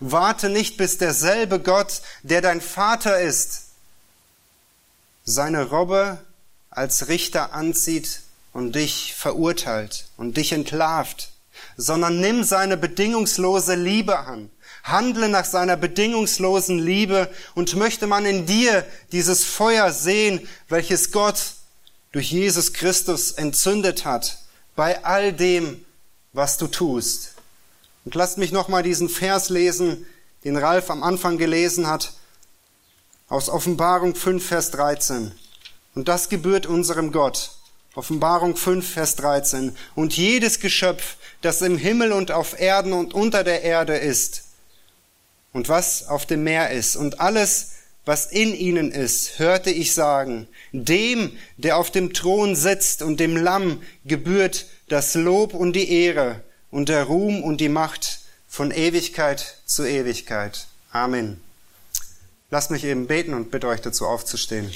Warte 0.00 0.48
nicht, 0.48 0.76
bis 0.76 0.98
derselbe 0.98 1.60
Gott, 1.60 2.02
der 2.22 2.40
dein 2.40 2.60
Vater 2.60 3.20
ist, 3.20 3.68
seine 5.24 5.68
Robbe 5.68 6.18
als 6.70 7.08
Richter 7.08 7.52
anzieht 7.52 8.22
und 8.52 8.74
dich 8.74 9.14
verurteilt 9.14 10.06
und 10.16 10.36
dich 10.36 10.52
entlarvt, 10.52 11.30
sondern 11.76 12.20
nimm 12.20 12.42
seine 12.42 12.76
bedingungslose 12.76 13.76
Liebe 13.76 14.18
an. 14.18 14.50
Handle 14.82 15.28
nach 15.28 15.44
seiner 15.44 15.76
bedingungslosen 15.76 16.80
Liebe 16.80 17.30
und 17.54 17.76
möchte 17.76 18.08
man 18.08 18.26
in 18.26 18.46
dir 18.46 18.84
dieses 19.12 19.44
Feuer 19.44 19.92
sehen, 19.92 20.48
welches 20.68 21.12
Gott 21.12 21.54
durch 22.12 22.30
Jesus 22.30 22.72
Christus 22.72 23.32
entzündet 23.32 24.04
hat, 24.04 24.38
bei 24.76 25.04
all 25.04 25.32
dem, 25.32 25.84
was 26.32 26.58
du 26.58 26.66
tust. 26.66 27.34
Und 28.04 28.14
lasst 28.14 28.38
mich 28.38 28.52
nochmal 28.52 28.82
diesen 28.82 29.08
Vers 29.08 29.48
lesen, 29.48 30.06
den 30.44 30.56
Ralf 30.56 30.90
am 30.90 31.02
Anfang 31.02 31.38
gelesen 31.38 31.86
hat, 31.86 32.12
aus 33.28 33.48
Offenbarung 33.48 34.14
5, 34.14 34.46
Vers 34.46 34.70
13. 34.72 35.32
Und 35.94 36.08
das 36.08 36.28
gebührt 36.28 36.66
unserem 36.66 37.12
Gott. 37.12 37.52
Offenbarung 37.94 38.56
5, 38.56 38.92
Vers 38.92 39.16
13. 39.16 39.76
Und 39.94 40.16
jedes 40.16 40.60
Geschöpf, 40.60 41.16
das 41.40 41.62
im 41.62 41.78
Himmel 41.78 42.12
und 42.12 42.30
auf 42.30 42.58
Erden 42.58 42.92
und 42.92 43.14
unter 43.14 43.44
der 43.44 43.62
Erde 43.62 43.96
ist, 43.96 44.44
und 45.52 45.68
was 45.68 46.08
auf 46.08 46.24
dem 46.24 46.44
Meer 46.44 46.70
ist 46.70 46.96
und 46.96 47.20
alles, 47.20 47.72
was 48.04 48.26
in 48.26 48.54
ihnen 48.54 48.90
ist, 48.90 49.38
hörte 49.38 49.70
ich 49.70 49.94
sagen, 49.94 50.48
dem, 50.72 51.36
der 51.56 51.76
auf 51.76 51.90
dem 51.90 52.12
Thron 52.12 52.56
sitzt 52.56 53.02
und 53.02 53.20
dem 53.20 53.36
Lamm 53.36 53.82
gebührt 54.04 54.66
das 54.88 55.14
Lob 55.14 55.54
und 55.54 55.74
die 55.74 55.90
Ehre 55.90 56.42
und 56.70 56.88
der 56.88 57.04
Ruhm 57.04 57.42
und 57.42 57.60
die 57.60 57.68
Macht 57.68 58.20
von 58.48 58.70
Ewigkeit 58.70 59.58
zu 59.64 59.84
Ewigkeit. 59.84 60.66
Amen. 60.90 61.40
Lasst 62.50 62.70
mich 62.70 62.84
eben 62.84 63.06
beten 63.06 63.34
und 63.34 63.50
bitte 63.50 63.68
euch 63.68 63.80
dazu 63.80 64.06
aufzustehen. 64.06 64.70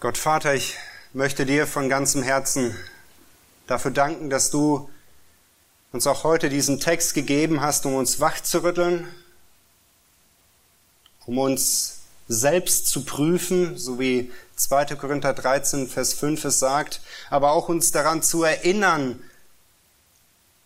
Gott 0.00 0.16
Vater, 0.16 0.54
ich 0.54 0.76
möchte 1.12 1.44
dir 1.44 1.66
von 1.66 1.88
ganzem 1.88 2.22
Herzen 2.22 2.74
dafür 3.72 3.90
danken, 3.90 4.30
dass 4.30 4.50
du 4.50 4.88
uns 5.92 6.06
auch 6.06 6.24
heute 6.24 6.48
diesen 6.48 6.78
Text 6.78 7.14
gegeben 7.14 7.60
hast, 7.60 7.86
um 7.86 7.94
uns 7.94 8.20
wach 8.20 8.40
zu 8.40 8.62
rütteln, 8.62 9.08
um 11.26 11.38
uns 11.38 12.00
selbst 12.28 12.86
zu 12.86 13.04
prüfen, 13.04 13.76
so 13.78 13.98
wie 13.98 14.30
2. 14.56 14.96
Korinther 14.96 15.32
13, 15.32 15.88
Vers 15.88 16.12
5 16.12 16.44
es 16.44 16.58
sagt, 16.58 17.00
aber 17.30 17.52
auch 17.52 17.68
uns 17.68 17.92
daran 17.92 18.22
zu 18.22 18.42
erinnern, 18.42 19.22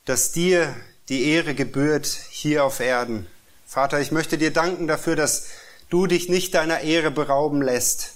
dass 0.05 0.33
dir 0.33 0.75
die 1.09 1.29
Ehre 1.31 1.55
gebührt 1.55 2.07
hier 2.07 2.65
auf 2.65 2.81
Erden. 2.81 3.27
Vater, 3.67 4.01
ich 4.01 4.11
möchte 4.11 4.37
dir 4.37 4.53
danken 4.53 4.87
dafür, 4.87 5.15
dass 5.17 5.47
du 5.91 6.07
dich 6.07 6.29
nicht 6.29 6.55
deiner 6.55 6.81
Ehre 6.81 7.13
berauben 7.13 7.63
lässt, 7.63 8.16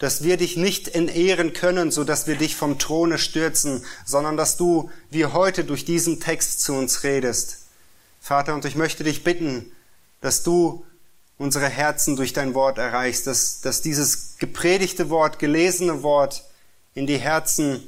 dass 0.00 0.22
wir 0.22 0.38
dich 0.38 0.56
nicht 0.56 0.88
entehren 0.88 1.52
können, 1.52 1.90
so 1.90 2.04
dass 2.04 2.26
wir 2.26 2.34
dich 2.34 2.56
vom 2.56 2.78
Throne 2.78 3.18
stürzen, 3.18 3.84
sondern 4.06 4.38
dass 4.38 4.56
du 4.56 4.90
wie 5.10 5.26
heute 5.26 5.62
durch 5.62 5.84
diesen 5.84 6.20
Text 6.20 6.62
zu 6.62 6.72
uns 6.72 7.04
redest. 7.04 7.66
Vater, 8.18 8.54
und 8.54 8.64
ich 8.64 8.76
möchte 8.76 9.04
dich 9.04 9.24
bitten, 9.24 9.70
dass 10.22 10.42
du 10.42 10.86
unsere 11.36 11.68
Herzen 11.68 12.16
durch 12.16 12.32
dein 12.32 12.54
Wort 12.54 12.78
erreichst, 12.78 13.26
dass, 13.26 13.60
dass 13.60 13.82
dieses 13.82 14.38
gepredigte 14.38 15.10
Wort, 15.10 15.38
gelesene 15.38 16.02
Wort 16.02 16.44
in 16.94 17.06
die 17.06 17.18
Herzen, 17.18 17.82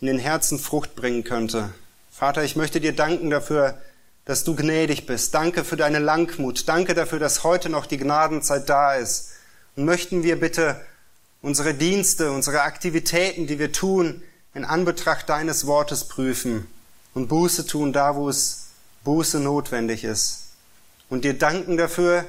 in 0.00 0.06
den 0.06 0.20
Herzen 0.20 0.60
Frucht 0.60 0.94
bringen 0.94 1.24
könnte. 1.24 1.74
Vater, 2.12 2.44
ich 2.44 2.54
möchte 2.54 2.80
dir 2.80 2.92
danken 2.92 3.30
dafür, 3.30 3.76
dass 4.24 4.44
du 4.44 4.54
gnädig 4.54 5.06
bist. 5.06 5.34
Danke 5.34 5.64
für 5.64 5.76
deine 5.76 5.98
Langmut. 5.98 6.68
Danke 6.68 6.94
dafür, 6.94 7.18
dass 7.18 7.42
heute 7.42 7.70
noch 7.70 7.86
die 7.86 7.98
Gnadenzeit 7.98 8.68
da 8.68 8.94
ist 8.94 9.30
möchten 9.84 10.22
wir 10.22 10.38
bitte 10.38 10.80
unsere 11.42 11.74
Dienste, 11.74 12.30
unsere 12.32 12.62
Aktivitäten, 12.62 13.46
die 13.46 13.58
wir 13.58 13.72
tun, 13.72 14.22
in 14.54 14.64
Anbetracht 14.64 15.28
deines 15.28 15.66
Wortes 15.66 16.08
prüfen 16.08 16.66
und 17.14 17.28
Buße 17.28 17.66
tun, 17.66 17.92
da 17.92 18.16
wo 18.16 18.28
es 18.28 18.68
Buße 19.04 19.40
notwendig 19.40 20.04
ist. 20.04 20.48
Und 21.08 21.24
dir 21.24 21.34
danken 21.34 21.76
dafür, 21.76 22.24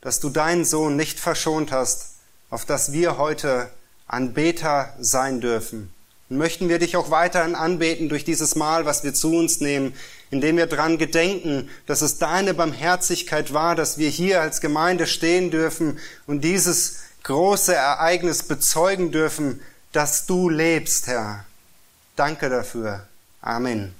dass 0.00 0.20
du 0.20 0.28
deinen 0.28 0.64
Sohn 0.64 0.96
nicht 0.96 1.18
verschont 1.20 1.72
hast, 1.72 2.14
auf 2.50 2.64
dass 2.64 2.92
wir 2.92 3.18
heute 3.18 3.70
Anbeter 4.06 4.94
sein 4.98 5.40
dürfen. 5.40 5.92
Und 6.28 6.38
möchten 6.38 6.68
wir 6.68 6.78
dich 6.78 6.96
auch 6.96 7.10
weiterhin 7.10 7.54
anbeten 7.54 8.08
durch 8.08 8.24
dieses 8.24 8.56
Mal, 8.56 8.84
was 8.84 9.04
wir 9.04 9.14
zu 9.14 9.34
uns 9.36 9.60
nehmen, 9.60 9.94
indem 10.30 10.56
wir 10.56 10.66
dran 10.66 10.98
gedenken, 10.98 11.68
dass 11.86 12.02
es 12.02 12.18
deine 12.18 12.52
Barmherzigkeit 12.52 13.52
war, 13.52 13.76
dass 13.76 13.96
wir 13.98 14.08
hier 14.08 14.40
als 14.40 14.60
Gemeinde 14.60 15.06
stehen 15.06 15.50
dürfen 15.50 15.98
und 16.26 16.42
dieses 16.42 17.00
große 17.22 17.74
Ereignis 17.74 18.42
bezeugen 18.42 19.12
dürfen, 19.12 19.60
dass 19.92 20.26
du 20.26 20.48
lebst, 20.48 21.06
Herr. 21.06 21.44
Danke 22.16 22.48
dafür. 22.48 23.06
Amen. 23.40 23.94